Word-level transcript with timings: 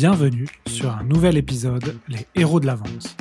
Bienvenue 0.00 0.46
sur 0.66 0.96
un 0.96 1.04
nouvel 1.04 1.36
épisode 1.36 1.94
Les 2.08 2.26
héros 2.34 2.58
de 2.58 2.64
la 2.64 2.74
vente. 2.74 3.14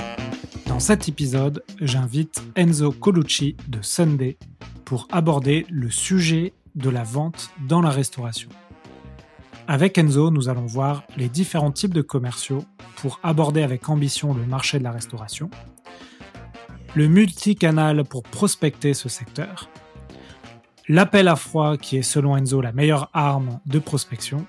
Dans 0.65 0.79
cet 0.79 1.09
épisode, 1.09 1.61
j'invite 1.81 2.41
Enzo 2.55 2.93
Colucci 2.93 3.57
de 3.67 3.79
Sunday 3.81 4.37
pour 4.85 5.05
aborder 5.11 5.65
le 5.69 5.89
sujet 5.89 6.53
de 6.75 6.89
la 6.89 7.03
vente 7.03 7.49
dans 7.67 7.81
la 7.81 7.89
restauration. 7.89 8.47
Avec 9.67 9.97
Enzo, 9.97 10.31
nous 10.31 10.47
allons 10.47 10.67
voir 10.67 11.03
les 11.17 11.27
différents 11.27 11.73
types 11.73 11.93
de 11.93 12.01
commerciaux 12.01 12.63
pour 12.95 13.19
aborder 13.23 13.61
avec 13.61 13.89
ambition 13.89 14.33
le 14.33 14.45
marché 14.45 14.79
de 14.79 14.85
la 14.85 14.93
restauration, 14.93 15.49
le 16.95 17.09
multicanal 17.09 18.05
pour 18.05 18.23
prospecter 18.23 18.93
ce 18.93 19.09
secteur, 19.09 19.69
l'appel 20.87 21.27
à 21.27 21.35
froid 21.35 21.75
qui 21.75 21.97
est 21.97 22.03
selon 22.03 22.37
Enzo 22.37 22.61
la 22.61 22.71
meilleure 22.71 23.09
arme 23.11 23.59
de 23.65 23.79
prospection, 23.79 24.45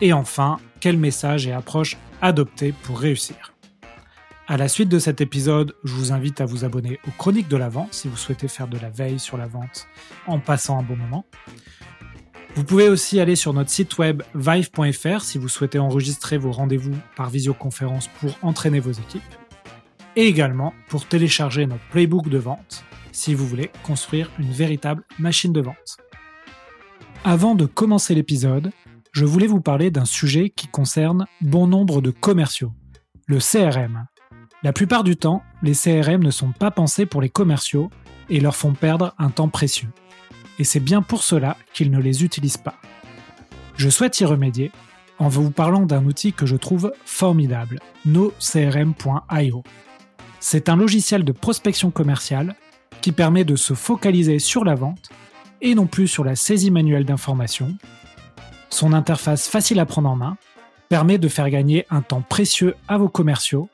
et 0.00 0.12
enfin, 0.12 0.58
quel 0.80 0.96
message 0.96 1.46
et 1.46 1.52
approche 1.52 1.96
adopter 2.20 2.72
pour 2.72 2.98
réussir. 2.98 3.54
À 4.48 4.56
la 4.56 4.68
suite 4.68 4.88
de 4.88 4.98
cet 4.98 5.20
épisode, 5.20 5.74
je 5.82 5.92
vous 5.92 6.12
invite 6.12 6.40
à 6.40 6.46
vous 6.46 6.64
abonner 6.64 7.00
aux 7.08 7.10
Chroniques 7.18 7.48
de 7.48 7.56
la 7.56 7.68
Vente 7.68 7.92
si 7.94 8.06
vous 8.06 8.16
souhaitez 8.16 8.46
faire 8.46 8.68
de 8.68 8.78
la 8.78 8.90
veille 8.90 9.18
sur 9.18 9.36
la 9.36 9.46
vente 9.46 9.88
en 10.26 10.38
passant 10.38 10.78
un 10.78 10.82
bon 10.82 10.96
moment. 10.96 11.26
Vous 12.54 12.64
pouvez 12.64 12.88
aussi 12.88 13.20
aller 13.20 13.36
sur 13.36 13.52
notre 13.52 13.70
site 13.70 13.98
web 13.98 14.22
vive.fr 14.34 15.20
si 15.20 15.36
vous 15.36 15.48
souhaitez 15.48 15.78
enregistrer 15.78 16.38
vos 16.38 16.52
rendez-vous 16.52 16.94
par 17.16 17.28
visioconférence 17.28 18.08
pour 18.20 18.38
entraîner 18.42 18.80
vos 18.80 18.92
équipes. 18.92 19.22
Et 20.14 20.26
également 20.26 20.72
pour 20.88 21.06
télécharger 21.06 21.66
notre 21.66 21.86
playbook 21.90 22.28
de 22.28 22.38
vente 22.38 22.84
si 23.12 23.34
vous 23.34 23.46
voulez 23.46 23.70
construire 23.82 24.30
une 24.38 24.52
véritable 24.52 25.02
machine 25.18 25.52
de 25.52 25.60
vente. 25.60 25.98
Avant 27.24 27.56
de 27.56 27.66
commencer 27.66 28.14
l'épisode, 28.14 28.70
je 29.16 29.24
voulais 29.24 29.46
vous 29.46 29.62
parler 29.62 29.90
d'un 29.90 30.04
sujet 30.04 30.50
qui 30.50 30.68
concerne 30.68 31.24
bon 31.40 31.66
nombre 31.66 32.02
de 32.02 32.10
commerciaux, 32.10 32.74
le 33.24 33.38
CRM. 33.38 34.04
La 34.62 34.74
plupart 34.74 35.04
du 35.04 35.16
temps, 35.16 35.42
les 35.62 35.72
CRM 35.72 36.22
ne 36.22 36.30
sont 36.30 36.52
pas 36.52 36.70
pensés 36.70 37.06
pour 37.06 37.22
les 37.22 37.30
commerciaux 37.30 37.88
et 38.28 38.40
leur 38.40 38.54
font 38.54 38.74
perdre 38.74 39.14
un 39.16 39.30
temps 39.30 39.48
précieux. 39.48 39.88
Et 40.58 40.64
c'est 40.64 40.80
bien 40.80 41.00
pour 41.00 41.22
cela 41.22 41.56
qu'ils 41.72 41.90
ne 41.90 41.98
les 41.98 42.24
utilisent 42.24 42.58
pas. 42.58 42.74
Je 43.78 43.88
souhaite 43.88 44.20
y 44.20 44.26
remédier 44.26 44.70
en 45.18 45.28
vous 45.28 45.50
parlant 45.50 45.86
d'un 45.86 46.04
outil 46.04 46.34
que 46.34 46.44
je 46.44 46.56
trouve 46.56 46.92
formidable, 47.06 47.80
nocrm.io. 48.04 49.64
C'est 50.40 50.68
un 50.68 50.76
logiciel 50.76 51.24
de 51.24 51.32
prospection 51.32 51.90
commerciale 51.90 52.54
qui 53.00 53.12
permet 53.12 53.44
de 53.44 53.56
se 53.56 53.72
focaliser 53.72 54.40
sur 54.40 54.62
la 54.62 54.74
vente 54.74 55.08
et 55.62 55.74
non 55.74 55.86
plus 55.86 56.06
sur 56.06 56.22
la 56.22 56.36
saisie 56.36 56.70
manuelle 56.70 57.06
d'informations 57.06 57.74
son 58.70 58.92
interface 58.92 59.48
facile 59.48 59.80
à 59.80 59.86
prendre 59.86 60.10
en 60.10 60.16
main 60.16 60.36
permet 60.88 61.18
de 61.18 61.28
faire 61.28 61.50
gagner 61.50 61.86
un 61.90 62.02
temps 62.02 62.22
précieux 62.22 62.74
à 62.88 62.98
vos 62.98 63.08
commerciaux 63.08 63.68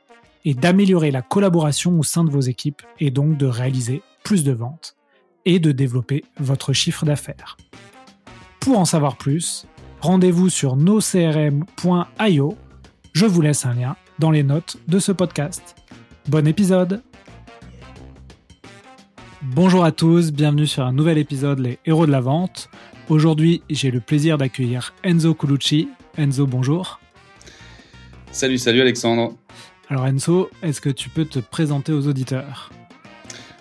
et 0.45 0.55
d'améliorer 0.55 1.11
la 1.11 1.23
collaboration 1.23 1.99
au 1.99 2.03
sein 2.03 2.25
de 2.25 2.31
vos 2.31 2.41
équipes 2.41 2.83
et 2.99 3.11
donc 3.11 3.37
de 3.37 3.47
réaliser 3.47 4.03
plus 4.25 4.45
de 4.45 4.53
ventes 4.53 4.97
et 5.45 5.59
de 5.59 5.73
développer 5.73 6.25
votre 6.39 6.73
chiffre 6.73 7.05
d'affaires. 7.05 7.57
Pour 8.61 8.79
en 8.79 8.85
savoir 8.85 9.17
plus, 9.17 9.67
rendez-vous 10.01 10.49
sur 10.49 10.77
nocrm.io. 10.77 12.57
Je 13.13 13.27
vous 13.27 13.41
laisse 13.41 13.67
un 13.67 13.75
lien 13.75 13.97
dans 14.19 14.31
les 14.31 14.43
notes 14.43 14.77
de 14.89 14.99
ce 14.99 15.13
podcast. 15.13 15.77
Bon 16.29 16.47
épisode 16.47 17.03
Bonjour 19.43 19.85
à 19.85 19.91
tous, 19.91 20.31
bienvenue 20.31 20.69
sur 20.69 20.85
un 20.85 20.93
nouvel 20.93 21.19
épisode 21.19 21.59
Les 21.59 21.81
Héros 21.85 22.07
de 22.07 22.13
la 22.13 22.21
Vente. 22.21 22.71
Aujourd'hui, 23.09 23.63
j'ai 23.69 23.91
le 23.91 24.01
plaisir 24.01 24.39
d'accueillir 24.39 24.95
Enzo 25.03 25.35
Colucci. 25.35 25.89
Enzo, 26.17 26.47
bonjour. 26.47 27.01
Salut, 28.31 28.59
salut 28.59 28.81
Alexandre. 28.81 29.35
Alors 29.89 30.07
Enzo, 30.07 30.51
est-ce 30.63 30.81
que 30.81 30.89
tu 30.89 31.09
peux 31.09 31.25
te 31.25 31.39
présenter 31.39 31.93
aux 31.93 32.07
auditeurs? 32.07 32.71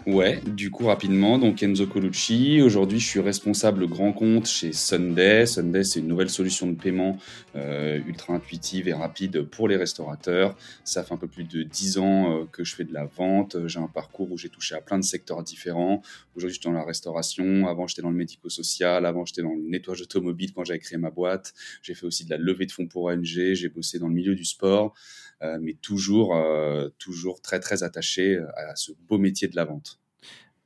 Ouais, 0.08 0.42
du 0.48 0.72
coup 0.72 0.88
rapidement, 0.88 1.38
donc 1.38 1.62
Enzo 1.62 1.86
Colucci. 1.86 2.60
Aujourd'hui, 2.64 3.00
je 3.00 3.08
suis 3.08 3.20
responsable 3.20 3.86
grand 3.88 4.14
compte 4.14 4.48
chez 4.48 4.74
Sunday. 4.74 5.46
Sunday, 5.46 5.84
c'est 5.84 6.00
une 6.00 6.08
nouvelle 6.08 6.32
solution 6.32 6.66
de 6.66 6.74
paiement 6.74 7.20
euh, 7.56 8.00
ultra 8.08 8.34
intuitive 8.34 8.88
et 8.88 8.94
rapide 8.94 9.44
pour 9.44 9.68
les 9.68 9.76
restaurateurs. 9.78 10.58
Ça 10.84 11.04
fait 11.04 11.14
un 11.14 11.18
peu 11.18 11.28
plus 11.28 11.44
de 11.44 11.62
10 11.62 12.00
ans 12.00 12.32
euh, 12.32 12.46
que 12.52 12.64
je 12.64 12.76
fais 12.76 12.84
de 12.84 12.94
la 12.94 13.06
vente. 13.06 13.68
J'ai 13.68 13.78
un 13.78 13.88
parcours 13.88 14.32
où 14.32 14.40
j'ai 14.40 14.50
touché 14.50 14.74
à 14.74 14.82
plein 14.82 14.98
de 14.98 15.04
secteurs 15.04 15.44
différents. 15.44 16.02
Aujourd'hui, 16.36 16.56
je 16.56 16.62
suis 16.62 16.72
dans 16.72 16.76
la 16.76 16.84
restauration. 16.84 17.68
Avant, 17.68 17.86
j'étais 17.86 18.02
dans 18.02 18.10
le 18.10 18.18
médico-social. 18.18 19.06
Avant, 19.06 19.24
j'étais 19.26 19.44
dans 19.44 19.54
le 19.54 19.62
nettoyage 19.62 20.02
automobile 20.02 20.52
quand 20.52 20.64
j'avais 20.64 20.80
créé 20.80 20.98
ma 20.98 21.12
boîte. 21.12 21.54
J'ai 21.84 21.94
fait 21.94 22.08
aussi 22.08 22.26
de 22.26 22.32
la 22.32 22.38
levée 22.38 22.66
de 22.66 22.72
fonds 22.72 22.88
pour 22.88 23.04
ONG. 23.04 23.24
J'ai 23.24 23.70
bossé 23.70 24.00
dans 24.00 24.08
le 24.08 24.16
milieu 24.16 24.34
du 24.34 24.46
sport. 24.46 24.96
Euh, 25.44 25.58
mais 25.60 25.74
toujours, 25.74 26.36
euh, 26.36 26.90
toujours 27.00 27.42
très, 27.42 27.60
très 27.60 27.84
attaché 27.84 28.40
à 28.56 28.76
ce 28.76 28.92
beau 29.08 29.18
métier 29.18 29.48
de 29.48 29.56
la 29.56 29.66
vente. 29.66 30.00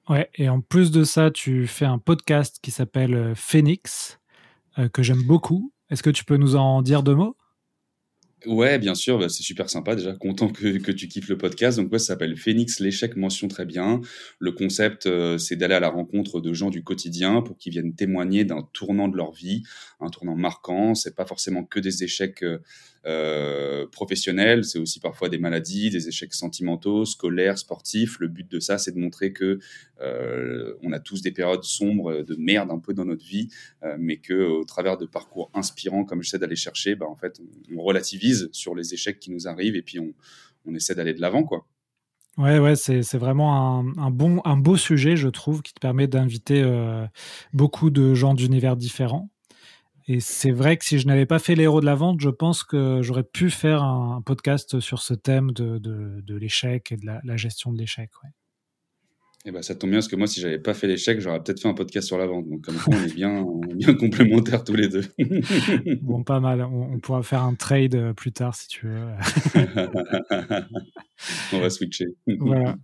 Ouais, 0.09 0.29
et 0.35 0.49
en 0.49 0.61
plus 0.61 0.91
de 0.91 1.03
ça, 1.03 1.31
tu 1.31 1.65
fais 1.65 1.85
un 1.85 1.97
podcast 1.97 2.59
qui 2.61 2.71
s'appelle 2.71 3.15
euh, 3.15 3.35
Phoenix, 3.35 4.19
que 4.91 5.03
j'aime 5.03 5.23
beaucoup. 5.23 5.71
Est-ce 5.89 6.03
que 6.03 6.09
tu 6.09 6.25
peux 6.25 6.35
nous 6.35 6.57
en 6.57 6.81
dire 6.81 7.01
deux 7.01 7.15
mots? 7.15 7.37
Ouais, 8.45 8.77
bien 8.77 8.93
sûr, 8.93 9.17
bah, 9.17 9.27
c'est 9.29 9.43
super 9.43 9.69
sympa. 9.69 9.95
Déjà, 9.95 10.13
content 10.13 10.49
que, 10.49 10.77
que, 10.77 10.91
tu 10.91 11.07
kiffes 11.07 11.29
le 11.29 11.37
podcast. 11.37 11.79
Donc, 11.79 11.91
ouais, 11.91 11.99
ça 11.99 12.07
s'appelle 12.07 12.37
Phoenix, 12.37 12.79
l'échec 12.79 13.15
mention 13.15 13.47
très 13.47 13.65
bien. 13.65 14.01
Le 14.39 14.51
concept, 14.51 15.07
euh, 15.07 15.37
c'est 15.37 15.55
d'aller 15.55 15.73
à 15.73 15.79
la 15.79 15.89
rencontre 15.89 16.41
de 16.41 16.53
gens 16.53 16.69
du 16.69 16.83
quotidien 16.83 17.41
pour 17.41 17.57
qu'ils 17.57 17.71
viennent 17.71 17.95
témoigner 17.95 18.43
d'un 18.43 18.67
tournant 18.73 19.07
de 19.07 19.17
leur 19.17 19.31
vie, 19.31 19.63
un 19.99 20.09
tournant 20.09 20.35
marquant. 20.35 20.93
C'est 20.93 21.15
pas 21.15 21.25
forcément 21.25 21.63
que 21.63 21.79
des 21.79 22.03
échecs 22.03 22.43
euh, 22.43 22.59
euh 23.05 23.87
professionnels, 23.91 24.65
c'est 24.65 24.79
aussi 24.79 24.99
parfois 24.99 25.29
des 25.29 25.37
maladies, 25.37 25.89
des 25.89 26.07
échecs 26.07 26.33
sentimentaux, 26.33 27.05
scolaires, 27.05 27.57
sportifs. 27.57 28.17
Le 28.19 28.27
but 28.27 28.49
de 28.49 28.59
ça, 28.59 28.77
c'est 28.77 28.91
de 28.91 28.99
montrer 28.99 29.31
que 29.31 29.59
on 30.81 30.91
a 30.91 30.99
tous 30.99 31.21
des 31.21 31.31
périodes 31.31 31.63
sombres 31.63 32.23
de 32.23 32.35
merde 32.35 32.69
un 32.71 32.79
peu 32.79 32.93
dans 32.93 33.05
notre 33.05 33.23
vie, 33.23 33.49
mais 33.97 34.17
que 34.17 34.33
au 34.33 34.65
travers 34.65 34.97
de 34.97 35.05
parcours 35.05 35.49
inspirants 35.53 36.03
comme 36.03 36.21
j'essaie 36.21 36.39
d'aller 36.39 36.55
chercher, 36.55 36.95
bah, 36.95 37.05
en 37.07 37.15
fait, 37.15 37.39
on, 37.39 37.77
on 37.77 37.83
sur 38.51 38.75
les 38.75 38.93
échecs 38.93 39.19
qui 39.19 39.31
nous 39.31 39.47
arrivent 39.47 39.75
et 39.75 39.81
puis 39.81 39.99
on, 39.99 40.13
essaie 40.73 40.95
d'aller 40.95 41.13
de 41.13 41.21
l'avant, 41.21 41.43
quoi. 41.43 41.67
Ouais, 42.37 42.59
ouais, 42.59 42.75
c'est 42.75 43.17
vraiment 43.17 43.79
un, 43.97 44.11
bon, 44.11 44.41
un 44.43 44.57
beau 44.57 44.75
sujet, 44.75 45.15
je 45.15 45.29
trouve, 45.29 45.61
qui 45.61 45.73
te 45.73 45.79
permet 45.79 46.07
d'inviter 46.07 46.61
euh, 46.63 47.05
beaucoup 47.53 47.89
de 47.89 48.13
gens 48.13 48.33
d'univers 48.33 48.75
différents. 48.75 49.29
Et 50.07 50.19
c'est 50.19 50.51
vrai 50.51 50.75
que 50.75 50.83
si 50.83 50.99
je 50.99 51.07
n'avais 51.07 51.25
pas 51.25 51.39
fait 51.39 51.55
l'héros 51.55 51.79
de 51.79 51.85
la 51.85 51.95
vente, 51.95 52.19
je 52.19 52.29
pense 52.29 52.63
que 52.63 52.99
j'aurais 53.01 53.23
pu 53.23 53.49
faire 53.49 53.83
un, 53.83 54.21
podcast 54.21 54.79
sur 54.79 55.01
ce 55.01 55.13
thème 55.13 55.51
de, 55.51 56.21
l'échec 56.27 56.91
et 56.91 56.97
de 56.97 57.05
la, 57.05 57.21
la 57.23 57.37
gestion 57.37 57.71
de 57.71 57.77
l'échec. 57.77 58.11
Ouais. 58.23 58.29
Eh 59.47 59.51
ben, 59.51 59.61
ça 59.61 59.75
tombe 59.75 59.91
bien 59.91 59.99
parce 59.99 60.07
que 60.07 60.15
moi, 60.15 60.25
si 60.25 60.41
j'avais 60.41 60.57
pas 60.57 60.73
fait 60.73 60.87
l'échec, 60.87 61.19
j'aurais 61.19 61.39
peut-être 61.39 61.61
fait 61.61 61.67
un 61.67 61.75
podcast 61.75 62.07
sur 62.07 62.17
la 62.17 62.25
vente. 62.25 62.49
Donc, 62.49 62.61
comme 62.61 62.77
ça, 62.77 62.85
on 62.87 62.93
est 62.93 63.13
bien, 63.13 63.45
bien 63.75 63.93
complémentaires 63.93 64.63
tous 64.63 64.73
les 64.73 64.87
deux. 64.87 65.03
bon, 66.01 66.23
pas 66.23 66.39
mal. 66.39 66.63
On, 66.63 66.97
pourra 66.97 67.21
faire 67.21 67.43
un 67.43 67.53
trade 67.53 67.93
euh, 67.93 68.13
plus 68.13 68.31
tard 68.31 68.55
si 68.55 68.67
tu 68.67 68.87
veux. 68.87 69.05
on 71.53 71.59
va 71.59 71.69
switcher. 71.69 72.07
voilà. 72.39 72.75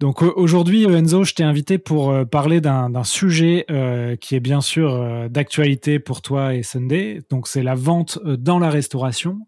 Donc, 0.00 0.22
aujourd'hui, 0.22 0.82
Enzo, 0.82 1.22
je 1.22 1.34
t'ai 1.34 1.44
invité 1.44 1.78
pour 1.78 2.10
euh, 2.10 2.24
parler 2.24 2.60
d'un 2.60 3.04
sujet 3.04 3.64
euh, 3.70 4.16
qui 4.16 4.34
est 4.34 4.40
bien 4.40 4.62
sûr 4.62 5.30
d'actualité 5.30 6.00
pour 6.00 6.22
toi 6.22 6.56
et 6.56 6.64
Sunday. 6.64 7.20
Donc, 7.30 7.46
c'est 7.46 7.62
la 7.62 7.76
vente 7.76 8.18
dans 8.24 8.58
la 8.58 8.68
restauration. 8.70 9.38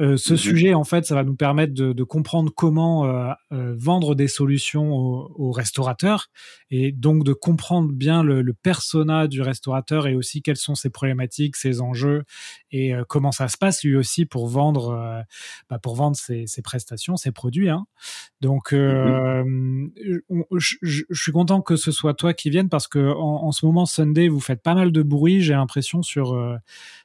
Euh, 0.00 0.16
ce 0.16 0.34
mhm. 0.34 0.38
sujet, 0.38 0.74
en 0.74 0.84
fait, 0.84 1.04
ça 1.04 1.14
va 1.14 1.24
nous 1.24 1.34
permettre 1.34 1.74
de, 1.74 2.04
comprendre 2.04 2.52
comment 2.54 3.04
euh, 3.04 3.32
euh, 3.52 3.74
vendre 3.76 4.14
des 4.14 4.28
solutions 4.28 4.92
aux, 4.92 5.50
restaurateurs 5.50 6.28
et 6.70 6.92
donc 6.92 7.24
de 7.24 7.32
comprendre 7.32 7.90
bien 7.92 8.22
le, 8.22 8.42
le, 8.42 8.54
persona 8.54 9.26
du 9.26 9.42
restaurateur 9.42 10.06
et 10.06 10.14
aussi 10.14 10.42
quelles 10.42 10.56
sont 10.56 10.74
ses 10.74 10.90
problématiques, 10.90 11.56
ses 11.56 11.80
enjeux 11.80 12.24
et 12.70 12.92
comment 13.08 13.32
ça 13.32 13.48
se 13.48 13.56
passe 13.56 13.82
lui 13.82 13.96
aussi 13.96 14.26
pour 14.26 14.46
vendre, 14.46 15.24
bah, 15.70 15.78
pour 15.78 15.96
vendre 15.96 16.16
ses, 16.16 16.46
prestations, 16.62 17.16
ses 17.16 17.32
produits. 17.32 17.70
Hein. 17.70 17.86
Donc, 18.40 18.72
mhm. 18.72 19.90
je, 20.52 21.04
suis 21.12 21.32
content 21.32 21.62
que 21.62 21.76
ce 21.76 21.90
soit 21.90 22.14
toi 22.14 22.34
qui 22.34 22.50
vienne 22.50 22.68
parce 22.68 22.88
que 22.88 23.12
en, 23.14 23.50
ce 23.52 23.64
moment, 23.64 23.86
Sunday, 23.86 24.28
vous 24.28 24.40
faites 24.40 24.62
pas 24.62 24.74
mal 24.74 24.92
de 24.92 25.02
bruit, 25.02 25.40
j'ai 25.40 25.54
l'impression 25.54 26.02
sur 26.02 26.38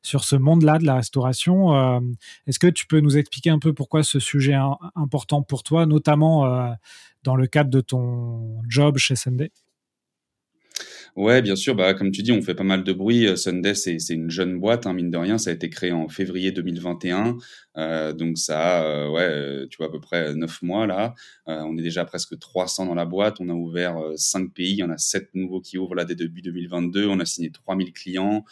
sur 0.01 0.23
ce 0.23 0.35
monde-là 0.35 0.79
de 0.79 0.85
la 0.85 0.95
restauration. 0.95 2.01
Est-ce 2.45 2.59
que 2.59 2.67
tu 2.67 2.82
tu 2.83 2.87
peux 2.87 2.99
nous 2.99 3.17
expliquer 3.17 3.49
un 3.49 3.59
peu 3.59 3.71
pourquoi 3.71 4.03
ce 4.03 4.19
sujet 4.19 4.51
est 4.51 4.91
important 4.95 5.41
pour 5.41 5.63
toi, 5.63 5.85
notamment 5.85 6.45
euh, 6.45 6.69
dans 7.23 7.37
le 7.37 7.47
cadre 7.47 7.69
de 7.69 7.79
ton 7.79 8.61
job 8.67 8.97
chez 8.97 9.15
Sunday? 9.15 9.51
Ouais, 11.15 11.41
bien 11.43 11.55
sûr. 11.55 11.75
Bah, 11.75 11.93
comme 11.93 12.11
tu 12.11 12.23
dis, 12.23 12.31
on 12.31 12.41
fait 12.41 12.55
pas 12.55 12.63
mal 12.63 12.83
de 12.83 12.91
bruit. 12.91 13.27
Euh, 13.27 13.35
Sunday, 13.35 13.75
c'est, 13.75 13.97
une 14.09 14.31
jeune 14.31 14.59
boîte, 14.59 14.87
hein, 14.87 14.93
mine 14.93 15.11
de 15.11 15.17
rien. 15.17 15.37
Ça 15.37 15.51
a 15.51 15.53
été 15.53 15.69
créé 15.69 15.91
en 15.91 16.09
février 16.09 16.51
2021. 16.51 17.37
Euh, 17.77 18.13
donc 18.13 18.37
ça 18.37 18.79
a, 18.79 18.83
euh, 18.83 19.09
ouais, 19.09 19.67
tu 19.69 19.77
vois, 19.77 19.87
à 19.87 19.89
peu 19.89 19.99
près 19.99 20.33
neuf 20.33 20.61
mois 20.61 20.87
là. 20.87 21.13
on 21.45 21.77
est 21.77 21.81
déjà 21.83 22.03
presque 22.03 22.37
300 22.37 22.87
dans 22.87 22.95
la 22.95 23.05
boîte. 23.05 23.37
On 23.39 23.47
a 23.49 23.53
ouvert 23.53 23.95
cinq 24.17 24.53
pays. 24.53 24.71
Il 24.71 24.79
y 24.79 24.83
en 24.83 24.89
a 24.89 24.97
sept 24.97 25.29
nouveaux 25.35 25.61
qui 25.61 25.77
ouvrent 25.77 25.95
là 25.95 26.03
dès 26.03 26.15
début 26.15 26.41
2022. 26.41 27.07
On 27.07 27.19
a 27.19 27.25
signé 27.25 27.51
3000 27.51 27.93
clients. 27.93 28.43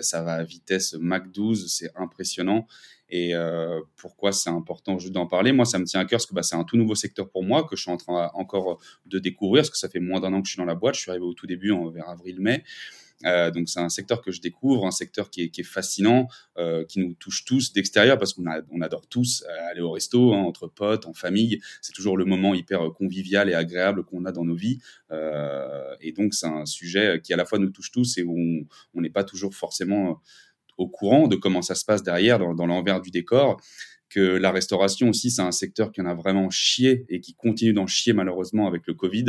ça 0.00 0.22
va 0.22 0.32
à 0.32 0.42
vitesse 0.42 0.94
Mach 0.98 1.30
12, 1.30 1.70
c'est 1.70 1.90
impressionnant. 1.94 2.66
Et 3.10 3.32
pourquoi 3.96 4.32
c'est 4.32 4.50
important 4.50 4.98
juste 4.98 5.14
d'en 5.14 5.26
parler? 5.26 5.52
Moi, 5.52 5.64
ça 5.64 5.78
me 5.78 5.84
tient 5.84 6.00
à 6.00 6.04
cœur 6.04 6.18
parce 6.18 6.26
que 6.26 6.34
bah, 6.34 6.42
c'est 6.42 6.56
un 6.56 6.64
tout 6.64 6.76
nouveau 6.76 6.94
secteur 6.94 7.30
pour 7.30 7.42
moi 7.42 7.64
que 7.64 7.74
je 7.76 7.82
suis 7.82 7.90
en 7.90 7.96
train 7.96 8.30
encore 8.34 8.78
de 9.06 9.18
découvrir 9.18 9.62
parce 9.62 9.70
que 9.70 9.78
ça 9.78 9.88
fait 9.88 10.00
moins 10.00 10.20
d'un 10.20 10.32
an 10.34 10.42
que 10.42 10.46
je 10.46 10.52
suis 10.52 10.58
dans 10.58 10.66
la 10.66 10.74
boîte. 10.74 10.94
Je 10.94 11.00
suis 11.00 11.10
arrivé 11.10 11.24
au 11.24 11.34
tout 11.34 11.46
début, 11.46 11.72
en, 11.72 11.88
vers 11.90 12.08
avril-mai. 12.08 12.64
Euh, 13.24 13.50
donc 13.50 13.68
c'est 13.68 13.80
un 13.80 13.88
secteur 13.88 14.22
que 14.22 14.30
je 14.30 14.40
découvre, 14.40 14.86
un 14.86 14.90
secteur 14.90 15.30
qui 15.30 15.42
est, 15.42 15.62
fascinant, 15.62 16.28
euh, 16.56 16.84
qui 16.84 17.00
nous 17.00 17.14
touche 17.14 17.44
tous 17.44 17.72
d'extérieur 17.72 18.18
parce 18.18 18.32
qu'on 18.32 18.44
on 18.70 18.80
adore 18.80 19.06
tous 19.08 19.44
euh, 19.48 19.70
aller 19.70 19.80
au 19.80 19.90
resto 19.90 20.32
hein, 20.32 20.38
entre 20.38 20.68
potes, 20.68 21.06
en 21.06 21.12
famille. 21.12 21.60
C'est 21.82 21.92
toujours 21.92 22.16
le 22.16 22.24
moment 22.24 22.54
hyper 22.54 22.92
convivial 22.92 23.48
et 23.50 23.54
agréable 23.54 24.04
qu'on 24.04 24.24
a 24.24 24.32
dans 24.32 24.44
nos 24.44 24.54
vies. 24.54 24.78
Euh, 25.10 25.94
et 26.00 26.12
donc 26.12 26.34
c'est 26.34 26.46
un 26.46 26.66
sujet 26.66 27.20
qui 27.22 27.32
à 27.32 27.36
la 27.36 27.44
fois 27.44 27.58
nous 27.58 27.70
touche 27.70 27.90
tous 27.90 28.18
et 28.18 28.22
où 28.22 28.66
on 28.94 29.00
n'est 29.00 29.10
pas 29.10 29.24
toujours 29.24 29.54
forcément 29.54 30.20
au 30.78 30.88
courant 30.88 31.28
de 31.28 31.36
comment 31.36 31.62
ça 31.62 31.74
se 31.74 31.84
passe 31.84 32.02
derrière 32.02 32.38
dans, 32.38 32.66
l'envers 32.66 33.00
du 33.00 33.10
décor 33.10 33.60
que 34.08 34.20
la 34.20 34.50
restauration 34.50 35.10
aussi, 35.10 35.30
c'est 35.30 35.42
un 35.42 35.52
secteur 35.52 35.92
qui 35.92 36.00
en 36.00 36.06
a 36.06 36.14
vraiment 36.14 36.48
chié 36.48 37.04
et 37.10 37.20
qui 37.20 37.34
continue 37.34 37.74
d'en 37.74 37.86
chier 37.86 38.14
malheureusement 38.14 38.66
avec 38.66 38.86
le 38.86 38.94
Covid. 38.94 39.26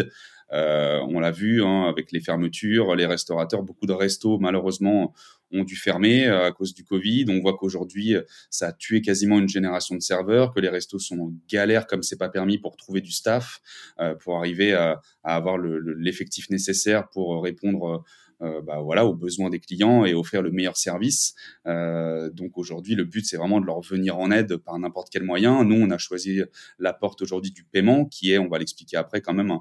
Euh, 0.54 1.00
on 1.10 1.20
l'a 1.20 1.32
vu 1.32 1.62
hein, 1.62 1.84
avec 1.84 2.12
les 2.14 2.22
fermetures, 2.22 2.96
les 2.96 3.06
restaurateurs, 3.06 3.62
beaucoup 3.62 3.86
de 3.86 3.94
restos 3.94 4.40
malheureusement 4.40 5.14
ont 5.52 5.64
dû 5.64 5.76
fermer 5.76 6.28
euh, 6.28 6.48
à 6.48 6.52
cause 6.52 6.74
du 6.74 6.86
Covid. 6.86 7.26
On 7.28 7.40
voit 7.42 7.58
qu'aujourd'hui, 7.58 8.16
ça 8.50 8.68
a 8.68 8.72
tué 8.72 9.02
quasiment 9.02 9.38
une 9.38 9.50
génération 9.50 9.96
de 9.96 10.02
serveurs, 10.02 10.54
que 10.54 10.60
les 10.60 10.70
restos 10.70 11.00
sont 11.00 11.20
en 11.20 11.34
galère 11.50 11.86
comme 11.86 12.02
c'est 12.02 12.18
pas 12.18 12.30
permis 12.30 12.58
pour 12.58 12.78
trouver 12.78 13.02
du 13.02 13.12
staff, 13.12 13.60
euh, 14.00 14.16
pour 14.16 14.38
arriver 14.38 14.74
à, 14.74 15.02
avoir 15.24 15.58
l'effectif 15.58 16.50
nécessaire 16.50 17.10
pour 17.10 17.44
répondre 17.44 18.04
bah, 18.42 18.80
voilà, 18.82 19.06
aux 19.06 19.14
besoins 19.14 19.50
des 19.50 19.60
clients 19.60 20.06
et 20.06 20.14
offrir 20.14 20.42
le 20.42 20.52
meilleur 20.52 20.78
service. 20.78 21.36
Euh, 21.66 22.30
donc 22.30 22.58
aujourd'hui, 22.58 22.96
le 22.96 23.04
but, 23.04 23.26
c'est 23.26 23.38
vraiment 23.38 23.60
de 23.60 23.66
leur 23.66 23.82
venir 23.82 24.18
en 24.18 24.32
aide 24.32 24.58
par 24.58 24.78
n'importe 24.80 25.10
quel 25.12 25.24
moyen. 25.24 25.64
Nous, 25.64 25.76
on 25.76 25.90
a 25.92 25.98
choisi 25.98 26.42
la 26.78 26.94
porte 26.94 27.22
aujourd'hui 27.22 27.52
du 27.52 27.64
paiement, 27.64 28.06
qui 28.06 28.32
est, 28.32 28.38
on 28.38 28.48
va 28.48 28.58
l'expliquer 28.60 28.98
après 28.98 29.22
quand 29.22 29.34
même, 29.34 29.52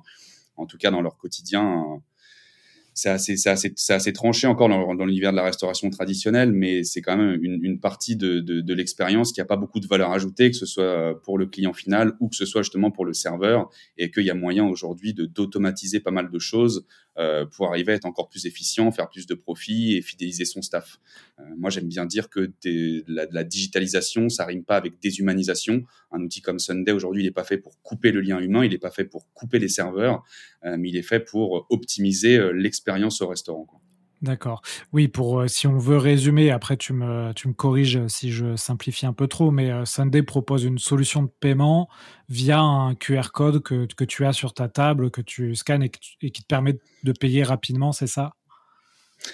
en 0.57 0.67
tout 0.67 0.79
cas 0.79 0.91
dans 0.91 1.03
leur 1.03 1.17
quotidien, 1.17 2.01
c'est 2.99 3.11
assez, 3.11 3.49
assez, 3.49 3.73
assez, 3.91 4.13
tranché 4.13 4.49
encore 4.49 4.69
dans, 4.69 5.05
l'univers 5.05 5.31
de 5.31 5.37
la 5.37 5.45
restauration 5.45 5.89
traditionnelle, 5.89 6.53
mais 6.53 6.83
c'est 6.83 7.01
quand 7.01 7.17
même 7.17 7.39
une, 7.43 7.61
une 7.63 7.79
partie 7.79 8.17
de, 8.17 8.41
de, 8.41 8.61
de 8.61 8.75
l'expérience 8.75 9.31
qui 9.31 9.41
a 9.41 9.45
pas 9.45 9.57
beaucoup 9.57 9.79
de 9.79 9.87
valeur 9.87 10.11
ajoutée, 10.11 10.51
que 10.51 10.57
ce 10.57 10.67
soit 10.67 11.23
pour 11.23 11.39
le 11.39 11.47
client 11.47 11.73
final 11.73 12.15
ou 12.19 12.29
que 12.29 12.35
ce 12.35 12.45
soit 12.45 12.63
justement 12.63 12.91
pour 12.91 13.05
le 13.05 13.13
serveur, 13.13 13.71
et 13.99 14.11
qu'il 14.11 14.25
y 14.25 14.31
a 14.31 14.35
moyen 14.35 14.67
aujourd'hui 14.67 15.15
de 15.15 15.27
d'automatiser 15.27 16.01
pas 16.01 16.11
mal 16.11 16.29
de 16.29 16.39
choses 16.41 16.87
euh, 17.08 17.08
pour 17.53 17.69
arriver 17.69 17.93
à 17.93 17.95
être 17.97 18.07
encore 18.07 18.29
plus 18.29 18.47
efficient, 18.47 18.91
faire 18.93 19.09
plus 19.09 19.27
de 19.27 19.35
profit 19.35 19.97
et 19.97 20.03
fidéliser 20.03 20.45
son 20.45 20.63
staff. 20.63 21.01
Euh, 21.41 21.43
moi, 21.57 21.71
j'aime 21.71 21.89
bien 21.89 22.07
dire 22.07 22.29
que 22.29 22.53
la, 23.09 23.45
digitalisation, 23.45 24.29
ça 24.29 24.45
rime 24.45 24.65
pas 24.65 24.77
avec 24.77 25.01
déshumanisation. 25.01 25.85
Un 26.13 26.23
outil 26.23 26.41
comme 26.41 26.59
Sunday 26.59 26.93
aujourd'hui, 26.93 27.23
il 27.23 27.27
n'est 27.27 27.33
pas 27.33 27.45
fait 27.45 27.59
pour 27.59 27.81
couper 27.83 28.13
le 28.13 28.21
lien 28.21 28.39
humain, 28.39 28.65
il 28.65 28.71
n'est 28.71 28.79
pas 28.79 28.91
fait 28.91 29.05
pour 29.05 29.27
couper 29.33 29.59
les 29.59 29.69
serveurs, 29.69 30.23
euh, 30.65 30.77
mais 30.79 30.89
il 30.91 30.97
est 30.97 31.03
fait 31.03 31.21
pour 31.21 31.67
optimiser 31.71 32.53
l'expérience 32.53 33.21
au 33.21 33.29
restaurant. 33.29 33.67
D'accord. 34.21 34.63
Oui, 34.93 35.07
pour 35.07 35.41
euh, 35.41 35.47
si 35.47 35.69
on 35.69 35.79
veut 35.79 35.97
résumer, 35.97 36.51
après 36.51 36.77
tu 36.77 36.93
me, 36.93 37.33
tu 37.35 37.47
me 37.47 37.53
corriges 37.53 38.05
si 38.09 38.33
je 38.33 38.57
simplifie 38.57 39.07
un 39.07 39.13
peu 39.13 39.29
trop, 39.29 39.53
mais 39.53 39.71
euh, 39.71 39.85
Sunday 39.85 40.23
propose 40.23 40.65
une 40.65 40.79
solution 40.79 41.23
de 41.23 41.29
paiement 41.29 41.89
via 42.29 42.59
un 42.59 42.97
QR 42.97 43.31
code 43.33 43.63
que, 43.63 43.87
que 43.87 44.05
tu 44.05 44.27
as 44.27 44.33
sur 44.33 44.55
ta 44.55 44.69
table, 44.69 45.13
que 45.13 45.21
tu 45.21 45.55
scannes 45.55 45.85
et, 45.85 45.91
qui 45.91 46.43
te 46.43 46.47
permet 46.49 46.81
de 47.05 47.13
payer 47.13 47.45
rapidement, 47.45 47.93
c'est 47.93 48.09
ça? 48.09 48.33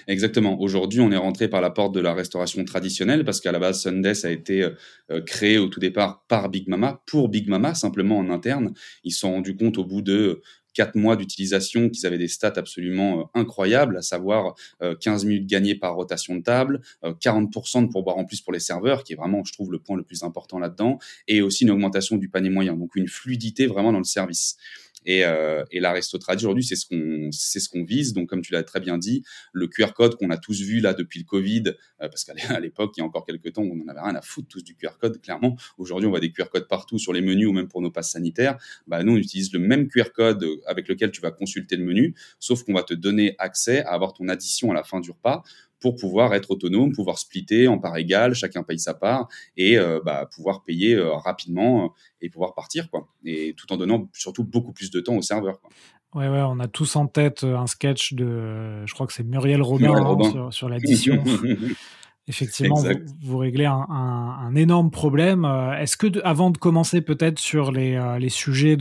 Exactement. 0.06 0.60
Aujourd'hui, 0.60 1.00
on 1.00 1.10
est 1.12 1.16
rentré 1.16 1.48
par 1.48 1.60
la 1.60 1.70
porte 1.70 1.94
de 1.94 2.00
la 2.00 2.14
restauration 2.14 2.62
traditionnelle 2.64 3.24
parce 3.24 3.40
qu'à 3.40 3.52
la 3.52 3.58
base, 3.58 3.82
Sunday 3.82 4.12
a 4.24 4.30
été 4.30 4.62
euh, 5.10 5.20
créé 5.22 5.56
au 5.56 5.68
tout 5.68 5.80
départ 5.80 6.24
par 6.28 6.50
Big 6.50 6.68
Mama, 6.68 7.02
pour 7.06 7.28
Big 7.30 7.48
Mama, 7.48 7.74
simplement 7.74 8.18
en 8.18 8.28
interne. 8.30 8.74
Ils 9.02 9.12
se 9.12 9.20
sont 9.20 9.32
rendus 9.32 9.56
compte 9.56 9.78
au 9.78 9.84
bout 9.84 10.02
de 10.02 10.42
quatre 10.74 10.96
mois 10.96 11.16
d'utilisation 11.16 11.88
qu'ils 11.88 12.06
avaient 12.06 12.18
des 12.18 12.28
stats 12.28 12.52
absolument 12.56 13.20
euh, 13.20 13.40
incroyables, 13.40 13.96
à 13.96 14.02
savoir 14.02 14.54
15 15.00 15.24
euh, 15.24 15.28
minutes 15.28 15.46
gagnées 15.46 15.74
par 15.74 15.94
rotation 15.94 16.36
de 16.36 16.42
table, 16.42 16.80
40% 17.02 17.78
euh, 17.78 17.86
de 17.86 17.86
pourboire 17.86 18.18
en 18.18 18.24
plus 18.24 18.40
pour 18.40 18.52
les 18.52 18.60
serveurs, 18.60 19.04
qui 19.04 19.14
est 19.14 19.16
vraiment, 19.16 19.42
je 19.44 19.52
trouve, 19.52 19.72
le 19.72 19.78
point 19.78 19.96
le 19.96 20.02
plus 20.02 20.22
important 20.22 20.58
là-dedans, 20.58 20.98
et 21.28 21.40
aussi 21.40 21.64
une 21.64 21.70
augmentation 21.70 22.16
du 22.16 22.28
panier 22.28 22.50
moyen, 22.50 22.74
donc 22.74 22.96
une 22.96 23.08
fluidité 23.08 23.66
vraiment 23.66 23.92
dans 23.92 23.98
le 23.98 24.04
service. 24.04 24.56
Et, 25.04 25.24
euh, 25.24 25.64
et 25.70 25.80
l'Aristotradi 25.80 26.44
aujourd'hui, 26.44 26.64
c'est 26.64 26.76
ce 26.76 26.86
qu'on 26.86 27.30
c'est 27.32 27.60
ce 27.60 27.68
qu'on 27.68 27.84
vise. 27.84 28.12
Donc, 28.12 28.28
comme 28.28 28.42
tu 28.42 28.52
l'as 28.52 28.62
très 28.62 28.80
bien 28.80 28.98
dit, 28.98 29.22
le 29.52 29.66
QR 29.68 29.92
code 29.94 30.16
qu'on 30.16 30.30
a 30.30 30.38
tous 30.38 30.60
vu 30.62 30.80
là 30.80 30.94
depuis 30.94 31.20
le 31.20 31.24
Covid, 31.24 31.64
euh, 31.68 32.08
parce 32.08 32.24
qu'à 32.24 32.34
l'époque, 32.60 32.94
il 32.96 33.00
y 33.00 33.02
a 33.02 33.06
encore 33.06 33.26
quelques 33.26 33.52
temps, 33.52 33.62
on 33.62 33.76
n'en 33.76 33.88
avait 33.88 34.00
rien 34.00 34.14
à 34.14 34.22
foutre 34.22 34.48
tous 34.48 34.62
du 34.62 34.74
QR 34.76 34.98
code. 35.00 35.20
Clairement, 35.20 35.56
aujourd'hui, 35.78 36.06
on 36.06 36.10
voit 36.10 36.20
des 36.20 36.32
QR 36.32 36.48
codes 36.50 36.68
partout 36.68 36.98
sur 36.98 37.12
les 37.12 37.20
menus 37.20 37.46
ou 37.48 37.52
même 37.52 37.68
pour 37.68 37.82
nos 37.82 37.90
passes 37.90 38.10
sanitaires. 38.10 38.58
Bah, 38.86 39.02
nous, 39.02 39.12
on 39.12 39.16
utilise 39.16 39.52
le 39.52 39.58
même 39.58 39.88
QR 39.88 40.10
code 40.14 40.46
avec 40.66 40.88
lequel 40.88 41.10
tu 41.10 41.20
vas 41.20 41.30
consulter 41.30 41.76
le 41.76 41.84
menu, 41.84 42.14
sauf 42.38 42.62
qu'on 42.64 42.74
va 42.74 42.82
te 42.82 42.94
donner 42.94 43.34
accès 43.38 43.82
à 43.84 43.92
avoir 43.92 44.12
ton 44.12 44.28
addition 44.28 44.70
à 44.70 44.74
la 44.74 44.84
fin 44.84 45.00
du 45.00 45.10
repas 45.10 45.42
pour 45.84 45.96
pouvoir 45.96 46.32
être 46.32 46.50
autonome, 46.50 46.92
pouvoir 46.92 47.18
splitter 47.18 47.68
en 47.68 47.78
part 47.78 47.98
égale, 47.98 48.32
chacun 48.32 48.62
paye 48.62 48.78
sa 48.78 48.94
part 48.94 49.28
et 49.58 49.76
euh, 49.76 50.00
bah, 50.02 50.26
pouvoir 50.34 50.62
payer 50.62 50.94
euh, 50.94 51.12
rapidement 51.12 51.84
euh, 51.84 51.88
et 52.22 52.30
pouvoir 52.30 52.54
partir 52.54 52.88
quoi. 52.88 53.06
Et 53.26 53.54
tout 53.54 53.70
en 53.70 53.76
donnant 53.76 54.08
surtout 54.14 54.44
beaucoup 54.44 54.72
plus 54.72 54.90
de 54.90 55.00
temps 55.00 55.14
au 55.14 55.20
serveur. 55.20 55.60
Quoi. 55.60 55.68
Ouais, 56.14 56.30
ouais, 56.30 56.40
on 56.40 56.58
a 56.58 56.68
tous 56.68 56.96
en 56.96 57.06
tête 57.06 57.44
un 57.44 57.66
sketch 57.66 58.14
de, 58.14 58.86
je 58.86 58.94
crois 58.94 59.06
que 59.06 59.12
c'est 59.12 59.24
Muriel 59.24 59.60
Robin, 59.60 59.88
Muriel 59.88 60.06
hein, 60.06 60.30
sur, 60.30 60.54
sur 60.54 60.68
l'addition. 60.70 61.22
Effectivement, 62.26 62.76
vous, 62.76 62.90
vous, 63.22 63.38
réglez 63.38 63.66
un, 63.66 63.86
un, 63.90 64.38
un, 64.46 64.54
énorme 64.54 64.90
problème. 64.90 65.44
Est-ce 65.78 65.96
que, 65.96 66.06
de, 66.06 66.22
avant 66.24 66.50
de 66.50 66.56
commencer 66.56 67.02
peut-être 67.02 67.38
sur 67.38 67.70
les, 67.70 68.16
les 68.18 68.30
sujets 68.30 68.78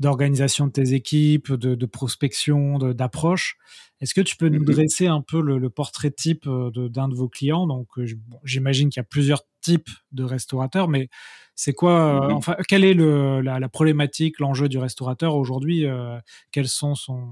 d'organisation 0.00 0.66
de 0.66 0.72
tes 0.72 0.92
équipes, 0.92 1.52
de, 1.52 1.76
de 1.76 1.86
prospection, 1.86 2.78
d'approche, 2.78 3.58
est-ce 4.00 4.12
que 4.12 4.20
tu 4.20 4.36
peux 4.36 4.48
nous 4.48 4.60
mm-hmm. 4.60 4.74
dresser 4.74 5.06
un 5.06 5.20
peu 5.20 5.40
le, 5.40 5.58
le 5.58 5.70
portrait 5.70 6.10
type 6.10 6.46
euh, 6.46 6.70
d'un 6.88 7.08
de, 7.08 7.14
vos 7.14 7.28
clients? 7.28 7.66
Donc, 7.66 7.88
euh, 7.96 8.06
bon, 8.26 8.38
j'imagine 8.44 8.90
qu'il 8.90 9.00
y 9.00 9.02
a 9.02 9.04
plusieurs 9.04 9.42
types 9.60 9.88
de 10.12 10.24
restaurateurs, 10.24 10.88
mais 10.88 11.08
c'est 11.54 11.72
quoi, 11.72 11.92
euh, 11.92 12.28
mm-hmm. 12.28 12.32
enfin, 12.32 12.56
quelle 12.68 12.84
est 12.84 12.94
le, 12.94 13.40
la, 13.40 13.60
la 13.60 13.68
problématique, 13.68 14.40
l'enjeu 14.40 14.68
du 14.68 14.78
restaurateur 14.78 15.36
aujourd'hui? 15.36 15.86
Euh, 15.86 16.18
Quels 16.50 16.68
sont 16.68 16.94
son, 16.94 17.30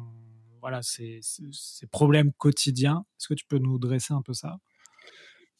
voilà, 0.60 0.80
ses, 0.82 1.20
ses 1.20 1.86
problèmes 1.88 2.32
quotidiens? 2.32 3.04
Est-ce 3.18 3.28
que 3.28 3.34
tu 3.34 3.44
peux 3.44 3.58
nous 3.58 3.78
dresser 3.78 4.14
un 4.14 4.22
peu 4.22 4.32
ça? 4.32 4.58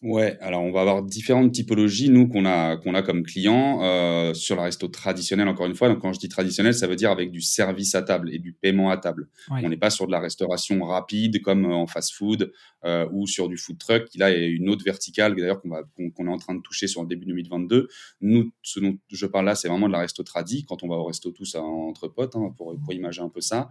Ouais, 0.03 0.37
alors 0.41 0.63
on 0.63 0.73
va 0.73 0.81
avoir 0.81 1.03
différentes 1.05 1.53
typologies, 1.53 2.11
nous, 2.11 2.27
qu'on 2.27 2.45
a, 2.45 2.77
qu'on 2.77 2.93
a 2.95 3.03
comme 3.03 3.23
clients 3.23 3.85
euh, 3.85 4.35
sur 4.35 4.57
la 4.57 4.65
resto 4.65 4.89
traditionnelle, 4.89 5.47
encore 5.47 5.67
une 5.67 5.77
fois. 5.77 5.89
Donc, 5.89 6.01
quand 6.01 6.13
je 6.13 6.19
dis 6.19 6.29
traditionnel, 6.29 6.75
ça 6.75 6.89
veut 6.89 6.97
dire 6.97 7.13
avec 7.13 7.31
du 7.31 7.41
service 7.41 7.95
à 7.95 8.03
table 8.03 8.35
et 8.35 8.41
du 8.41 8.53
paiement 8.53 8.91
à 8.91 8.97
table. 8.97 9.29
Ouais. 9.49 9.61
On 9.63 9.69
n'est 9.69 9.77
pas 9.77 9.91
sur 9.91 10.09
de 10.09 10.13
la 10.13 10.19
restauration 10.19 10.83
rapide 10.83 11.41
comme 11.43 11.67
en 11.67 11.87
fast-food 11.87 12.53
euh, 12.85 13.07
ou 13.13 13.29
sur 13.29 13.49
du 13.49 13.57
food 13.57 13.79
truck, 13.79 14.07
qui 14.07 14.19
là 14.19 14.33
est 14.33 14.49
une 14.49 14.69
autre 14.71 14.85
verticale, 14.85 15.37
d'ailleurs, 15.37 15.61
qu'on, 15.61 16.27
est 16.27 16.29
en 16.29 16.39
train 16.39 16.57
de 16.57 16.63
toucher 16.63 16.89
sur 16.89 17.03
le 17.03 17.07
début 17.07 17.27
2022. 17.27 17.87
Nous, 18.23 18.51
ce 18.63 18.81
dont 18.81 18.99
je 19.09 19.27
parle 19.27 19.47
là, 19.47 19.55
c'est 19.55 19.69
vraiment 19.69 19.87
de 19.87 19.93
la 19.93 20.01
resto 20.01 20.25
tradi, 20.25 20.65
quand 20.65 20.83
on 20.83 20.89
va 20.89 20.97
au 20.97 21.05
resto 21.05 21.31
tous 21.31 21.55
entre 21.55 22.09
potes, 22.09 22.35
hein, 22.35 22.53
pour, 22.57 22.75
pour 22.77 22.93
imaginer 22.93 23.25
un 23.27 23.29
peu 23.29 23.41
ça. 23.41 23.69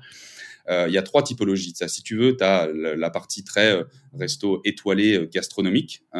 Euh, 0.69 0.85
il 0.87 0.93
y 0.93 0.97
a 0.97 1.01
trois 1.01 1.23
typologies 1.23 1.73
de 1.73 1.77
ça. 1.77 1.87
Si 1.87 2.03
tu 2.03 2.15
veux, 2.15 2.37
tu 2.37 2.43
as 2.43 2.67
la 2.71 3.09
partie 3.09 3.43
très 3.43 3.75
euh, 3.75 3.83
resto 4.13 4.61
étoilé 4.63 5.27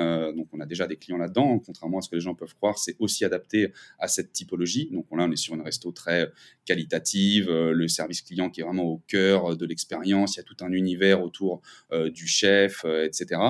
euh, 0.02 0.34
donc, 0.34 0.48
on 0.54 0.60
a 0.60 0.66
déjà 0.66 0.88
des 0.88 0.98
clients 0.98 1.18
là-dedans. 1.18 1.60
Contrairement 1.60 2.00
à 2.00 2.02
ce 2.02 2.10
que 2.10 2.16
les 2.16 2.22
gens 2.22 2.36
peuvent 2.36 2.56
croire, 2.56 2.78
c'est 2.78 2.96
aussi 3.00 3.26
adapté 3.26 3.72
à 4.00 4.08
cette 4.08 4.34
typologie. 4.34 4.90
Donc, 4.92 5.06
là, 5.12 5.26
on 5.28 5.32
est 5.32 5.36
sur 5.36 5.56
une 5.56 5.62
resto 5.62 5.92
très 5.92 6.32
qualitative, 6.66 7.50
le 7.52 7.88
service 7.88 8.22
client 8.22 8.50
qui 8.50 8.62
est 8.62 8.64
vraiment 8.64 8.86
au 8.86 9.02
cœur 9.08 9.56
de 9.56 9.66
l'expérience. 9.66 10.36
Il 10.36 10.40
y 10.40 10.42
a 10.42 10.44
tout 10.44 10.58
un 10.62 10.72
univers 10.72 11.24
autour 11.24 11.62
du 11.92 12.28
chef, 12.28 12.86
etc. 12.86 13.42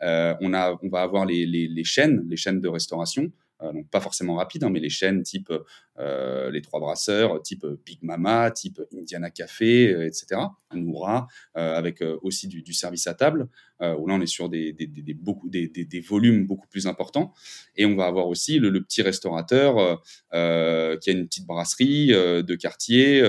on, 0.00 0.54
a, 0.54 0.78
on 0.82 0.88
va 0.88 1.02
avoir 1.02 1.26
les, 1.26 1.46
les 1.46 1.84
chaînes, 1.84 2.24
les 2.28 2.36
chaînes 2.36 2.60
de 2.60 2.68
restauration. 2.68 3.30
Euh, 3.62 3.72
donc 3.72 3.88
pas 3.90 4.00
forcément 4.00 4.36
rapide, 4.36 4.64
hein, 4.64 4.70
mais 4.70 4.80
les 4.80 4.88
chaînes 4.88 5.22
type 5.22 5.52
euh, 5.98 6.50
Les 6.50 6.62
Trois 6.62 6.80
Brasseurs, 6.80 7.42
type 7.42 7.66
Big 7.84 7.98
Mama, 8.02 8.50
type 8.50 8.80
Indiana 8.96 9.30
Café, 9.30 9.92
euh, 9.92 10.06
etc. 10.06 10.40
Noura, 10.74 11.26
avec 11.54 12.02
aussi 12.22 12.48
du, 12.48 12.72
service 12.72 13.06
à 13.06 13.12
table, 13.12 13.48
où 13.80 14.06
là 14.06 14.14
on 14.14 14.20
est 14.22 14.26
sur 14.26 14.48
des, 14.48 14.72
des, 14.72 15.12
beaucoup, 15.12 15.50
des, 15.50 16.00
volumes 16.00 16.46
beaucoup 16.46 16.66
plus 16.66 16.86
importants. 16.86 17.34
Et 17.76 17.84
on 17.84 17.94
va 17.94 18.06
avoir 18.06 18.28
aussi 18.28 18.58
le, 18.58 18.82
petit 18.82 19.02
restaurateur 19.02 20.02
qui 20.30 20.36
a 20.36 21.12
une 21.12 21.26
petite 21.26 21.46
brasserie 21.46 22.06
de 22.08 22.54
quartier 22.54 23.22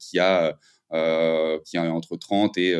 qui 0.00 0.18
a 0.18 0.58
qui 1.64 1.76
a 1.76 1.92
entre 1.92 2.16
30 2.16 2.58
et, 2.58 2.70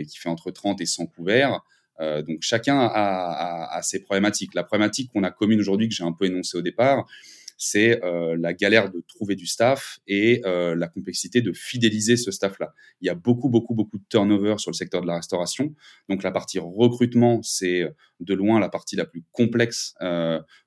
et 0.00 0.04
qui 0.06 0.18
fait 0.18 0.28
entre 0.28 0.50
30 0.50 0.80
et 0.80 0.86
100 0.86 1.06
couverts. 1.06 1.60
Euh, 2.00 2.22
donc 2.22 2.38
chacun 2.40 2.78
a, 2.80 3.80
ses 3.82 4.00
problématiques. 4.00 4.54
La 4.54 4.64
problématique 4.64 5.10
qu'on 5.12 5.22
a 5.22 5.30
commune 5.30 5.60
aujourd'hui, 5.60 5.88
que 5.88 5.94
j'ai 5.94 6.04
un 6.04 6.12
peu 6.12 6.26
énoncée 6.26 6.56
au 6.56 6.62
départ, 6.62 7.06
c'est 7.62 8.00
la 8.38 8.54
galère 8.54 8.90
de 8.90 9.04
trouver 9.06 9.36
du 9.36 9.44
staff 9.46 9.98
et 10.06 10.40
la 10.44 10.88
complexité 10.88 11.42
de 11.42 11.52
fidéliser 11.52 12.16
ce 12.16 12.30
staff-là. 12.30 12.72
Il 13.02 13.06
y 13.06 13.10
a 13.10 13.14
beaucoup, 13.14 13.50
beaucoup, 13.50 13.74
beaucoup 13.74 13.98
de 13.98 14.04
turnover 14.08 14.54
sur 14.56 14.70
le 14.70 14.76
secteur 14.76 15.02
de 15.02 15.06
la 15.06 15.16
restauration. 15.16 15.74
Donc 16.08 16.22
la 16.22 16.32
partie 16.32 16.58
recrutement, 16.58 17.42
c'est 17.42 17.84
de 18.20 18.34
loin 18.34 18.60
la 18.60 18.70
partie 18.70 18.96
la 18.96 19.04
plus 19.04 19.24
complexe 19.32 19.94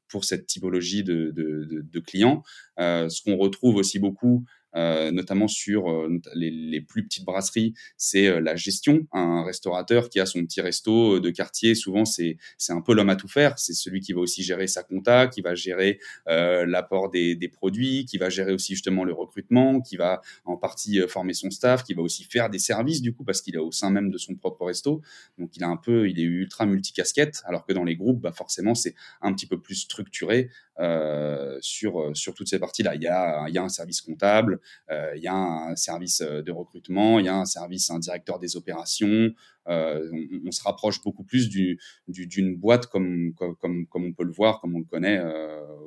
pour 0.08 0.24
cette 0.24 0.46
typologie 0.46 1.04
de 1.04 2.00
clients. 2.06 2.44
ce 2.78 3.24
qu'on 3.24 3.38
retrouve 3.38 3.78
aussi 3.78 3.98
beaucoup, 3.98 4.46
euh, 4.76 5.12
notamment 5.12 5.48
sur 5.48 5.90
euh, 5.90 6.20
les, 6.34 6.50
les, 6.50 6.82
plus 6.82 7.06
petites 7.06 7.26
brasseries, 7.26 7.74
c'est 7.96 8.28
euh, 8.28 8.40
la 8.40 8.56
gestion. 8.56 9.08
Un 9.12 9.44
restaurateur 9.44 10.10
qui 10.10 10.20
a 10.20 10.26
son 10.26 10.44
petit 10.46 10.62
resto 10.62 11.20
de 11.20 11.30
quartier, 11.30 11.76
souvent 11.76 12.06
c'est 12.06 12.38
c'est 12.58 12.74
un 12.74 12.82
peu 12.82 12.94
l'homme 12.94 13.10
à 13.10 13.16
tout 13.16 13.28
faire. 13.28 13.58
C'est 13.60 13.74
celui 13.74 14.02
qui 14.02 14.14
va 14.14 14.22
aussi 14.22 14.42
gérer 14.42 14.68
sa 14.68 14.84
compta, 14.84 15.28
qui 15.28 15.42
va 15.42 15.56
gérer 15.56 16.00
l'apport 16.26 17.10
des, 17.10 17.36
des, 17.36 17.48
produits, 17.48 18.06
qui 18.06 18.18
va 18.18 18.30
gérer 18.30 18.54
aussi 18.54 18.74
justement 18.74 19.04
le 19.04 19.14
recrutement, 19.14 19.82
qui 19.82 19.98
va 19.98 20.22
en 20.46 20.58
partie 20.58 21.00
former 21.08 21.34
son 21.34 21.52
staff, 21.52 21.84
qui 21.84 21.94
va 21.94 22.02
aussi 22.02 22.24
faire 22.24 22.50
des 22.50 22.60
services 22.60 23.02
du 23.02 23.14
coup 23.14 23.24
parce 23.24 23.42
qu'il 23.42 23.56
est 23.56 23.60
au 23.60 23.72
sein 23.72 23.90
même 23.90 24.10
de 24.10 24.18
son 24.18 24.36
propre 24.36 24.66
resto. 24.66 25.02
Donc 25.38 25.56
il 25.56 25.64
a 25.64 25.68
un 25.68 25.78
peu, 25.78 26.10
il 26.10 26.20
est 26.20 26.24
ultra 26.24 26.66
multicasquette, 26.66 27.44
alors 27.46 27.66
que 27.66 27.74
dans 27.74 27.84
les 27.84 27.96
groupes, 27.96 28.22
bah 28.22 28.32
forcément 28.32 28.76
c'est 28.76 28.96
un 29.22 29.34
petit 29.34 29.46
peu 29.46 29.60
plus 29.60 29.76
structuré 29.76 30.50
euh, 30.80 31.58
sur, 31.62 32.16
sur 32.16 32.34
toutes 32.34 32.48
ces 32.48 32.58
parties-là. 32.58 32.96
Il 32.96 33.04
y, 33.04 33.08
a, 33.08 33.46
il 33.48 33.54
y 33.54 33.60
a 33.60 33.64
un 33.64 33.70
service 33.70 34.02
comptable, 34.02 34.54
euh, 34.54 34.58
il 34.90 35.22
y 35.22 35.28
a 35.28 35.36
un 35.36 35.76
service 35.76 36.22
euh, 36.22 36.42
de 36.42 36.52
recrutement, 36.52 37.20
il 37.20 37.26
y 37.26 37.30
a 37.30 37.36
un 37.36 37.46
service, 37.46 37.90
un 37.90 38.00
directeur 38.00 38.40
des 38.40 38.56
opérations. 38.56 39.32
On, 39.66 40.52
se 40.52 40.62
rapproche 40.64 41.02
beaucoup 41.02 41.24
plus 41.24 41.50
d'une 41.50 41.78
du, 42.08 42.56
boîte 42.56 42.88
comme, 42.88 43.34
comme, 43.36 43.88
comme, 43.88 44.06
on 44.06 44.14
peut 44.14 44.26
le 44.26 44.32
voir, 44.32 44.60
comme 44.60 44.76
on 44.76 44.80
le 44.80 44.86
connaît 44.86 45.22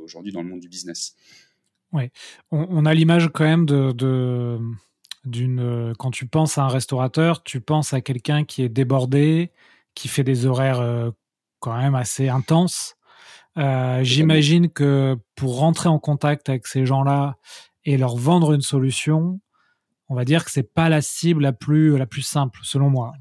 aujourd'hui 0.02 0.33
dans 0.33 0.42
le 0.42 0.49
monde 0.49 0.61
du 0.61 0.68
business. 0.68 1.14
Oui, 1.92 2.09
on, 2.50 2.87
a 2.87 2.95
l'image 2.95 3.28
quand 3.33 3.45
même 3.45 3.66
de, 3.66 3.92
de 3.92 4.59
d'une 5.25 5.92
quand 5.99 6.11
tu 6.11 6.26
penses 6.26 6.56
à 6.56 6.62
un 6.62 6.68
restaurateur, 6.68 7.42
tu 7.42 7.61
penses 7.61 7.92
à 7.92 8.00
quelqu'un 8.00 8.45
qui 8.45 8.62
est 8.62 8.71
débordé, 8.71 9.50
qui 9.95 10.09
fait 10.09 10.25
des 10.25 10.47
horaires 10.47 11.12
quand 11.61 11.76
même 11.76 11.95
assez 11.95 12.28
intenses, 12.28 12.97
euh, 13.59 14.02
j'imagine 14.02 14.68
que 14.68 15.16
pour 15.35 15.59
rentrer 15.59 15.88
en 15.88 15.99
contact 15.99 16.49
avec 16.49 16.66
ces 16.66 16.85
gens-là 16.85 17.37
et 17.87 17.97
leur 17.97 18.16
vendre 18.16 18.52
une 18.52 18.61
solution, 18.61 19.40
on 20.09 20.14
va 20.14 20.25
dire 20.25 20.45
que 20.45 20.50
c'est 20.50 20.75
pas 20.75 20.88
la 20.88 21.00
cible 21.00 21.43
la 21.43 21.52
plus 21.52 21.97
la 21.97 22.07
plus 22.07 22.23
simple, 22.23 22.59
selon 22.62 22.90
moi. 22.90 23.12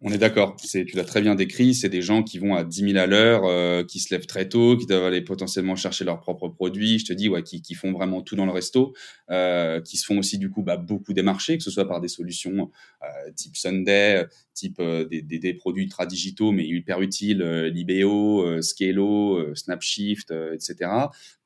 On 0.00 0.10
est 0.12 0.18
d'accord. 0.18 0.56
C'est, 0.62 0.84
tu 0.84 0.96
l'as 0.96 1.04
très 1.04 1.20
bien 1.20 1.34
décrit. 1.34 1.74
C'est 1.74 1.88
des 1.88 2.02
gens 2.02 2.22
qui 2.22 2.38
vont 2.38 2.54
à 2.54 2.64
10 2.64 2.92
000 2.92 2.98
à 2.98 3.06
l'heure, 3.06 3.42
euh, 3.44 3.84
qui 3.84 4.00
se 4.00 4.12
lèvent 4.14 4.26
très 4.26 4.48
tôt, 4.48 4.76
qui 4.76 4.86
doivent 4.86 5.04
aller 5.04 5.22
potentiellement 5.22 5.76
chercher 5.76 6.04
leurs 6.04 6.20
propres 6.20 6.48
produits. 6.48 6.98
Je 6.98 7.04
te 7.06 7.12
dis, 7.12 7.28
ouais, 7.28 7.42
qui, 7.42 7.62
qui 7.62 7.74
font 7.74 7.92
vraiment 7.92 8.22
tout 8.22 8.36
dans 8.36 8.46
le 8.46 8.52
resto, 8.52 8.94
euh, 9.30 9.80
qui 9.80 9.96
se 9.96 10.04
font 10.04 10.18
aussi 10.18 10.38
du 10.38 10.50
coup 10.50 10.62
bah, 10.62 10.76
beaucoup 10.76 11.12
démarcher, 11.12 11.56
que 11.58 11.64
ce 11.64 11.70
soit 11.70 11.86
par 11.86 12.00
des 12.00 12.08
solutions 12.08 12.70
euh, 13.02 13.30
type 13.34 13.56
Sunday, 13.56 14.26
type 14.54 14.80
des, 14.82 15.22
des, 15.22 15.38
des, 15.38 15.54
produits 15.54 15.84
ultra 15.84 16.06
digitaux 16.06 16.52
mais 16.52 16.66
hyper 16.66 17.00
utiles, 17.00 17.42
Libeo, 17.42 18.60
Scalo, 18.60 19.54
Snapshift, 19.54 20.32
etc. 20.52 20.90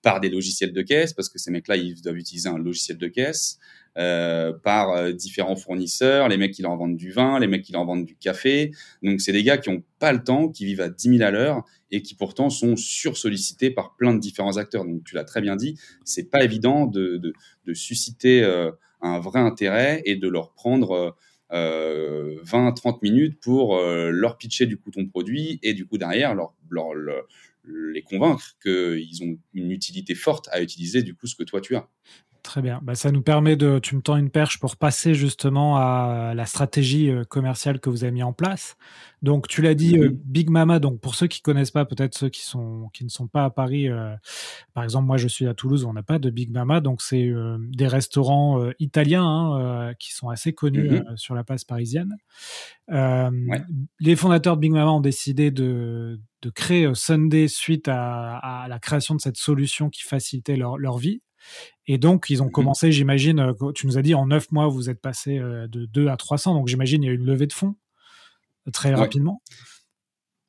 Par 0.03 0.21
des 0.21 0.29
logiciels 0.29 0.73
de 0.73 0.83
caisse, 0.83 1.13
parce 1.13 1.29
que 1.29 1.39
ces 1.39 1.51
mecs-là, 1.51 1.77
ils 1.77 2.01
doivent 2.01 2.17
utiliser 2.17 2.49
un 2.49 2.59
logiciel 2.59 2.99
de 2.99 3.09
caisse. 3.09 3.59
Euh, 3.99 4.53
par 4.53 4.91
euh, 4.91 5.13
différents 5.13 5.57
fournisseurs, 5.57 6.29
les 6.29 6.37
mecs 6.37 6.53
qui 6.53 6.61
leur 6.61 6.77
vendent 6.77 6.99
du 6.99 7.13
vin, 7.13 7.39
les 7.39 7.47
mecs 7.47 7.63
qui 7.63 7.73
leur 7.73 7.87
vendent 7.87 8.05
du 8.05 8.15
café. 8.15 8.73
Donc 9.03 9.23
c'est 9.23 9.33
des 9.33 9.43
gars 9.43 9.57
qui 9.57 9.71
ont 9.71 9.83
pas 9.99 10.13
le 10.13 10.23
temps, 10.23 10.51
qui 10.51 10.67
vivent 10.67 10.83
à 10.83 10.91
10 10.91 11.17
000 11.17 11.23
à 11.23 11.31
l'heure 11.31 11.65
et 11.91 12.03
qui 12.03 12.15
pourtant 12.15 12.51
sont 12.51 12.77
sursollicités 12.77 13.71
par 13.71 13.97
plein 13.97 14.13
de 14.13 14.19
différents 14.19 14.59
acteurs. 14.59 14.85
Donc 14.85 15.03
tu 15.05 15.15
l'as 15.15 15.25
très 15.25 15.41
bien 15.41 15.57
dit, 15.57 15.79
c'est 16.05 16.31
pas 16.31 16.45
évident 16.45 16.85
de, 16.85 17.33
susciter 17.73 18.43
euh, 18.43 18.71
un 19.01 19.19
vrai 19.19 19.41
intérêt 19.41 20.03
et 20.05 20.17
de 20.17 20.29
leur 20.29 20.53
prendre 20.53 21.17
euh, 21.53 22.37
20-30 22.45 22.99
minutes 23.01 23.41
pour 23.41 23.81
leur 23.81 24.37
pitcher 24.37 24.67
du 24.67 24.77
coup 24.77 24.91
ton 24.91 25.07
produit 25.07 25.59
et 25.63 25.73
du 25.73 25.87
coup 25.87 25.97
derrière 25.97 26.35
leur, 26.35 26.53
leur 26.69 26.93
les 27.67 28.03
convaincre 28.03 28.57
qu'ils 28.63 29.23
ont 29.23 29.39
une 29.55 29.71
utilité 29.71 30.15
forte 30.15 30.49
à 30.53 30.61
utiliser 30.61 31.03
du 31.03 31.15
coup 31.15 31.27
ce 31.27 31.35
que 31.35 31.43
toi 31.43 31.61
tu 31.61 31.77
as. 31.77 31.89
Très 32.47 32.63
bien. 32.63 32.79
Bah, 32.81 32.95
ça 32.95 33.11
nous 33.11 33.23
permet 33.23 33.57
de. 33.57 33.81
Tu 33.81 33.97
me 33.97 34.01
tends 34.01 34.17
une 34.17 34.31
perche 34.31 34.61
pour 34.61 34.77
passer 34.77 35.15
justement 35.15 35.79
à 35.79 36.33
la 36.33 36.47
stratégie 36.47 37.11
euh, 37.11 37.25
commerciale 37.25 37.81
que 37.81 37.91
vous 37.91 38.05
avez 38.05 38.13
mis 38.13 38.23
en 38.23 38.33
place. 38.33 38.77
Donc, 39.21 39.49
tu 39.49 39.63
l'as 39.63 39.75
dit, 39.75 39.99
euh, 39.99 40.11
Big 40.13 40.49
Mama. 40.49 40.79
Donc, 40.79 41.01
pour 41.01 41.17
ceux 41.17 41.27
qui 41.27 41.43
connaissent 41.43 41.73
pas, 41.73 41.85
peut-être 41.85 42.17
ceux 42.17 42.29
qui 42.29 42.45
sont 42.45 42.89
qui 42.95 43.03
ne 43.03 43.09
sont 43.09 43.27
pas 43.27 43.45
à 43.47 43.51
Paris. 43.51 43.89
Euh, 43.89 44.15
par 44.75 44.85
exemple, 44.85 45.09
moi, 45.09 45.17
je 45.17 45.27
suis 45.27 45.49
à 45.49 45.55
Toulouse. 45.55 45.85
On 45.85 45.93
n'a 45.93 46.05
pas 46.05 46.21
de 46.21 46.31
Big 46.31 46.53
Mama. 46.53 46.81
Donc, 46.81 47.03
c'est 47.03 47.33
des 47.59 47.89
restaurants 47.89 48.65
italiens 48.79 49.27
hein, 49.27 49.95
qui 49.99 50.15
sont 50.15 50.29
assez 50.29 50.53
connus 50.53 50.89
mm-hmm. 50.89 51.17
sur 51.17 51.35
la 51.35 51.43
place 51.43 51.65
parisienne. 51.65 52.15
Les 52.89 54.15
fondateurs 54.15 54.55
de 54.55 54.61
Big 54.61 54.71
Mama 54.71 54.93
ont 54.93 55.01
décidé 55.01 55.51
de, 55.51 56.21
de 56.43 56.51
créer 56.51 56.89
Sunday 56.95 57.49
suite 57.49 57.89
à, 57.89 58.37
à, 58.37 58.69
la 58.69 58.79
création 58.79 59.17
de 59.17 59.21
cette 59.21 59.37
solution 59.37 59.91
qui 59.91 60.05
facilitait 60.05 60.57
leur, 60.57 60.79
leur 60.79 60.99
vie. 60.99 61.23
Et 61.87 61.99
donc, 61.99 62.27
ils 62.31 62.43
ont 62.43 62.47
mmh 62.47 62.53
commencé, 62.53 62.93
j'imagine, 62.93 63.39
euh, 63.39 63.73
tu 63.73 63.87
nous 63.87 63.99
as 63.99 64.03
dit 64.03 64.15
en 64.15 64.27
neuf 64.27 64.51
mois, 64.51 64.67
vous 64.67 64.91
êtes 64.91 65.01
passé 65.01 65.39
euh, 65.39 65.69
de 65.69 65.87
2 65.87 66.09
à 66.09 66.17
300. 66.17 66.55
Donc, 66.55 66.69
j'imagine, 66.69 67.03
il 67.03 67.07
y 67.07 67.09
a 67.09 67.13
eu 67.13 67.17
une 67.17 67.27
levée 67.27 67.47
de 67.47 67.53
fonds 67.53 67.77
euh, 68.67 68.71
très 68.71 68.93
rapidement. 68.95 69.43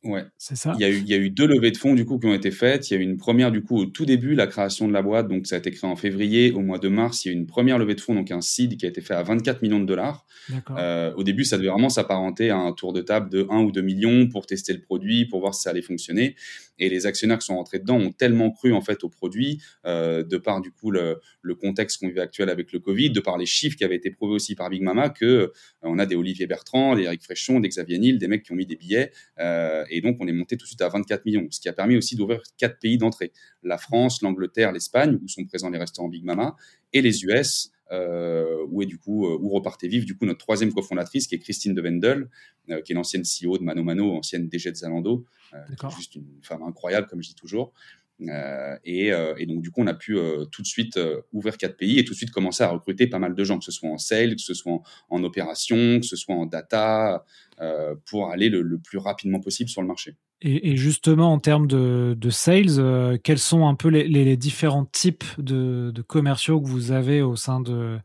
Ouais. 0.08 0.24
C'est 0.38 0.56
ça. 0.56 0.74
Il 0.80 0.82
y, 0.82 0.86
a 0.86 0.90
eu, 0.90 0.98
il 1.00 1.08
y 1.08 1.14
a 1.14 1.18
eu 1.18 1.30
deux 1.30 1.46
levées 1.46 1.72
de 1.72 1.78
fonds 1.78 1.94
du 1.94 2.06
coup 2.06 2.18
qui 2.18 2.28
ont 2.28 2.34
été 2.34 2.52
faites. 2.52 2.90
Il 2.90 2.94
y 2.94 2.98
a 2.98 3.00
eu 3.00 3.04
une 3.04 3.18
première 3.18 3.52
du 3.52 3.62
coup 3.62 3.78
au 3.78 3.86
tout 3.86 4.06
début, 4.06 4.36
la 4.36 4.48
création 4.48 4.88
de 4.88 4.94
la 4.94 5.02
boîte. 5.02 5.28
Donc 5.28 5.48
ça 5.48 5.56
a 5.56 5.60
été 5.60 5.72
créé 5.72 5.90
en 5.90 5.96
février. 5.96 6.52
Au 6.52 6.62
mois 6.62 6.80
de 6.80 6.88
mars, 6.88 7.26
il 7.26 7.28
y 7.28 7.32
a 7.32 7.34
eu 7.36 7.38
une 7.38 7.46
première 7.46 7.78
levée 7.78 7.96
de 7.96 8.02
fonds, 8.02 8.16
donc 8.16 8.32
un 8.32 8.42
seed 8.42 8.78
qui 8.78 8.86
a 8.86 8.90
été 8.90 9.02
fait 9.02 9.14
à 9.14 9.24
24 9.24 9.62
millions 9.62 9.80
de 9.80 9.86
dollars. 9.86 10.26
Euh, 10.78 11.14
au 11.16 11.24
début, 11.24 11.44
ça 11.44 11.58
devait 11.58 11.70
vraiment 11.70 11.90
s'apparenter 11.90 12.50
à 12.50 12.58
un 12.58 12.72
tour 12.72 12.94
de 12.94 13.02
table 13.02 13.30
de 13.30 13.46
1 13.50 13.60
ou 13.64 13.72
2 13.72 13.82
millions 13.82 14.28
pour 14.28 14.46
tester 14.46 14.74
le 14.74 14.82
produit, 14.82 15.26
pour 15.26 15.42
voir 15.42 15.54
si 15.54 15.64
ça 15.64 15.72
allait 15.72 15.82
fonctionner. 15.82 16.36
Et 16.80 16.90
les 16.90 17.06
actionnaires 17.06 17.40
qui 17.40 17.48
sont 17.48 17.56
rentrés 17.56 17.80
dedans 17.80 17.98
ont 17.98 18.12
tellement 18.12 18.52
cru 18.52 18.74
en 18.74 18.82
fait 18.82 19.04
au 19.04 19.10
produit, 19.10 19.62
euh, 19.86 20.24
de 20.24 20.38
par 20.38 20.62
du 20.62 20.72
coup 20.72 20.92
le, 20.92 21.20
le 21.42 21.56
contexte 21.56 22.00
qu'on 22.00 22.10
vit 22.10 22.20
actuel 22.20 22.50
avec 22.50 22.72
le 22.72 22.80
Covid, 22.80 23.10
de 23.10 23.20
par 23.20 23.38
les 23.38 23.46
chiffres 23.46 23.76
qui 23.76 23.84
avaient 23.84 23.96
été 23.96 24.12
prouvés 24.12 24.36
aussi 24.36 24.56
par 24.56 24.70
Big 24.70 24.82
Mama, 24.82 25.10
que 25.10 25.26
euh, 25.26 25.52
on 25.82 25.98
a 26.00 26.06
des 26.06 26.16
Olivier 26.16 26.46
Bertrand, 26.46 26.96
des 26.96 27.04
Eric 27.04 27.24
Fréchon, 27.24 27.60
des 27.60 27.70
Xavier 27.70 27.98
Niel, 27.98 28.20
des 28.20 28.28
mecs 28.28 28.44
qui 28.44 28.52
ont 28.52 28.56
mis 28.56 28.66
des 28.66 28.76
billets. 28.76 29.12
Et 29.98 30.02
donc 30.02 30.18
on 30.20 30.28
est 30.28 30.34
monté 30.34 30.58
tout 30.58 30.66
de 30.66 30.68
suite 30.68 30.82
à 30.82 30.90
24 30.90 31.26
millions, 31.26 31.48
ce 31.50 31.60
qui 31.60 31.70
a 31.70 31.74
permis 31.74 31.98
aussi 31.98 32.16
d'ouvrir 32.16 32.42
quatre 32.58 32.80
pays 32.80 32.98
d'entrée 32.98 33.32
la 33.64 33.78
France, 33.78 34.22
l'Angleterre, 34.22 34.72
l'Espagne, 34.72 35.20
où 35.22 35.28
sont 35.28 35.44
présents 35.46 35.70
les 35.70 35.80
restaurants 35.80 36.08
Big 36.08 36.24
Mama, 36.24 36.56
et 36.94 37.02
les 37.02 37.24
US, 37.26 37.72
euh, 37.92 38.66
où 38.70 38.82
est 38.82 38.86
du 38.86 38.98
coup 38.98 39.28
euh, 39.28 39.38
où 39.40 39.50
repartait 39.50 39.88
vive 39.88 40.06
du 40.06 40.18
coup 40.18 40.26
notre 40.26 40.40
troisième 40.40 40.74
cofondatrice 40.74 41.26
qui 41.26 41.36
est 41.36 41.40
Christine 41.40 41.74
de 41.74 41.82
Wendel, 41.82 42.30
euh, 42.70 42.82
qui 42.82 42.92
est 42.92 42.96
l'ancienne 42.96 43.24
CEO 43.24 43.58
de 43.58 43.64
Mano 43.64 43.84
Mano, 43.84 44.12
ancienne 44.12 44.50
DG 44.50 44.72
de 44.72 44.76
Zalando, 44.76 45.26
juste 45.96 46.16
une 46.16 46.28
femme 46.44 46.64
incroyable 46.64 47.08
comme 47.08 47.24
je 47.24 47.30
dis 47.30 47.36
toujours. 47.36 47.74
Et, 48.20 49.08
et, 49.38 49.46
donc 49.46 49.62
du 49.62 49.70
coup 49.70 49.82
on 49.82 49.88
a 49.88 49.94
pu 49.94 50.18
tout 50.52 50.62
de 50.62 50.68
suite 50.68 51.00
ouvrir 51.34 51.58
quatre 51.58 51.78
pays 51.78 52.00
et 52.00 52.06
tout 52.06 52.14
de 52.14 52.18
suite 52.18 52.32
commencer 52.32 52.64
à 52.64 52.70
recruter 52.70 53.08
pas 53.08 53.20
mal 53.20 53.36
de 53.36 53.44
gens, 53.44 53.60
que 53.60 53.66
ce 53.66 53.72
soit 53.72 53.90
en 53.90 53.98
sales, 53.98 54.36
que 54.36 54.42
ce 54.42 54.54
soit 54.54 54.72
en, 54.74 54.84
en 55.10 55.24
opération, 55.24 56.00
que 56.00 56.06
ce 56.06 56.16
soit 56.16 56.36
en 56.36 56.46
data, 56.48 57.24
pour 58.06 58.32
aller 58.32 58.50
le, 58.50 58.62
le 58.62 58.80
plus 58.80 58.98
rapidement 58.98 59.40
possible 59.40 59.70
sur 59.70 59.82
le 59.82 59.88
marché. 59.88 60.16
Et, 60.42 60.78
justement, 60.78 61.34
en 61.34 61.40
termes 61.40 61.66
de, 61.66 62.30
sales, 62.30 62.80
euh, 62.80 63.18
quels 63.24 63.40
sont 63.40 63.68
un 63.68 63.74
peu 63.74 63.90
les, 63.90 64.38
différents 64.38 64.86
types 64.86 65.24
de, 65.40 65.92
commerciaux 66.08 66.62
que 66.62 66.68
vous 66.68 66.92
avez 66.92 67.24
au 67.24 67.36
sein 67.36 67.60
de, 67.60 67.98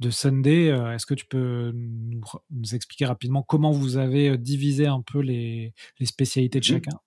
de 0.00 0.10
Sunday 0.10 0.68
euh, 0.70 0.92
Est-ce 0.92 1.06
que 1.06 1.14
tu 1.14 1.26
peux 1.26 1.72
nous, 1.74 2.74
expliquer 2.74 3.06
rapidement 3.06 3.42
comment 3.42 3.70
vous 3.70 3.98
avez 3.98 4.30
euh, 4.30 4.36
divisé 4.36 4.86
un 4.86 5.00
peu 5.00 5.20
les, 5.20 5.74
spécialités 6.02 6.58
de 6.58 6.64
mmh. 6.64 6.74
chacun? 6.74 6.98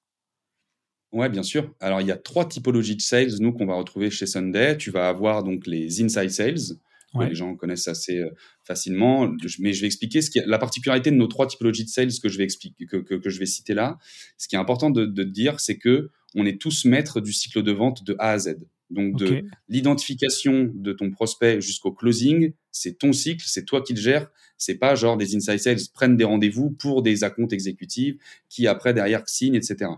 Ouais, 1.11 1.29
bien 1.29 1.43
sûr. 1.43 1.73
Alors, 1.79 2.01
il 2.01 2.07
y 2.07 2.11
a 2.11 2.17
trois 2.17 2.47
typologies 2.47 2.95
de 2.95 3.01
sales, 3.01 3.31
nous, 3.39 3.51
qu'on 3.51 3.65
va 3.65 3.75
retrouver 3.75 4.11
chez 4.11 4.25
Sunday. 4.25 4.77
Tu 4.77 4.91
vas 4.91 5.09
avoir 5.09 5.43
donc 5.43 5.65
les 5.65 6.03
inside 6.03 6.29
sales, 6.29 6.77
les 7.19 7.33
gens 7.33 7.55
connaissent 7.55 7.87
assez 7.87 8.19
euh, 8.19 8.29
facilement. 8.63 9.31
Mais 9.59 9.73
je 9.73 9.81
vais 9.81 9.87
expliquer 9.87 10.21
ce 10.21 10.29
qui 10.29 10.39
la 10.45 10.59
particularité 10.59 11.09
de 11.09 11.15
nos 11.15 11.27
trois 11.27 11.47
typologies 11.47 11.85
de 11.85 11.89
sales 11.89 12.11
que 12.21 12.29
je 12.29 12.37
vais 12.37 12.43
expliquer, 12.43 12.85
que, 12.85 12.97
que, 12.97 13.29
je 13.29 13.39
vais 13.39 13.47
citer 13.47 13.73
là. 13.73 13.97
Ce 14.37 14.47
qui 14.47 14.55
est 14.55 14.59
important 14.59 14.91
de, 14.91 15.05
de 15.05 15.23
dire, 15.23 15.59
c'est 15.59 15.77
que 15.77 16.11
on 16.35 16.45
est 16.45 16.61
tous 16.61 16.85
maîtres 16.85 17.21
du 17.21 17.33
cycle 17.33 17.63
de 17.63 17.71
vente 17.71 18.03
de 18.03 18.15
A 18.19 18.31
à 18.31 18.37
Z. 18.37 18.57
Donc 18.89 19.17
de 19.17 19.43
l'identification 19.67 20.71
de 20.73 20.93
ton 20.93 21.11
prospect 21.11 21.61
jusqu'au 21.61 21.91
closing, 21.91 22.53
c'est 22.71 22.97
ton 22.97 23.13
cycle, 23.13 23.45
c'est 23.47 23.65
toi 23.65 23.81
qui 23.81 23.93
le 23.93 24.01
gères. 24.01 24.29
C'est 24.57 24.75
pas 24.75 24.95
genre 24.95 25.15
des 25.15 25.35
inside 25.35 25.59
sales 25.59 25.77
prennent 25.93 26.17
des 26.17 26.23
rendez-vous 26.23 26.71
pour 26.71 27.03
des 27.03 27.23
accounts 27.23 27.47
exécutifs 27.47 28.15
qui 28.49 28.67
après 28.67 28.93
derrière 28.93 29.27
signent, 29.29 29.55
etc. 29.55 29.91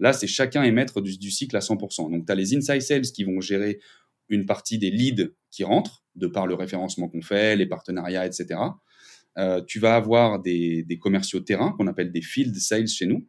Là, 0.00 0.12
c'est 0.12 0.26
chacun 0.26 0.62
est 0.62 0.70
maître 0.70 1.00
du, 1.00 1.30
cycle 1.30 1.56
à 1.56 1.60
100%. 1.60 2.10
Donc 2.10 2.26
tu 2.26 2.32
as 2.32 2.34
les 2.34 2.54
inside 2.54 2.82
sales 2.82 3.02
qui 3.02 3.24
vont 3.24 3.40
gérer 3.40 3.80
une 4.28 4.46
partie 4.46 4.78
des 4.78 4.90
leads 4.90 5.30
qui 5.50 5.64
rentrent, 5.64 6.04
de 6.14 6.26
par 6.26 6.46
le 6.46 6.54
référencement 6.54 7.08
qu'on 7.08 7.22
fait, 7.22 7.56
les 7.56 7.66
partenariats, 7.66 8.26
etc. 8.26 8.60
Euh, 9.38 9.62
tu 9.66 9.78
vas 9.78 9.96
avoir 9.96 10.40
des, 10.40 10.86
commerciaux 11.00 11.40
terrain 11.40 11.74
qu'on 11.76 11.86
appelle 11.86 12.12
des 12.12 12.22
field 12.22 12.54
sales 12.56 12.88
chez 12.88 13.06
nous. 13.06 13.26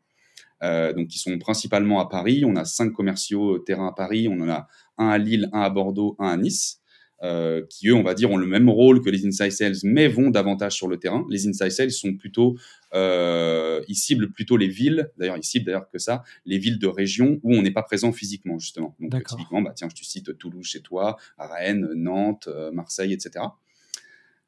donc 0.61 1.07
qui 1.07 1.19
sont 1.19 1.38
principalement 1.39 1.99
à 1.99 2.09
Paris. 2.09 2.43
On 2.45 2.55
a 2.55 2.65
cinq 2.65 2.91
commerciaux 2.91 3.59
terrain 3.59 3.88
à 3.88 3.93
Paris, 3.93 4.27
on 4.27 4.39
en 4.41 4.49
a 4.49 4.67
un 4.97 5.09
à 5.09 5.17
Lille, 5.17 5.49
un 5.53 5.61
à 5.61 5.69
Bordeaux, 5.69 6.15
un 6.19 6.27
à 6.27 6.38
Nice. 6.38 6.81
Euh, 7.21 7.65
qui 7.69 7.89
eux, 7.89 7.93
on 7.93 8.03
va 8.03 8.13
dire, 8.13 8.31
ont 8.31 8.38
le 8.38 8.47
même 8.47 8.69
rôle 8.69 9.01
que 9.01 9.09
les 9.09 9.25
inside 9.25 9.51
sales, 9.51 9.75
mais 9.83 10.07
vont 10.07 10.29
davantage 10.29 10.73
sur 10.73 10.88
le 10.88 10.97
terrain. 10.97 11.25
Les 11.29 11.47
inside 11.47 11.71
sales 11.71 11.91
sont 11.91 12.15
plutôt, 12.15 12.57
euh, 12.93 13.81
ils 13.89 13.95
ciblent 13.95 14.31
plutôt 14.31 14.55
les 14.55 14.69
villes, 14.69 15.11
d'ailleurs 15.17 15.35
ils 15.35 15.43
ciblent 15.43 15.65
d'ailleurs 15.65 15.89
que 15.89 15.99
ça, 15.99 16.23
les 16.45 16.57
villes 16.57 16.79
de 16.79 16.88
région 16.88 17.39
où 17.43 17.53
on 17.53 17.61
n'est 17.61 17.71
pas 17.71 17.83
présent 17.83 18.13
physiquement 18.13 18.57
justement. 18.57 18.95
Donc 18.99 19.21
typiquement, 19.25 19.61
bah 19.61 19.73
tiens, 19.75 19.89
je 19.89 20.01
te 20.01 20.05
cite 20.05 20.38
Toulouse 20.38 20.65
chez 20.65 20.81
toi, 20.81 21.17
Rennes, 21.38 21.89
Nantes, 21.93 22.47
euh, 22.47 22.71
Marseille, 22.71 23.11
etc. 23.11 23.45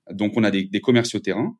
Donc 0.09 0.37
on 0.37 0.43
a 0.43 0.51
des, 0.51 0.63
des 0.63 0.79
commerciaux 0.79 1.19
terrain. 1.19 1.57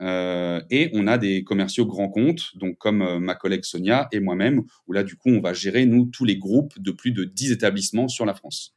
Euh, 0.00 0.60
et 0.70 0.90
on 0.94 1.06
a 1.06 1.16
des 1.16 1.44
commerciaux 1.44 1.86
grands 1.86 2.08
comptes, 2.08 2.56
donc 2.56 2.76
comme 2.78 3.02
euh, 3.02 3.20
ma 3.20 3.36
collègue 3.36 3.64
Sonia 3.64 4.08
et 4.10 4.18
moi-même, 4.18 4.62
où 4.88 4.92
là, 4.92 5.04
du 5.04 5.16
coup, 5.16 5.28
on 5.28 5.40
va 5.40 5.52
gérer, 5.52 5.86
nous, 5.86 6.06
tous 6.06 6.24
les 6.24 6.38
groupes 6.38 6.76
de 6.80 6.90
plus 6.90 7.12
de 7.12 7.24
10 7.24 7.52
établissements 7.52 8.08
sur 8.08 8.26
la 8.26 8.34
France. 8.34 8.74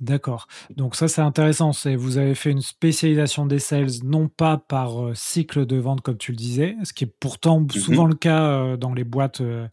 D'accord. 0.00 0.48
Donc 0.76 0.96
ça, 0.96 1.06
c'est 1.06 1.20
intéressant. 1.20 1.72
C'est 1.72 1.94
vous 1.94 2.18
avez 2.18 2.34
fait 2.34 2.50
une 2.50 2.60
spécialisation 2.60 3.46
des 3.46 3.60
sales, 3.60 4.02
non 4.02 4.28
pas 4.28 4.58
par 4.58 5.02
euh, 5.02 5.14
cycle 5.14 5.66
de 5.66 5.76
vente 5.76 6.00
comme 6.00 6.18
tu 6.18 6.32
le 6.32 6.36
disais, 6.36 6.74
ce 6.82 6.92
qui 6.92 7.04
est 7.04 7.14
pourtant 7.20 7.60
mhm. 7.60 7.70
souvent 7.70 8.06
le 8.06 8.14
cas 8.14 8.44
euh, 8.44 8.76
dans 8.76 8.92
les 8.92 9.04
boîtes 9.04 9.40
euh, 9.40 9.68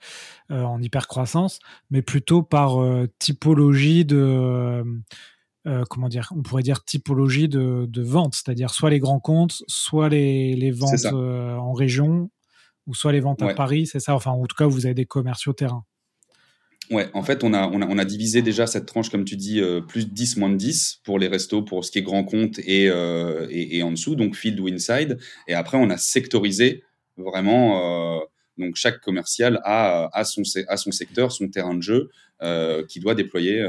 en 0.50 0.80
hypercroissance, 0.82 1.60
mais 1.90 2.04
plutôt 2.04 2.44
par 2.44 2.78
typologie 3.20 4.06
de 4.06 4.84
comment 5.90 6.10
dire 6.10 6.32
On 6.36 6.42
pourrait 6.42 6.64
dire 6.64 6.84
typologie 6.84 7.48
de, 7.48 8.02
vente, 8.02 8.36
c'est-à-dire 8.36 8.70
soit 8.72 8.90
les 8.90 9.00
grands 9.00 9.20
comptes, 9.20 9.64
soit 9.68 10.10
les, 10.10 10.72
ventes 10.72 11.06
en 11.06 11.74
région, 11.74 12.30
ou 12.86 12.94
soit 12.94 13.12
les 13.12 13.22
ventes 13.22 13.42
à 13.42 13.54
Paris. 13.54 13.88
C'est 13.88 14.00
ça. 14.00 14.16
Enfin, 14.16 14.32
en 14.32 14.46
tout 14.46 14.56
cas, 14.56 14.68
vous 14.68 14.86
avez 14.86 14.96
des 14.96 15.06
commerciaux 15.06 15.54
terrain. 15.54 15.86
Ouais, 16.92 17.10
en 17.14 17.24
fait, 17.24 17.46
on 17.46 17.54
a, 17.54 17.68
on 17.68 17.82
a, 17.82 17.88
on 17.88 17.98
a 17.98 18.04
divisé 18.04 18.42
déjà 18.42 18.68
cette 18.68 18.86
tranche, 18.86 19.10
comme 19.10 19.24
tu 19.24 19.38
dis, 19.38 19.62
euh, 19.62 19.80
plus 19.80 20.12
10, 20.12 20.36
moins 20.36 20.50
de 20.50 20.58
10 20.58 21.00
pour 21.06 21.20
les 21.20 21.30
restos, 21.30 21.62
pour 21.62 21.86
ce 21.86 21.92
qui 21.92 22.00
est 22.00 22.02
grand 22.02 22.26
compte 22.26 22.60
et, 22.60 22.90
euh, 22.90 23.48
et, 23.50 23.82
en 23.82 23.92
dessous, 23.92 24.16
donc 24.16 24.36
field 24.36 24.60
ou 24.60 24.68
inside. 24.68 25.18
Et 25.48 25.54
après, 25.54 25.78
on 25.78 25.90
a 25.90 25.98
sectorisé 25.98 26.84
vraiment. 27.16 28.18
Euh, 28.18 28.20
donc, 28.58 28.76
chaque 28.76 29.00
commercial 29.00 29.62
a, 29.64 30.10
a, 30.12 30.26
son, 30.26 30.44
a 30.68 30.76
son 30.76 30.92
secteur, 30.92 31.32
son 31.32 31.48
terrain 31.48 31.74
de 31.74 31.82
jeu 31.82 32.12
qui 32.90 33.00
doit 33.00 33.16
déployer 33.16 33.66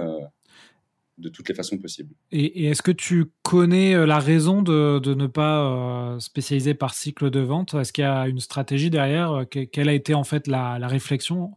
de 1.18 1.28
toutes 1.28 1.48
les 1.48 1.54
façons 1.54 1.78
possibles. 1.78 2.14
Et, 2.32 2.66
est-ce 2.66 2.82
que 2.82 2.90
tu 2.90 3.26
connais 3.42 4.06
la 4.06 4.18
raison 4.18 4.62
de, 4.62 4.98
de 4.98 5.14
ne 5.14 5.28
pas 5.28 6.16
spécialiser 6.18 6.74
par 6.74 6.94
cycle 6.94 7.30
de 7.30 7.40
vente? 7.40 7.74
Est-ce 7.74 7.92
qu'il 7.92 8.02
y 8.02 8.06
a 8.06 8.26
une 8.26 8.40
stratégie 8.40 8.90
derrière? 8.90 9.44
Quelle 9.50 9.88
a 9.88 9.94
été 9.94 10.14
en 10.14 10.24
fait 10.24 10.48
la, 10.48 10.78
la 10.78 10.88
réflexion? 10.88 11.52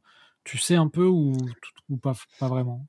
Tu 0.46 0.58
sais 0.58 0.76
un 0.76 0.88
peu 0.88 1.06
ou, 1.06 1.36
pas, 2.02 2.14
pas 2.40 2.48
vraiment? 2.48 2.88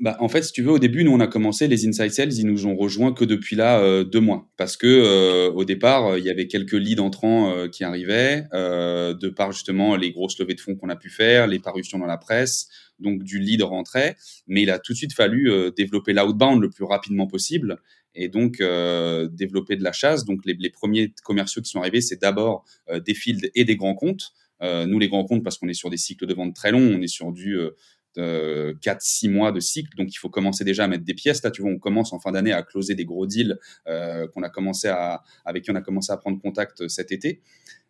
Bah, 0.00 0.16
en 0.18 0.28
fait, 0.28 0.42
si 0.42 0.52
tu 0.52 0.62
veux, 0.62 0.72
au 0.72 0.80
début, 0.80 1.04
nous, 1.04 1.12
on 1.12 1.20
a 1.20 1.28
commencé 1.28 1.68
les 1.68 1.86
inside 1.86 2.10
sales, 2.10 2.32
ils 2.32 2.44
nous 2.44 2.66
ont 2.66 2.74
rejoints 2.74 3.12
que 3.12 3.24
depuis 3.24 3.54
là 3.54 3.78
euh, 3.78 4.02
deux 4.02 4.20
mois, 4.20 4.50
parce 4.56 4.76
que 4.76 4.86
euh, 4.88 5.52
au 5.52 5.64
départ, 5.64 6.06
euh, 6.06 6.18
il 6.18 6.24
y 6.24 6.30
avait 6.30 6.48
quelques 6.48 6.72
leads 6.72 7.00
entrants 7.00 7.68
qui 7.68 7.84
arrivaient, 7.84 8.44
de 8.52 9.28
par 9.28 9.52
justement 9.52 9.94
les 9.94 10.10
grosses 10.10 10.36
levées 10.40 10.54
de 10.54 10.60
fonds 10.60 10.74
qu'on 10.74 10.88
a 10.88 10.96
pu 10.96 11.08
faire, 11.08 11.46
les 11.46 11.60
parutions 11.60 12.00
dans 12.00 12.06
la 12.06 12.18
presse, 12.18 12.68
donc 12.98 13.22
du 13.22 13.38
lead 13.38 13.62
rentrait, 13.62 14.16
mais 14.48 14.62
il 14.62 14.70
a 14.70 14.80
tout 14.80 14.92
de 14.92 14.98
suite 14.98 15.12
fallu 15.12 15.52
développer 15.76 16.12
l'outbound 16.12 16.60
le 16.60 16.68
plus 16.68 16.84
rapidement 16.84 17.28
possible, 17.28 17.78
et 18.16 18.28
donc 18.28 18.58
développer 18.58 19.76
de 19.76 19.84
la 19.84 19.92
chasse. 19.92 20.24
Donc 20.24 20.40
les, 20.44 20.54
les 20.58 20.70
premiers 20.70 21.12
commerciaux 21.22 21.62
qui 21.62 21.70
sont 21.70 21.80
arrivés, 21.80 22.00
c'est 22.00 22.20
d'abord 22.20 22.64
des 23.04 23.14
fields 23.14 23.50
et 23.54 23.64
des 23.64 23.76
grands 23.76 23.94
comptes. 23.94 24.32
Euh, 24.62 24.86
nous, 24.86 24.98
les 24.98 25.08
grands 25.08 25.24
comptes, 25.24 25.42
parce 25.42 25.58
qu'on 25.58 25.68
est 25.68 25.74
sur 25.74 25.90
des 25.90 25.96
cycles 25.96 26.26
de 26.26 26.34
vente 26.34 26.54
très 26.54 26.70
longs, 26.70 26.94
on 26.96 27.02
est 27.02 27.08
sur 27.08 27.32
du 27.32 27.58
4-6 28.16 28.18
euh, 28.18 29.30
mois 29.30 29.52
de 29.52 29.60
cycle, 29.60 29.96
donc 29.96 30.12
il 30.12 30.16
faut 30.16 30.28
commencer 30.28 30.64
déjà 30.64 30.84
à 30.84 30.88
mettre 30.88 31.04
des 31.04 31.14
pièces. 31.14 31.42
Là, 31.42 31.50
tu 31.50 31.62
vois, 31.62 31.70
on 31.70 31.78
commence 31.78 32.12
en 32.12 32.20
fin 32.20 32.32
d'année 32.32 32.52
à 32.52 32.62
closer 32.62 32.94
des 32.94 33.04
gros 33.04 33.26
deals 33.26 33.58
euh, 33.88 34.26
qu'on 34.28 34.42
avec 34.42 35.64
qui 35.64 35.70
on 35.70 35.74
a 35.74 35.80
commencé 35.80 36.12
à 36.12 36.16
prendre 36.16 36.40
contact 36.40 36.88
cet 36.88 37.12
été. 37.12 37.40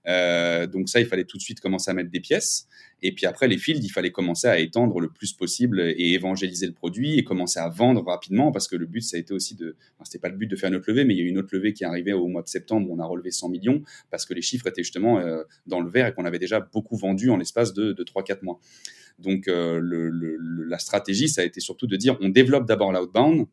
Euh, 0.06 0.66
donc 0.66 0.88
ça, 0.88 1.00
il 1.00 1.06
fallait 1.06 1.24
tout 1.24 1.36
de 1.36 1.42
suite 1.42 1.60
commencer 1.60 1.90
à 1.90 1.94
mettre 1.94 2.10
des 2.10 2.20
pièces. 2.20 2.66
Et 3.02 3.12
puis 3.12 3.26
après, 3.26 3.48
les 3.48 3.58
fields, 3.58 3.84
il 3.84 3.88
fallait 3.88 4.12
commencer 4.12 4.46
à 4.46 4.58
étendre 4.58 5.00
le 5.00 5.08
plus 5.08 5.32
possible 5.32 5.80
et 5.80 6.12
évangéliser 6.12 6.66
le 6.66 6.72
produit 6.72 7.18
et 7.18 7.24
commencer 7.24 7.58
à 7.58 7.68
vendre 7.68 8.04
rapidement 8.04 8.52
parce 8.52 8.68
que 8.68 8.76
le 8.76 8.86
but, 8.86 9.00
ça 9.00 9.16
a 9.16 9.20
été 9.20 9.34
aussi 9.34 9.54
de... 9.54 9.76
Enfin, 9.94 10.04
c'était 10.04 10.20
pas 10.20 10.28
le 10.28 10.36
but 10.36 10.46
de 10.46 10.56
faire 10.56 10.68
une 10.68 10.76
autre 10.76 10.88
levée, 10.88 11.04
mais 11.04 11.14
il 11.14 11.18
y 11.18 11.20
a 11.20 11.24
eu 11.24 11.28
une 11.28 11.38
autre 11.38 11.50
levée 11.52 11.72
qui 11.72 11.84
est 11.84 11.86
arrivée 11.86 12.12
au 12.12 12.28
mois 12.28 12.42
de 12.42 12.48
septembre 12.48 12.88
où 12.88 12.94
on 12.94 13.00
a 13.00 13.06
relevé 13.06 13.30
100 13.30 13.48
millions 13.48 13.82
parce 14.10 14.24
que 14.24 14.34
les 14.34 14.42
chiffres 14.42 14.66
étaient 14.66 14.82
justement 14.82 15.18
euh, 15.18 15.42
dans 15.66 15.80
le 15.80 15.90
vert 15.90 16.06
et 16.06 16.14
qu'on 16.14 16.24
avait 16.24 16.38
déjà 16.38 16.60
beaucoup 16.60 16.96
vendu 16.96 17.30
en 17.30 17.36
l'espace 17.36 17.72
de, 17.72 17.92
de 17.92 18.04
3-4 18.04 18.42
mois. 18.42 18.60
Donc 19.18 19.48
euh, 19.48 19.80
la 20.66 20.78
stratégie, 20.78 21.28
ça 21.28 21.42
a 21.42 21.44
été 21.44 21.60
surtout 21.60 21.86
de 21.86 21.96
dire 21.96 22.16
on 22.20 22.28
développe 22.28 22.66
d'abord 22.66 22.92
l'outbound, 22.92 23.46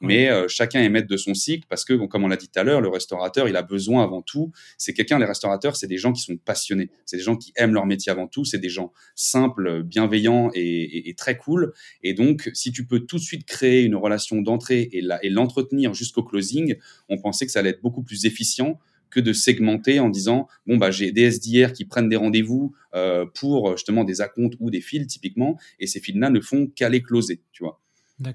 mais 0.00 0.30
euh, 0.30 0.46
chacun 0.48 0.80
est 0.80 0.88
maître 0.88 1.08
de 1.08 1.16
son 1.16 1.34
cycle 1.34 1.66
parce 1.68 1.84
que, 1.84 1.94
comme 2.06 2.24
on 2.24 2.28
l'a 2.28 2.36
dit 2.36 2.48
tout 2.48 2.58
à 2.58 2.62
l'heure, 2.62 2.80
le 2.80 2.88
restaurateur, 2.88 3.48
il 3.48 3.56
a 3.56 3.62
besoin 3.62 4.04
avant 4.04 4.22
tout, 4.22 4.52
c'est 4.76 4.92
quelqu'un, 4.92 5.18
les 5.18 5.24
restaurateurs, 5.24 5.76
c'est 5.76 5.86
des 5.86 5.98
gens 5.98 6.12
qui 6.12 6.22
sont 6.22 6.36
passionnés, 6.36 6.90
c'est 7.04 7.16
des 7.16 7.22
gens 7.22 7.36
qui 7.36 7.52
aiment 7.56 7.74
leur 7.74 7.86
métier 7.86 8.12
avant 8.12 8.28
tout, 8.28 8.44
c'est 8.44 8.58
des 8.58 8.68
gens 8.68 8.92
simples, 9.14 9.82
bienveillants 9.82 10.50
et, 10.54 11.08
et, 11.08 11.14
très 11.14 11.36
cool. 11.36 11.72
Et 12.02 12.14
donc, 12.14 12.50
si 12.54 12.70
tu 12.72 12.86
peux 12.86 13.00
tout 13.00 13.16
de 13.16 13.22
suite 13.22 13.44
créer 13.44 13.82
une 13.82 13.96
relation 13.96 14.40
d'entrée 14.40 14.88
et, 14.92 15.04
et 15.22 15.30
l'entretenir 15.30 15.94
jusqu'au 15.94 16.22
closing, 16.22 16.76
on 17.08 17.18
pensait 17.18 17.46
que 17.46 17.52
ça 17.52 17.60
allait 17.60 17.70
être 17.70 17.82
beaucoup 17.82 18.02
plus 18.02 18.24
efficient 18.24 18.78
que 19.10 19.20
de 19.20 19.32
segmenter 19.32 20.00
en 20.00 20.10
disant 20.10 20.48
bon 20.66 20.76
bah 20.76 20.90
j'ai 20.90 21.12
des 21.12 21.30
SDR 21.30 21.72
qui 21.72 21.86
prennent 21.86 22.10
des 22.10 22.16
rendez-vous 22.16 22.74
euh, 22.94 23.24
pour 23.34 23.76
justement 23.76 24.04
des 24.04 24.20
acomptes 24.20 24.54
ou 24.60 24.70
des 24.70 24.82
fils 24.82 25.06
typiquement 25.06 25.58
et 25.80 25.86
ces 25.86 25.98
fils 25.98 26.16
là 26.16 26.28
ne 26.28 26.40
font 26.40 26.66
qu'aller 26.66 27.02
closer 27.02 27.40
tu 27.52 27.62
vois 27.62 27.80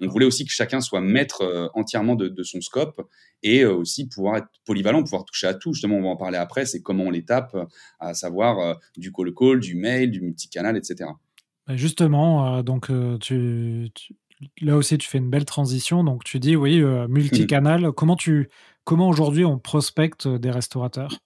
on 0.01 0.07
voulait 0.07 0.25
aussi 0.25 0.45
que 0.45 0.51
chacun 0.51 0.81
soit 0.81 1.01
maître 1.01 1.41
euh, 1.41 1.67
entièrement 1.73 2.15
de, 2.15 2.43
son 2.43 2.61
scope 2.61 3.01
et 3.41 3.61
euh, 3.61 3.73
aussi 3.73 4.07
pouvoir 4.07 4.37
être 4.37 4.47
polyvalent, 4.65 5.03
pouvoir 5.03 5.25
toucher 5.25 5.47
à 5.47 5.53
tout. 5.53 5.73
Justement, 5.73 5.97
on 5.97 6.03
va 6.03 6.09
en 6.09 6.15
parler 6.15 6.37
après, 6.37 6.65
c'est 6.65 6.81
comment 6.81 7.05
on 7.05 7.09
les 7.09 7.25
tape, 7.25 7.55
à 7.99 8.13
savoir 8.13 8.59
euh, 8.59 8.73
du 8.97 9.11
call-call, 9.11 9.59
du 9.59 9.75
mail, 9.75 10.11
du 10.11 10.21
multicanal, 10.21 10.77
etc. 10.77 11.09
Bah, 11.67 11.75
justement, 11.75 12.61
donc 12.63 12.91
tu, 13.21 13.89
là 14.61 14.75
aussi 14.75 14.97
tu 14.97 15.07
fais 15.07 15.17
une 15.17 15.29
belle 15.29 15.45
transition. 15.45 16.03
Donc 16.03 16.23
tu 16.23 16.39
dis 16.39 16.55
oui, 16.55 16.81
multicanal. 17.09 17.91
comment 17.91 18.15
tu, 18.15 18.49
comment 18.83 19.09
aujourd'hui 19.09 19.45
on 19.45 19.59
prospecte 19.59 20.27
des 20.27 20.51
restaurateurs? 20.51 21.19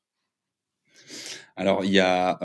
Alors, 1.60 1.84
il 1.84 1.92
y 1.92 2.00
a, 2.00 2.38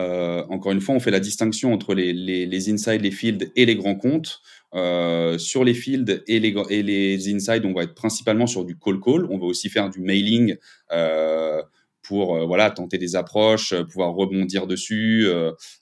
encore 0.48 0.72
une 0.72 0.80
fois, 0.80 0.94
on 0.94 1.00
fait 1.00 1.10
la 1.10 1.20
distinction 1.20 1.74
entre 1.74 1.94
les, 1.94 2.14
les, 2.14 2.46
les 2.46 2.72
inside, 2.72 3.02
les 3.02 3.10
fields 3.10 3.50
et 3.56 3.66
les 3.66 3.76
grands 3.76 3.96
comptes. 3.96 4.40
Euh, 4.74 5.36
sur 5.36 5.64
les 5.64 5.74
fields 5.74 6.22
et 6.26 6.40
les, 6.40 6.54
et 6.70 6.82
les 6.82 7.34
inside, 7.34 7.64
on 7.66 7.74
va 7.74 7.82
être 7.82 7.94
principalement 7.94 8.46
sur 8.46 8.64
du 8.64 8.78
call-call. 8.78 9.26
On 9.30 9.38
va 9.38 9.44
aussi 9.44 9.68
faire 9.68 9.90
du 9.90 10.00
mailing 10.00 10.56
euh, 10.92 11.62
pour 12.02 12.34
euh, 12.34 12.46
voilà 12.46 12.70
tenter 12.70 12.96
des 12.96 13.14
approches, 13.14 13.74
euh, 13.74 13.84
pouvoir 13.84 14.14
rebondir 14.14 14.66
dessus. 14.66 15.28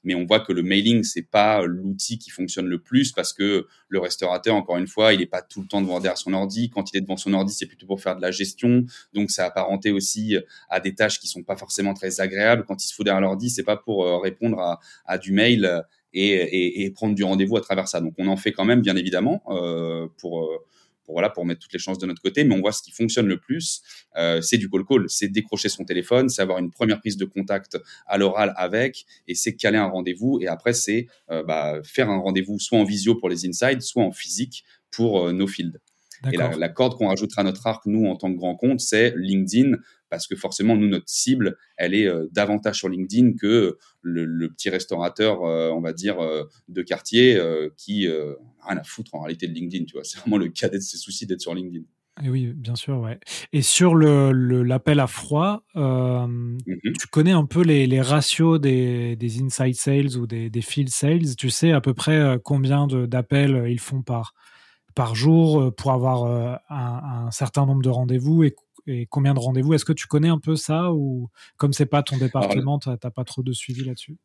Mais 0.02 0.16
on 0.16 0.26
voit 0.26 0.40
que 0.40 0.52
le 0.52 0.62
mailing 0.62 1.04
c'est 1.04 1.22
pas 1.22 1.62
l'outil 1.62 2.18
qui 2.18 2.30
fonctionne 2.30 2.66
le 2.66 2.80
plus 2.80 3.12
parce 3.12 3.32
que 3.32 3.66
le 3.88 3.98
restaurateur, 4.00 4.56
encore 4.56 4.76
une 4.76 4.88
fois, 4.88 5.14
il 5.14 5.22
est 5.22 5.26
pas 5.26 5.42
tout 5.42 5.62
le 5.62 5.68
temps 5.68 5.80
devant 5.82 6.00
derrière 6.00 6.18
son 6.18 6.32
ordi. 6.32 6.68
Quand 6.68 6.92
il 6.92 6.98
est 6.98 7.00
devant 7.00 7.16
son 7.16 7.32
ordi, 7.32 7.54
c'est 7.54 7.66
plutôt 7.66 7.86
pour 7.86 8.00
faire 8.00 8.16
de 8.16 8.22
la 8.22 8.32
gestion. 8.32 8.84
Donc 9.12 9.30
ça 9.30 9.46
apparenté 9.46 9.92
aussi 9.92 10.36
à 10.68 10.80
des 10.80 10.96
tâches 10.96 11.20
qui 11.20 11.28
sont 11.28 11.44
pas 11.44 11.56
forcément 11.56 11.94
très 11.94 12.20
agréables. 12.20 12.64
Quand 12.66 12.82
il 12.84 12.88
se 12.88 12.94
fout 12.94 13.04
derrière 13.04 13.20
l'ordi, 13.20 13.50
c'est 13.50 13.62
pas 13.62 13.76
pour 13.76 14.04
répondre 14.20 14.58
à, 14.58 14.80
à 15.06 15.16
du 15.16 15.30
mail 15.30 15.84
et, 16.12 16.84
et, 16.84 16.90
prendre 16.90 17.14
du 17.14 17.24
rendez-vous 17.24 17.56
à 17.56 17.60
travers 17.60 17.88
ça. 17.88 18.00
Donc 18.00 18.14
on 18.18 18.26
en 18.26 18.36
fait 18.36 18.52
quand 18.52 18.64
même, 18.64 18.80
bien 18.80 18.96
évidemment, 18.96 19.42
euh, 19.48 20.08
pour, 20.18 20.44
euh, 20.44 20.58
pour, 21.04 21.14
voilà, 21.14 21.30
pour 21.30 21.44
mettre 21.44 21.60
toutes 21.60 21.72
les 21.72 21.78
chances 21.78 21.98
de 21.98 22.06
notre 22.06 22.22
côté, 22.22 22.44
mais 22.44 22.54
on 22.54 22.60
voit 22.60 22.72
ce 22.72 22.82
qui 22.82 22.92
fonctionne 22.92 23.26
le 23.26 23.38
plus, 23.38 23.82
euh, 24.16 24.40
c'est 24.40 24.58
du 24.58 24.68
call-call, 24.68 25.06
c'est 25.08 25.28
décrocher 25.28 25.68
son 25.68 25.84
téléphone, 25.84 26.28
c'est 26.28 26.42
avoir 26.42 26.58
une 26.58 26.70
première 26.70 27.00
prise 27.00 27.16
de 27.16 27.24
contact 27.24 27.78
à 28.06 28.18
l'oral 28.18 28.52
avec, 28.56 29.06
et 29.26 29.34
c'est 29.34 29.54
caler 29.54 29.78
un 29.78 29.86
rendez-vous, 29.86 30.38
et 30.40 30.46
après 30.46 30.72
c'est 30.72 31.06
euh, 31.30 31.42
bah, 31.42 31.80
faire 31.84 32.10
un 32.10 32.18
rendez-vous 32.18 32.58
soit 32.58 32.78
en 32.78 32.84
visio 32.84 33.14
pour 33.14 33.28
les 33.28 33.46
insides, 33.46 33.82
soit 33.82 34.04
en 34.04 34.12
physique 34.12 34.64
pour 34.90 35.26
euh, 35.26 35.32
nos 35.32 35.46
fields. 35.46 35.80
Et 36.30 36.36
la, 36.36 36.54
la 36.54 36.68
corde 36.68 36.98
qu'on 36.98 37.08
rajoutera 37.08 37.40
à 37.40 37.44
notre 37.44 37.66
arc, 37.66 37.86
nous, 37.86 38.06
en 38.06 38.14
tant 38.14 38.30
que 38.30 38.36
grand 38.36 38.54
compte, 38.54 38.80
c'est 38.80 39.14
LinkedIn, 39.16 39.78
parce 40.10 40.26
que 40.26 40.36
forcément, 40.36 40.76
nous, 40.76 40.88
notre 40.88 41.08
cible, 41.08 41.56
elle 41.76 41.94
est 41.94 42.06
euh, 42.06 42.26
davantage 42.32 42.78
sur 42.78 42.88
LinkedIn 42.88 43.34
que 43.40 43.78
le, 44.02 44.48
petit 44.48 44.68
restaurateur, 44.68 45.44
euh, 45.44 45.70
on 45.70 45.80
va 45.80 45.92
dire, 45.92 46.18
euh, 46.20 46.44
de 46.68 46.82
quartier 46.82 47.40
qui 47.76 48.08
rien 48.08 48.76
à 48.76 48.82
foutre 48.82 49.14
en 49.14 49.20
réalité 49.20 49.46
de 49.46 49.54
LinkedIn. 49.54 49.84
Tu 49.84 49.94
vois, 49.94 50.04
c'est 50.04 50.18
vraiment 50.18 50.36
le 50.36 50.48
cas 50.48 50.68
de 50.68 50.78
ses 50.80 50.98
soucis 50.98 51.26
d'être 51.26 51.40
sur 51.40 51.54
LinkedIn. 51.54 51.84
Et 52.22 52.28
oui, 52.28 52.52
bien 52.54 52.74
sûr, 52.74 53.00
ouais. 53.00 53.18
Et 53.52 53.62
sur 53.62 53.94
l'appel 53.94 54.36
le, 54.36 54.62
l'appel 54.62 55.00
à 55.00 55.06
froid, 55.06 55.64
mmh 55.74 56.58
tu 56.66 57.06
connais 57.10 57.30
un 57.30 57.46
peu 57.46 57.62
les, 57.62 57.86
les 57.86 58.00
ratios 58.00 58.60
des, 58.60 59.16
des, 59.16 59.42
inside 59.42 59.74
sales 59.74 60.16
ou 60.16 60.26
des, 60.26 60.50
des, 60.50 60.60
field 60.60 60.90
sales? 60.90 61.36
Tu 61.36 61.50
sais 61.50 61.72
à 61.72 61.80
peu 61.80 61.94
près 61.94 62.38
combien 62.44 62.86
d'appels 62.86 63.66
ils 63.68 63.80
font 63.80 64.02
par, 64.02 64.34
par 64.94 65.14
jour 65.14 65.74
pour 65.74 65.92
avoir 65.92 66.26
un, 66.68 67.26
un 67.26 67.30
certain 67.30 67.64
nombre 67.64 67.82
de 67.82 67.88
rendez-vous 67.88 68.42
et 68.42 68.54
et 68.90 69.06
combien 69.06 69.34
de 69.34 69.38
rendez-vous? 69.38 69.74
Est-ce 69.74 69.84
que 69.84 69.92
tu 69.92 70.06
connais 70.06 70.28
un 70.28 70.38
peu 70.38 70.56
ça 70.56 70.92
ou 70.92 71.30
comme 71.56 71.72
c'est 71.72 71.86
pas 71.86 72.02
ton 72.02 72.16
département, 72.18 72.78
tu 72.78 72.88
n'as 72.88 72.96
pas 72.96 73.24
trop 73.24 73.42
de 73.42 73.52
suivi 73.52 73.84
là-dessus? 73.84 74.16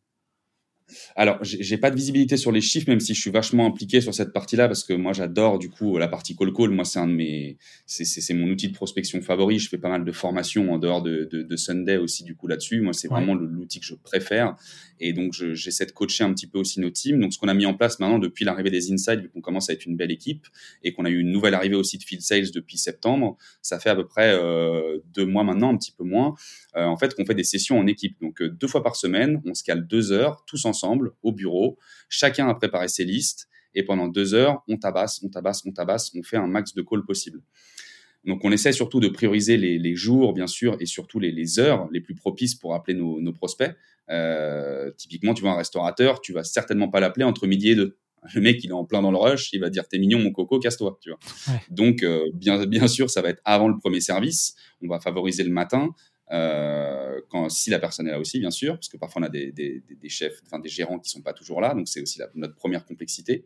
Alors, 1.15 1.39
j'ai 1.41 1.77
pas 1.77 1.89
de 1.89 1.95
visibilité 1.95 2.37
sur 2.37 2.51
les 2.51 2.61
chiffres, 2.61 2.89
même 2.89 2.99
si 2.99 3.13
je 3.13 3.21
suis 3.21 3.31
vachement 3.31 3.65
impliqué 3.65 4.01
sur 4.01 4.13
cette 4.13 4.33
partie-là, 4.33 4.67
parce 4.67 4.83
que 4.83 4.93
moi, 4.93 5.13
j'adore 5.13 5.59
du 5.59 5.69
coup 5.69 5.97
la 5.97 6.07
partie 6.07 6.35
call 6.35 6.53
call. 6.53 6.69
Moi, 6.69 6.85
c'est 6.85 6.99
un 6.99 7.07
de 7.07 7.13
mes, 7.13 7.57
c'est 7.85 8.33
mon 8.33 8.47
outil 8.47 8.67
de 8.67 8.73
prospection 8.73 9.21
favori. 9.21 9.59
Je 9.59 9.69
fais 9.69 9.77
pas 9.77 9.89
mal 9.89 10.05
de 10.05 10.11
formations 10.11 10.71
en 10.73 10.77
dehors 10.77 11.01
de, 11.01 11.27
de, 11.31 11.41
de 11.41 11.55
Sunday 11.55 11.97
aussi 11.97 12.23
du 12.23 12.35
coup 12.35 12.47
là-dessus. 12.47 12.81
Moi, 12.81 12.93
c'est 12.93 13.07
vraiment 13.07 13.33
l'outil 13.33 13.79
que 13.79 13.85
je 13.85 13.95
préfère. 13.95 14.55
Et 14.99 15.13
donc, 15.13 15.33
j'essaie 15.33 15.85
de 15.85 15.91
coacher 15.91 16.23
un 16.23 16.33
petit 16.33 16.47
peu 16.47 16.59
aussi 16.59 16.79
nos 16.79 16.89
teams. 16.89 17.19
Donc, 17.19 17.33
ce 17.33 17.39
qu'on 17.39 17.47
a 17.47 17.53
mis 17.53 17.65
en 17.65 17.73
place 17.73 17.99
maintenant 17.99 18.19
depuis 18.19 18.45
l'arrivée 18.45 18.71
des 18.71 18.91
Insights, 18.91 19.21
vu 19.21 19.29
qu'on 19.29 19.41
commence 19.41 19.69
à 19.69 19.73
être 19.73 19.85
une 19.85 19.97
belle 19.97 20.11
équipe 20.11 20.47
et 20.83 20.93
qu'on 20.93 21.05
a 21.05 21.09
eu 21.09 21.19
une 21.19 21.31
nouvelle 21.31 21.53
arrivée 21.53 21.75
aussi 21.75 21.97
de 21.97 22.03
Field 22.03 22.21
Sales 22.21 22.51
depuis 22.53 22.77
septembre, 22.77 23.37
ça 23.61 23.79
fait 23.79 23.89
à 23.89 23.95
peu 23.95 24.05
près 24.05 24.33
euh, 24.33 24.99
deux 25.13 25.25
mois 25.25 25.43
maintenant, 25.43 25.73
un 25.73 25.77
petit 25.77 25.91
peu 25.91 26.03
moins. 26.03 26.35
Euh, 26.75 26.85
en 26.85 26.97
fait, 26.97 27.13
qu'on 27.13 27.25
fait 27.25 27.35
des 27.35 27.43
sessions 27.43 27.77
en 27.77 27.87
équipe. 27.87 28.17
Donc, 28.21 28.41
euh, 28.41 28.49
deux 28.49 28.67
fois 28.67 28.83
par 28.83 28.95
semaine, 28.95 29.41
on 29.45 29.53
se 29.53 29.63
cale 29.63 29.85
deux 29.85 30.11
heures, 30.11 30.43
tous 30.45 30.65
ensemble, 30.65 30.74
au 31.23 31.31
bureau. 31.31 31.77
Chacun 32.09 32.47
a 32.47 32.53
préparé 32.53 32.87
ses 32.87 33.05
listes. 33.05 33.47
Et 33.75 33.83
pendant 33.83 34.07
deux 34.07 34.33
heures, 34.33 34.63
on 34.69 34.77
tabasse, 34.77 35.21
on 35.21 35.29
tabasse, 35.29 35.63
on 35.65 35.71
tabasse, 35.71 36.11
on 36.15 36.23
fait 36.23 36.37
un 36.37 36.47
max 36.47 36.73
de 36.73 36.81
calls 36.81 37.03
possible. 37.05 37.41
Donc, 38.25 38.43
on 38.43 38.51
essaie 38.51 38.71
surtout 38.71 38.99
de 38.99 39.07
prioriser 39.07 39.57
les, 39.57 39.95
jours, 39.95 40.33
bien 40.33 40.47
sûr, 40.47 40.77
et 40.79 40.85
surtout 40.85 41.19
les, 41.19 41.59
heures 41.59 41.87
les 41.91 42.01
plus 42.01 42.15
propices 42.15 42.55
pour 42.55 42.73
appeler 42.73 42.97
nos, 42.97 43.33
prospects. 43.33 43.75
Euh, 44.09 44.91
typiquement, 44.97 45.33
tu 45.33 45.41
vois 45.41 45.51
un 45.51 45.57
restaurateur, 45.57 46.21
tu 46.21 46.33
vas 46.33 46.43
certainement 46.43 46.89
pas 46.89 46.99
l'appeler 46.99 47.25
entre 47.25 47.45
midi 47.47 47.69
et 47.71 47.75
deux. 47.75 47.97
Le 48.33 48.41
mec, 48.41 48.63
il 48.63 48.71
est 48.71 48.73
en 48.73 48.85
plein 48.85 49.03
dans 49.03 49.11
le 49.11 49.17
rush, 49.17 49.53
il 49.53 49.59
va 49.59 49.69
dire 49.69 49.87
t'es 49.87 49.99
mignon 49.99 50.17
mon 50.17 50.31
coco, 50.31 50.57
casse-toi, 50.57 50.97
tu 51.01 51.11
vois. 51.11 51.19
Donc, 51.69 52.03
bien, 52.33 52.65
bien 52.65 52.87
sûr, 52.87 53.11
ça 53.11 53.21
va 53.21 53.29
être 53.29 53.41
avant 53.45 53.67
le 53.67 53.77
premier 53.77 54.01
service. 54.01 54.55
On 54.81 54.87
va 54.87 54.99
favoriser 54.99 55.43
le 55.43 55.51
matin. 55.51 55.89
Euh, 56.31 57.21
quand, 57.29 57.49
si 57.49 57.69
la 57.69 57.79
personne 57.79 58.07
est 58.07 58.11
là 58.11 58.19
aussi, 58.19 58.39
bien 58.39 58.51
sûr, 58.51 58.73
parce 58.73 58.89
que 58.89 58.97
parfois 58.97 59.21
on 59.21 59.25
a 59.25 59.29
des, 59.29 59.51
des, 59.51 59.83
des 59.89 60.09
chefs, 60.09 60.41
enfin 60.45 60.59
des 60.59 60.69
gérants 60.69 60.99
qui 60.99 61.09
sont 61.09 61.21
pas 61.21 61.33
toujours 61.33 61.61
là, 61.61 61.73
donc 61.73 61.87
c'est 61.87 62.01
aussi 62.01 62.19
notre 62.33 62.55
première 62.55 62.85
complexité. 62.85 63.45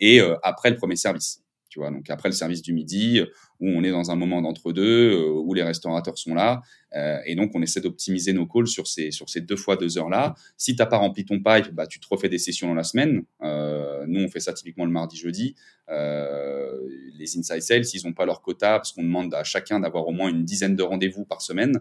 Et 0.00 0.20
euh, 0.20 0.36
après 0.42 0.70
le 0.70 0.76
premier 0.76 0.96
service, 0.96 1.44
donc 1.76 2.10
après 2.10 2.28
le 2.28 2.34
service 2.34 2.62
du 2.62 2.72
midi, 2.72 3.20
où 3.60 3.68
on 3.68 3.82
est 3.82 3.90
dans 3.90 4.10
un 4.10 4.16
moment 4.16 4.42
d'entre-deux, 4.42 5.12
euh, 5.12 5.30
où 5.30 5.54
les 5.54 5.62
restaurateurs 5.62 6.18
sont 6.18 6.34
là, 6.34 6.62
euh, 6.94 7.18
et 7.26 7.34
donc 7.34 7.52
on 7.54 7.62
essaie 7.62 7.80
d'optimiser 7.80 8.32
nos 8.32 8.46
calls 8.46 8.66
sur 8.66 8.86
ces, 8.86 9.10
sur 9.10 9.28
ces 9.28 9.40
deux 9.40 9.56
fois 9.56 9.76
deux 9.76 9.98
heures-là. 9.98 10.34
Si 10.56 10.74
tu 10.74 10.82
n'as 10.82 10.86
pas 10.86 10.98
rempli 10.98 11.24
ton 11.24 11.36
pipe, 11.36 11.72
bah, 11.72 11.86
tu 11.86 12.00
te 12.00 12.06
refais 12.10 12.28
des 12.28 12.38
sessions 12.38 12.68
dans 12.68 12.74
la 12.74 12.84
semaine. 12.84 13.22
Euh, 13.42 14.04
nous, 14.06 14.22
on 14.22 14.28
fait 14.28 14.40
ça 14.40 14.52
typiquement 14.52 14.84
le 14.84 14.92
mardi, 14.92 15.16
jeudi. 15.16 15.54
les 15.88 17.38
inside 17.38 17.62
sales, 17.62 17.84
ils 17.94 18.06
n'ont 18.06 18.14
pas 18.14 18.26
leur 18.26 18.42
quota, 18.42 18.78
parce 18.78 18.92
qu'on 18.92 19.02
demande 19.02 19.32
à 19.34 19.44
chacun 19.44 19.80
d'avoir 19.80 20.06
au 20.08 20.12
moins 20.12 20.28
une 20.28 20.44
dizaine 20.44 20.76
de 20.76 20.82
rendez-vous 20.82 21.24
par 21.24 21.42
semaine. 21.42 21.80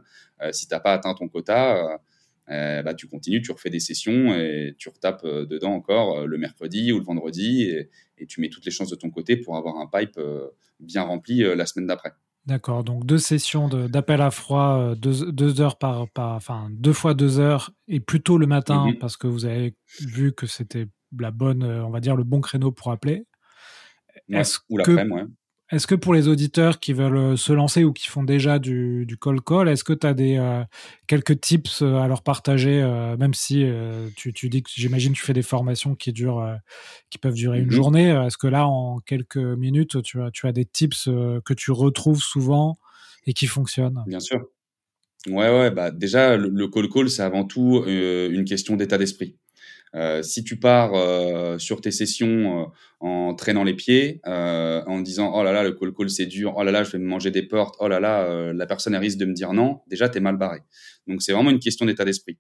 si 0.52 0.68
tu 0.68 0.74
n'as 0.74 0.80
pas 0.80 0.94
atteint 0.94 1.14
ton 1.14 1.28
quota, 1.28 2.00
bah, 2.48 2.94
tu 2.94 3.08
continues, 3.08 3.42
tu 3.42 3.52
refais 3.52 3.70
des 3.70 3.80
sessions 3.80 4.34
et 4.36 4.76
tu 4.78 4.90
retapes 4.90 5.26
dedans 5.26 5.74
encore 5.74 6.28
le 6.28 6.38
mercredi 6.38 6.92
ou 6.92 7.00
le 7.00 7.06
vendredi 7.06 7.64
et, 7.64 7.90
et, 8.18 8.28
tu 8.28 8.40
mets 8.40 8.50
toutes 8.50 8.66
les 8.66 8.72
chances 8.72 8.90
de 8.90 8.96
ton 8.96 9.10
côté 9.10 9.36
pour 9.36 9.58
avoir 9.58 9.78
un 9.78 9.88
pipe 9.88 10.20
bien 10.80 11.04
rempli 11.04 11.44
euh, 11.44 11.56
la 11.56 11.66
semaine 11.66 11.88
d'après. 11.88 12.14
D'accord, 12.46 12.84
donc 12.84 13.06
deux 13.06 13.18
sessions 13.18 13.68
d'appel 13.68 14.22
à 14.22 14.30
froid, 14.30 14.78
euh, 14.78 14.96
deux, 14.96 15.62
heures 15.62 15.78
par, 15.78 16.06
enfin 16.16 16.68
deux 16.72 16.94
fois 16.94 17.16
deux 17.16 17.40
heures, 17.40 17.72
et 17.88 18.00
plutôt 18.00 18.38
le 18.38 18.46
matin 18.46 18.88
mhm. 18.88 19.00
parce 19.00 19.18
que 19.18 19.26
vous 19.26 19.46
avez 19.46 19.76
vu 20.00 20.32
que 20.32 20.46
c'était 20.46 20.88
la 21.20 21.32
bonne, 21.32 21.64
euh, 21.64 21.84
on 21.84 21.90
va 21.90 22.02
dire 22.02 22.16
le 22.16 22.24
bon 22.24 22.42
créneau 22.42 22.72
pour 22.72 22.92
appeler. 22.92 23.26
ou 24.70 24.78
l'après, 24.78 25.08
ouais. 25.08 25.24
Est-ce 25.72 25.88
que 25.88 25.96
pour 25.96 26.14
les 26.14 26.28
auditeurs 26.28 26.80
qui 26.80 26.94
veulent 26.94 27.18
euh, 27.18 27.36
se 27.36 27.52
lancer 27.52 27.84
ou 27.84 27.92
qui 27.92 28.08
font 28.08 28.24
déjà 28.24 28.60
du, 28.60 29.06
du 29.08 29.18
call 29.18 29.42
call, 29.42 29.68
est-ce 29.68 29.84
que 29.84 29.94
tu 29.94 30.06
as 30.06 30.14
des, 30.14 30.38
euh, 30.38 30.64
quelques 31.08 31.42
tips 31.42 31.82
euh, 31.82 31.96
à 31.96 32.08
leur 32.08 32.22
partager, 32.22 32.84
même 33.18 33.34
si 33.34 33.66
tu, 34.16 34.32
tu, 34.32 34.50
dis 34.50 34.62
que 34.62 34.70
j'imagine 34.74 35.14
tu 35.14 35.24
fais 35.24 35.34
des 35.34 35.42
formations 35.42 35.96
qui, 35.96 36.14
durent, 36.14 36.58
qui 37.10 37.18
peuvent 37.18 37.34
durer 37.34 37.60
une 37.60 37.72
journée. 37.72 38.10
Est-ce 38.10 38.38
que 38.38 38.48
là, 38.48 38.68
en 38.68 39.00
quelques 39.00 39.38
minutes, 39.38 40.02
tu 40.04 40.22
as, 40.22 40.30
tu 40.32 40.48
as 40.48 40.52
des 40.52 40.66
tips 40.66 41.06
que 41.06 41.54
tu 41.54 41.72
retrouves 41.72 42.22
souvent 42.22 42.78
et 43.26 43.34
qui 43.34 43.48
fonctionnent? 43.48 44.04
Bien 44.08 44.20
sûr. 44.20 44.46
Ouais, 45.28 45.50
ouais, 45.50 45.72
bah 45.72 45.92
déjà, 45.92 46.38
le 46.38 46.68
call 46.68 46.90
call, 46.90 47.10
c'est 47.10 47.24
avant 47.24 47.46
tout 47.46 47.84
une 47.88 48.46
question 48.46 48.76
d'état 48.76 48.98
d'esprit. 48.98 49.38
Euh, 49.94 50.22
si 50.24 50.44
tu 50.44 50.60
pars 50.60 50.92
euh, 50.94 51.58
sur 51.58 51.80
tes 51.80 51.92
sessions 51.92 52.64
euh, 52.64 52.66
en 53.00 53.34
traînant 53.34 53.64
les 53.64 53.76
pieds, 53.76 54.20
en 54.26 55.00
disant 55.00 55.32
oh 55.34 55.44
là 55.44 55.54
là 55.54 55.64
le 55.64 55.74
call 55.74 55.94
call 55.94 56.10
c'est 56.10 56.26
dur, 56.26 56.54
oh 56.58 56.64
là 56.64 56.72
là 56.72 56.84
je 56.84 56.92
vais 56.92 56.98
me 56.98 57.06
manger 57.08 57.32
des 57.32 57.44
portes, 57.44 57.76
oh 57.80 57.88
là 57.88 58.00
là 58.00 58.52
la 58.54 58.66
personne 58.66 58.96
risque 58.96 59.18
de 59.18 59.26
me 59.26 59.34
dire 59.34 59.54
non, 59.54 59.82
déjà 59.88 60.10
tu 60.10 60.18
es 60.18 60.22
mal 60.22 60.38
barré. 60.38 60.60
Donc 61.08 61.22
c'est 61.22 61.32
vraiment 61.32 61.52
une 61.52 61.60
question 61.60 61.86
d'état 61.86 62.04
d'esprit. 62.04 62.38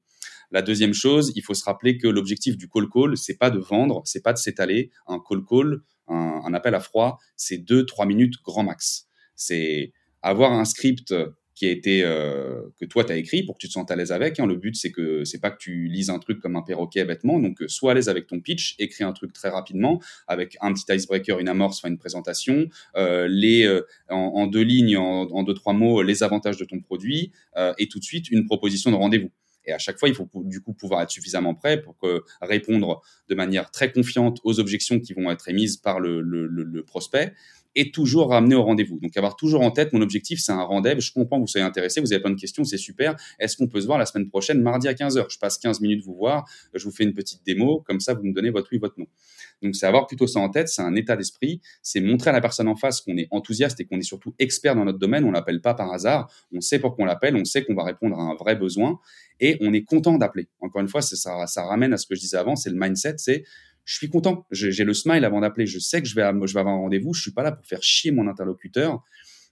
La 0.51 0.61
deuxième 0.61 0.93
chose, 0.93 1.31
il 1.35 1.41
faut 1.41 1.53
se 1.53 1.63
rappeler 1.63 1.97
que 1.97 2.07
l'objectif 2.07 2.57
du 2.57 2.67
call 2.67 2.87
call, 2.89 3.17
c'est 3.17 3.37
pas 3.37 3.49
de 3.49 3.59
vendre, 3.59 4.01
c'est 4.05 4.23
pas 4.23 4.33
de 4.33 4.37
s'étaler. 4.37 4.91
Un 5.07 5.19
call 5.19 5.43
call, 5.43 5.81
un, 6.07 6.41
un 6.45 6.53
appel 6.53 6.75
à 6.75 6.79
froid, 6.79 7.19
c'est 7.35 7.57
deux 7.57 7.85
trois 7.85 8.05
minutes 8.05 8.35
grand 8.43 8.63
max. 8.63 9.07
C'est 9.35 9.93
avoir 10.21 10.51
un 10.51 10.65
script 10.65 11.13
qui 11.55 11.65
a 11.67 11.71
été 11.71 12.03
euh, 12.03 12.61
que 12.79 12.85
toi 12.85 13.05
tu 13.05 13.13
as 13.13 13.17
écrit 13.17 13.43
pour 13.43 13.55
que 13.55 13.59
tu 13.59 13.67
te 13.67 13.73
sentes 13.73 13.89
à 13.89 13.95
l'aise 13.95 14.11
avec. 14.11 14.39
Hein. 14.39 14.45
Le 14.45 14.57
but 14.57 14.75
c'est 14.75 14.91
que 14.91 15.23
c'est 15.23 15.39
pas 15.39 15.51
que 15.51 15.57
tu 15.57 15.87
lises 15.87 16.09
un 16.09 16.19
truc 16.19 16.39
comme 16.39 16.55
un 16.57 16.61
perroquet 16.61 17.05
bêtement. 17.05 17.39
Donc 17.39 17.61
euh, 17.61 17.67
sois 17.67 17.91
à 17.91 17.93
l'aise 17.95 18.09
avec 18.09 18.27
ton 18.27 18.41
pitch, 18.41 18.75
écris 18.77 19.03
un 19.03 19.13
truc 19.13 19.33
très 19.33 19.49
rapidement 19.49 20.01
avec 20.27 20.57
un 20.61 20.73
petit 20.73 20.85
icebreaker, 20.93 21.39
une 21.39 21.47
amorce, 21.47 21.79
enfin 21.79 21.89
une 21.89 21.97
présentation, 21.97 22.67
euh, 22.97 23.27
les 23.29 23.65
euh, 23.65 23.81
en, 24.09 24.47
deux 24.47 24.63
lignes, 24.63 24.97
en, 24.97 25.43
deux 25.43 25.53
trois 25.53 25.73
mots, 25.73 26.01
les 26.01 26.23
avantages 26.23 26.57
de 26.57 26.65
ton 26.65 26.79
produit 26.81 27.31
euh, 27.55 27.73
et 27.77 27.87
tout 27.87 27.99
de 27.99 28.03
suite 28.03 28.29
une 28.29 28.45
proposition 28.45 28.91
de 28.91 28.95
rendez-vous. 28.95 29.31
Et 29.67 29.73
à 29.73 29.79
chaque 29.79 29.97
fois, 29.97 30.09
il 30.09 30.13
faut 30.13 30.29
du 30.43 30.61
coup 30.61 30.73
pouvoir 30.73 31.01
être 31.01 31.09
suffisamment 31.09 31.55
prêt 31.55 31.81
pour 31.81 31.97
que, 31.97 32.21
répondre 32.41 33.01
de 33.29 33.35
manière 33.35 33.71
très 33.71 33.91
confiante 33.91 34.39
aux 34.43 34.59
objections 34.59 34.99
qui 34.99 35.13
vont 35.13 35.31
être 35.31 35.49
émises 35.49 35.77
par 35.77 35.99
le, 35.99 36.21
le, 36.21 36.45
le 36.45 36.83
prospect 36.83 37.33
et 37.75 37.91
toujours 37.91 38.29
ramener 38.29 38.55
au 38.55 38.63
rendez-vous. 38.63 38.99
Donc 38.99 39.15
avoir 39.17 39.35
toujours 39.35 39.61
en 39.61 39.71
tête, 39.71 39.93
mon 39.93 40.01
objectif, 40.01 40.39
c'est 40.39 40.51
un 40.51 40.63
rendez-vous. 40.63 41.01
Je 41.01 41.11
comprends 41.11 41.37
que 41.37 41.41
vous 41.41 41.47
soyez 41.47 41.65
intéressé, 41.65 42.01
vous 42.01 42.13
avez 42.13 42.21
plein 42.21 42.31
de 42.31 42.39
questions, 42.39 42.63
c'est 42.63 42.77
super. 42.77 43.15
Est-ce 43.39 43.57
qu'on 43.57 43.67
peut 43.67 43.81
se 43.81 43.85
voir 43.85 43.97
la 43.97 44.05
semaine 44.05 44.29
prochaine, 44.29 44.61
mardi 44.61 44.87
à 44.87 44.93
15h 44.93 45.25
Je 45.29 45.37
passe 45.37 45.57
15 45.57 45.81
minutes 45.81 46.03
vous 46.03 46.15
voir, 46.15 46.49
je 46.73 46.83
vous 46.83 46.91
fais 46.91 47.03
une 47.03 47.13
petite 47.13 47.45
démo, 47.45 47.83
comme 47.85 47.99
ça 47.99 48.13
vous 48.13 48.23
me 48.23 48.33
donnez 48.33 48.49
votre 48.49 48.69
oui, 48.71 48.77
votre 48.77 48.95
non. 48.97 49.07
Donc 49.61 49.75
c'est 49.75 49.85
avoir 49.85 50.07
plutôt 50.07 50.27
ça 50.27 50.39
en 50.39 50.49
tête, 50.49 50.69
c'est 50.69 50.81
un 50.81 50.95
état 50.95 51.15
d'esprit, 51.15 51.61
c'est 51.81 52.01
montrer 52.01 52.29
à 52.29 52.33
la 52.33 52.41
personne 52.41 52.67
en 52.67 52.75
face 52.75 53.01
qu'on 53.01 53.17
est 53.17 53.27
enthousiaste 53.31 53.79
et 53.79 53.85
qu'on 53.85 53.97
est 53.97 54.03
surtout 54.03 54.33
expert 54.39 54.75
dans 54.75 54.85
notre 54.85 54.99
domaine, 54.99 55.23
on 55.23 55.31
l'appelle 55.31 55.61
pas 55.61 55.73
par 55.73 55.91
hasard, 55.91 56.31
on 56.53 56.61
sait 56.61 56.79
pourquoi 56.79 57.03
on 57.03 57.07
l'appelle, 57.07 57.35
on 57.35 57.45
sait 57.45 57.63
qu'on 57.63 57.75
va 57.75 57.83
répondre 57.83 58.17
à 58.17 58.21
un 58.21 58.35
vrai 58.35 58.55
besoin 58.55 58.99
et 59.39 59.57
on 59.61 59.73
est 59.73 59.83
content 59.83 60.17
d'appeler. 60.17 60.47
Encore 60.59 60.81
une 60.81 60.87
fois, 60.87 61.01
ça, 61.01 61.47
ça 61.47 61.63
ramène 61.63 61.93
à 61.93 61.97
ce 61.97 62.07
que 62.07 62.15
je 62.15 62.21
disais 62.21 62.37
avant, 62.37 62.55
c'est 62.55 62.69
le 62.69 62.77
mindset, 62.77 63.15
c'est 63.17 63.43
je 63.85 63.95
suis 63.95 64.09
content. 64.09 64.45
J'ai 64.51 64.83
le 64.83 64.93
smile 64.93 65.23
avant 65.23 65.41
d'appeler. 65.41 65.67
Je 65.67 65.79
sais 65.79 66.01
que 66.01 66.07
je 66.07 66.15
vais, 66.15 66.23
avoir 66.23 66.67
un 66.67 66.79
rendez-vous. 66.79 67.13
Je 67.13 67.21
suis 67.21 67.31
pas 67.31 67.43
là 67.43 67.51
pour 67.51 67.65
faire 67.65 67.81
chier 67.81 68.11
mon 68.11 68.27
interlocuteur. 68.27 69.03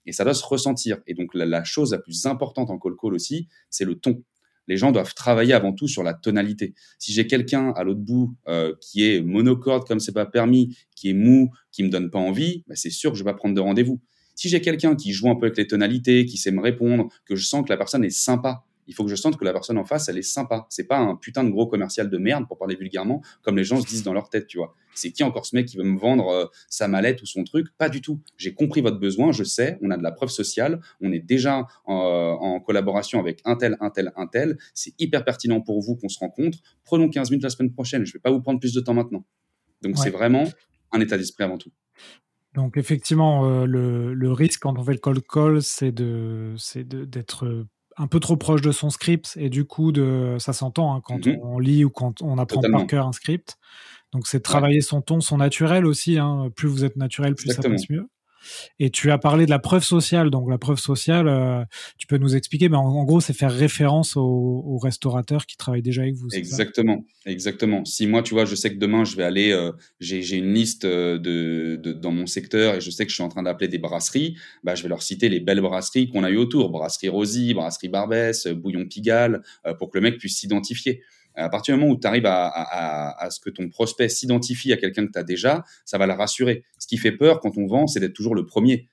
Et 0.06 0.12
ça 0.12 0.24
doit 0.24 0.34
se 0.34 0.44
ressentir. 0.44 0.98
Et 1.08 1.14
donc, 1.14 1.34
la, 1.34 1.64
chose 1.64 1.92
la 1.92 2.00
plus 2.00 2.26
importante 2.26 2.70
en 2.70 2.78
call 2.78 2.94
call 3.00 3.14
aussi, 3.14 3.48
c'est 3.70 3.86
le 3.86 3.96
ton. 3.96 4.24
Les 4.68 4.76
gens 4.76 4.92
doivent 4.92 5.14
travailler 5.14 5.54
avant 5.54 5.74
tout 5.74 5.88
sur 5.88 6.04
la 6.04 6.14
tonalité. 6.14 6.74
Si 6.98 7.14
j'ai 7.14 7.28
quelqu'un 7.28 7.72
à 7.76 7.84
l'autre 7.84 8.00
bout 8.00 8.36
euh, 8.48 8.74
qui 8.82 9.06
est 9.06 9.22
monocorde 9.22 9.86
comme 9.88 10.00
c'est 10.00 10.14
pas 10.14 10.26
permis, 10.26 10.76
qui 10.96 11.10
est 11.10 11.14
mou, 11.14 11.52
qui 11.72 11.84
me 11.84 11.90
donne 11.90 12.10
pas 12.10 12.20
envie, 12.20 12.64
bah 12.68 12.76
c'est 12.76 12.90
sûr 12.90 13.12
que 13.12 13.18
je 13.18 13.24
vais 13.24 13.32
pas 13.32 13.38
prendre 13.38 13.56
de 13.56 13.62
rendez-vous. 13.62 14.02
Si 14.36 14.50
j'ai 14.50 14.62
quelqu'un 14.62 14.96
qui 14.96 15.12
joue 15.12 15.30
un 15.30 15.36
peu 15.36 15.48
avec 15.48 15.58
les 15.58 15.68
tonalités, 15.68 16.26
qui 16.26 16.38
sait 16.38 16.52
me 16.52 16.62
répondre, 16.62 17.10
que 17.26 17.36
je 17.36 17.46
sens 17.46 17.64
que 17.66 17.70
la 17.70 17.78
personne 17.78 18.04
est 18.06 18.10
sympa, 18.10 18.64
il 18.88 18.94
faut 18.94 19.04
que 19.04 19.10
je 19.10 19.16
sente 19.16 19.38
que 19.38 19.46
la 19.46 19.54
personne 19.54 19.78
en 19.78 19.86
face, 19.86 20.10
elle 20.10 20.18
est 20.18 20.22
sympa. 20.22 20.66
C'est 20.70 20.86
pas 20.86 20.98
un 20.98 21.16
putain 21.16 21.44
de 21.44 21.50
gros 21.50 21.68
commercial 21.68 22.10
de 22.10 22.18
merde, 22.18 22.48
pour 22.48 22.58
parler 22.58 22.76
vulgairement, 22.76 23.22
comme 23.42 23.58
les 23.58 23.64
gens 23.64 23.80
se 23.80 23.86
disent 23.86 24.04
dans 24.04 24.14
leur 24.14 24.30
tête, 24.30 24.48
tu 24.48 24.58
vois. 24.58 24.76
C'est 24.96 25.12
qui 25.12 25.24
encore 25.24 25.46
ce 25.46 25.56
mec 25.56 25.68
qui 25.68 25.78
veut 25.78 25.84
me 25.84 25.98
vendre 25.98 26.28
euh, 26.30 26.46
sa 26.70 26.88
mallette 26.88 27.22
ou 27.22 27.26
son 27.26 27.44
truc? 27.44 27.68
Pas 27.78 27.90
du 27.90 28.02
tout. 28.02 28.22
J'ai 28.38 28.54
compris 28.54 28.82
votre 28.82 29.00
besoin, 29.00 29.32
je 29.32 29.44
sais, 29.44 29.80
on 29.82 29.90
a 29.90 29.98
de 29.98 30.04
la 30.04 30.12
preuve 30.12 30.30
sociale, 30.30 30.80
on 31.02 31.12
est 31.12 31.20
déjà 31.20 31.66
en, 31.86 32.60
collaboration 32.60 33.20
avec 33.20 33.42
un 33.46 33.56
tel, 33.56 33.78
un 33.80 33.90
tel, 33.90 34.12
un 34.16 34.28
tel. 34.28 34.58
C'est 34.74 34.94
hyper 35.00 35.26
pertinent 35.26 35.62
pour 35.62 35.82
vous 35.82 35.96
qu'on 35.96 36.10
se 36.10 36.20
rencontre. 36.20 36.60
Prenons 36.84 37.10
15 37.10 37.32
minutes 37.32 37.44
la 37.44 37.50
semaine 37.50 37.72
prochaine, 37.72 38.06
je 38.06 38.14
vais 38.14 38.20
pas 38.20 38.32
vous 38.32 38.42
prendre 38.42 38.60
plus 38.60 38.74
de 38.74 38.82
temps 38.82 38.94
maintenant. 38.94 39.26
Donc 39.82 39.98
c'est 39.98 40.12
vraiment 40.12 40.46
un 40.92 41.02
état 41.02 41.18
d'esprit 41.18 41.44
avant 41.44 41.58
tout. 41.58 41.72
Donc 42.54 42.78
effectivement, 42.78 43.46
euh, 43.46 43.66
le, 43.66 44.32
risque 44.32 44.62
quand 44.62 44.78
on 44.78 44.84
fait 44.84 44.94
le 44.94 45.00
call 45.00 45.22
call, 45.22 45.62
c'est 45.64 45.92
de, 45.92 46.54
c'est 46.58 46.88
d'être 46.88 47.66
un 47.98 48.08
peu 48.08 48.20
trop 48.20 48.38
proche 48.38 48.62
de 48.62 48.72
son 48.72 48.90
script 48.90 49.34
et 49.38 49.50
du 49.50 49.66
coup 49.66 49.92
de 49.92 50.38
ça 50.40 50.54
s'entend 50.54 50.96
hein, 50.96 51.02
quand 51.04 51.26
mmh 51.28 51.38
on, 51.42 51.60
lit 51.60 51.86
ou 51.86 51.90
quand 51.90 52.22
on 52.22 52.38
apprend 52.38 52.62
par 52.62 52.88
cœur 52.88 53.08
un 53.08 53.14
script. 53.14 53.58
Donc 54.14 54.28
c'est 54.28 54.42
travailler 54.42 54.82
son 54.82 55.02
ton 55.02 55.22
son 55.22 55.38
naturel 55.38 55.86
aussi 55.86 56.20
hein. 56.20 56.52
plus 56.56 56.68
vous 56.68 56.86
êtes 56.86 56.96
naturel 56.96 57.36
plus 57.36 57.52
ça 57.52 57.62
passe 57.62 57.90
mieux 57.90 58.08
et 58.80 58.90
tu 58.90 59.12
as 59.12 59.18
parlé 59.18 59.46
de 59.46 59.50
la 59.50 59.60
preuve 59.60 59.84
sociale. 59.84 60.30
Donc 60.30 60.50
la 60.50 60.58
preuve 60.58 60.80
sociale, 60.80 61.28
euh, 61.28 61.64
tu 61.98 62.08
peux 62.08 62.18
nous 62.18 62.36
expliquer, 62.36 62.70
mais 62.70 62.78
en, 62.78 63.04
gros, 63.04 63.22
c'est 63.22 63.34
faire 63.34 63.52
référence 63.52 64.16
aux, 64.16 64.78
restaurateurs 64.82 65.46
qui 65.46 65.56
travaillent 65.56 65.82
déjà 65.82 66.02
avec 66.02 66.16
vous. 66.16 66.28
Exactement, 66.34 67.06
exactement. 67.26 67.86
Si 67.86 68.08
moi, 68.08 68.22
tu 68.22 68.34
vois, 68.34 68.46
je 68.46 68.56
sais 68.56 68.74
que 68.74 68.80
demain, 68.80 69.06
je 69.06 69.16
vais 69.16 69.24
aller, 69.24 69.52
euh, 69.52 69.72
j'ai 70.00 70.38
une 70.38 70.54
liste 70.54 70.86
euh, 70.86 71.18
de, 71.18 71.94
dans 71.94 72.12
mon 72.12 72.26
secteur 72.26 72.76
et 72.76 72.82
je 72.82 72.90
sais 72.90 73.06
que 73.06 73.10
je 73.10 73.16
suis 73.16 73.24
en 73.24 73.30
train 73.30 73.44
d'appeler 73.44 73.68
des 73.68 73.78
brasseries, 73.78 74.36
bah, 74.64 74.76
je 74.76 74.84
vais 74.84 74.90
leur 74.90 75.02
citer 75.02 75.30
les 75.30 75.40
belles 75.40 75.62
brasseries 75.62 76.10
qu'on 76.10 76.24
a 76.24 76.30
eu 76.30 76.38
autour. 76.38 76.70
Brasserie 76.70 77.10
Rosy, 77.10 77.54
Brasserie 77.54 77.90
Barbès, 77.90 78.48
Bouillon 78.48 78.86
Pigalle, 78.86 79.42
pour 79.78 79.90
que 79.90 79.98
le 79.98 80.02
mec 80.02 80.18
puisse 80.18 80.38
s'identifier. 80.38 81.02
À 81.36 81.50
partir 81.50 81.76
du 81.76 81.82
moment 81.82 81.94
où 81.94 82.00
tu 82.00 82.08
arrives 82.08 82.26
à, 82.26 82.48
à, 82.48 83.24
à, 83.24 83.30
ce 83.30 83.40
que 83.40 83.50
ton 83.50 83.70
prospect 83.70 84.10
s'identifie 84.10 84.72
à 84.74 84.78
quelqu'un 84.78 85.06
que 85.06 85.12
tu 85.12 85.20
as 85.20 85.24
déjà, 85.24 85.64
ça 85.86 85.98
va 85.98 86.08
le 86.08 86.14
rassurer. 86.14 86.64
Ce 86.78 86.88
qui 86.88 86.98
fait 86.98 87.12
peur 87.12 87.40
quand 87.40 87.58
on 87.58 87.66
vend, 87.66 87.88
c'est 87.88 88.00
d'être 88.00 88.14
toujours 88.14 88.36
le 88.36 88.46
premier. 88.46 88.88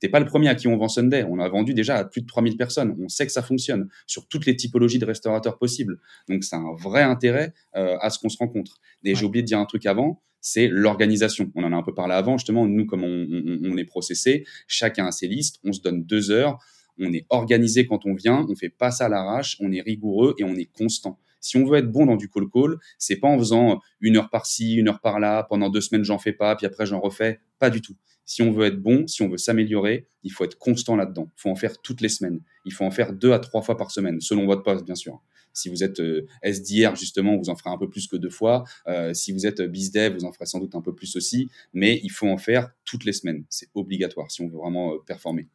T'es 0.00 0.08
pas 0.08 0.18
le 0.20 0.26
premier 0.26 0.48
à 0.48 0.54
qui 0.54 0.66
on 0.66 0.76
vend 0.76 0.88
Sunday. 0.88 1.24
On 1.28 1.38
a 1.38 1.48
vendu 1.48 1.74
déjà 1.74 1.96
à 1.96 2.04
plus 2.04 2.22
de 2.22 2.26
3000 2.26 2.56
personnes. 2.56 2.96
On 3.00 3.08
sait 3.08 3.26
que 3.26 3.32
ça 3.32 3.42
fonctionne 3.42 3.88
sur 4.06 4.26
toutes 4.26 4.46
les 4.46 4.56
typologies 4.56 4.98
de 4.98 5.06
restaurateurs 5.06 5.58
possibles. 5.58 6.00
Donc, 6.28 6.42
c'est 6.42 6.56
un 6.56 6.74
vrai 6.74 7.02
intérêt 7.02 7.54
euh, 7.76 7.96
à 8.00 8.10
ce 8.10 8.18
qu'on 8.18 8.28
se 8.28 8.38
rencontre. 8.38 8.78
Et 9.04 9.14
j'ai 9.14 9.24
oublié 9.24 9.42
de 9.42 9.46
dire 9.46 9.58
un 9.58 9.66
truc 9.66 9.86
avant, 9.86 10.22
c'est 10.40 10.66
l'organisation. 10.66 11.52
On 11.54 11.62
en 11.62 11.72
a 11.72 11.76
un 11.76 11.82
peu 11.82 11.94
parlé 11.94 12.14
avant, 12.14 12.36
justement. 12.36 12.66
Nous, 12.66 12.84
comme 12.86 13.04
on, 13.04 13.26
on, 13.30 13.72
on 13.72 13.76
est 13.76 13.84
processé, 13.84 14.44
chacun 14.66 15.06
a 15.06 15.12
ses 15.12 15.28
listes. 15.28 15.60
On 15.64 15.72
se 15.72 15.80
donne 15.80 16.04
deux 16.04 16.30
heures. 16.32 16.58
On 16.98 17.12
est 17.12 17.26
organisé 17.28 17.86
quand 17.86 18.06
on 18.06 18.14
vient. 18.14 18.44
On 18.48 18.56
fait 18.56 18.70
pas 18.70 18.90
ça 18.90 19.06
à 19.06 19.08
l'arrache. 19.08 19.56
On 19.60 19.70
est 19.70 19.82
rigoureux 19.82 20.34
et 20.38 20.44
on 20.44 20.56
est 20.56 20.70
constant. 20.72 21.18
Si 21.40 21.56
on 21.56 21.64
veut 21.64 21.78
être 21.78 21.90
bon 21.90 22.06
dans 22.06 22.16
du 22.16 22.28
call 22.28 22.48
call, 22.52 22.78
c'est 22.98 23.16
pas 23.16 23.28
en 23.28 23.38
faisant 23.38 23.80
une 24.00 24.16
heure 24.16 24.30
par-ci, 24.30 24.74
une 24.74 24.88
heure 24.88 25.00
par-là, 25.00 25.44
pendant 25.44 25.70
deux 25.70 25.80
semaines 25.80 26.04
j'en 26.04 26.18
fais 26.18 26.32
pas, 26.32 26.56
puis 26.56 26.66
après 26.66 26.86
j'en 26.86 27.00
refais. 27.00 27.40
Pas 27.58 27.70
du 27.70 27.80
tout. 27.80 27.96
Si 28.24 28.42
on 28.42 28.52
veut 28.52 28.66
être 28.66 28.80
bon, 28.80 29.06
si 29.06 29.22
on 29.22 29.28
veut 29.28 29.38
s'améliorer, 29.38 30.06
il 30.22 30.30
faut 30.30 30.44
être 30.44 30.56
constant 30.56 30.96
là-dedans. 30.96 31.28
Il 31.36 31.40
faut 31.40 31.50
en 31.50 31.56
faire 31.56 31.80
toutes 31.82 32.00
les 32.00 32.08
semaines. 32.08 32.40
Il 32.64 32.72
faut 32.72 32.84
en 32.84 32.90
faire 32.90 33.12
deux 33.12 33.32
à 33.32 33.38
trois 33.38 33.62
fois 33.62 33.76
par 33.76 33.90
semaine, 33.90 34.20
selon 34.20 34.46
votre 34.46 34.62
poste, 34.62 34.84
bien 34.84 34.94
sûr. 34.94 35.20
Si 35.52 35.68
vous 35.68 35.82
êtes 35.82 36.00
euh, 36.00 36.26
SDR, 36.42 36.94
justement, 36.94 37.36
vous 37.36 37.50
en 37.50 37.56
ferez 37.56 37.70
un 37.70 37.78
peu 37.78 37.88
plus 37.88 38.06
que 38.06 38.16
deux 38.16 38.30
fois. 38.30 38.64
Euh, 38.86 39.14
si 39.14 39.32
vous 39.32 39.46
êtes 39.46 39.60
BizDev, 39.60 40.14
vous 40.14 40.24
en 40.24 40.32
ferez 40.32 40.46
sans 40.46 40.60
doute 40.60 40.74
un 40.74 40.80
peu 40.80 40.94
plus 40.94 41.16
aussi. 41.16 41.50
Mais 41.72 42.00
il 42.04 42.10
faut 42.10 42.28
en 42.28 42.38
faire 42.38 42.70
toutes 42.84 43.04
les 43.04 43.12
semaines. 43.12 43.44
C'est 43.48 43.68
obligatoire 43.74 44.30
si 44.30 44.42
on 44.42 44.48
veut 44.48 44.58
vraiment 44.58 44.94
euh, 44.94 44.98
performer. 45.04 45.48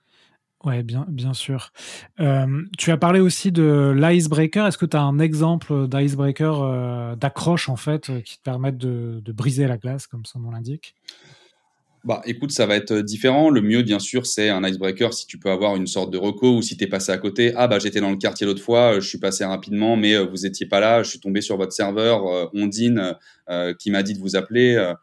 Ouais, 0.63 0.81
bien, 0.81 1.05
bien 1.07 1.33
sûr. 1.33 1.71
Euh, 2.19 2.63
tu 2.77 2.91
as 2.91 2.97
parlé 2.97 3.19
aussi 3.19 3.51
de 3.51 3.93
l'icebreaker. 3.95 4.65
Est-ce 4.65 4.77
que 4.77 4.85
tu 4.85 4.97
as 4.97 5.01
un 5.01 5.19
exemple 5.19 5.87
d'icebreaker, 5.87 6.61
euh, 6.63 7.15
d'accroche 7.15 7.69
en 7.69 7.75
fait, 7.75 8.09
euh, 8.09 8.21
qui 8.21 8.37
te 8.37 8.43
permettent 8.43 8.77
de, 8.77 9.21
briser 9.31 9.67
la 9.67 9.77
glace, 9.77 10.07
comme 10.07 10.25
son 10.25 10.39
nom 10.39 10.51
l'indique? 10.51 10.95
Bah, 12.03 12.21
écoute, 12.25 12.51
ça 12.51 12.65
va 12.65 12.75
être 12.75 12.95
différent. 12.95 13.49
Le 13.49 13.61
mieux, 13.61 13.83
bien 13.83 13.99
sûr, 13.99 14.25
c'est 14.25 14.49
un 14.49 14.63
icebreaker 14.63 15.13
si 15.13 15.27
tu 15.27 15.37
peux 15.37 15.51
avoir 15.51 15.75
une 15.75 15.87
sorte 15.87 16.11
de 16.11 16.17
reco 16.17 16.57
ou 16.57 16.61
si 16.61 16.77
tu 16.77 16.85
es 16.85 16.87
passé 16.87 17.11
à 17.11 17.17
côté. 17.17 17.53
Ah, 17.55 17.67
bah, 17.67 17.77
j'étais 17.77 17.99
dans 17.99 18.11
le 18.11 18.17
quartier 18.17 18.47
l'autre 18.47 18.61
fois, 18.61 18.99
je 18.99 19.07
suis 19.07 19.19
passé 19.19 19.43
rapidement, 19.45 19.97
mais 19.97 20.17
vous 20.23 20.45
étiez 20.45 20.67
pas 20.67 20.79
là, 20.79 21.03
je 21.03 21.09
suis 21.09 21.19
tombé 21.19 21.41
sur 21.41 21.57
votre 21.57 21.73
serveur, 21.73 22.23
Ondine, 22.55 23.15
qui 23.79 23.91
m'a 23.91 24.03
dit 24.03 24.13
de 24.13 24.19
vous 24.19 24.35
appeler. 24.35 24.93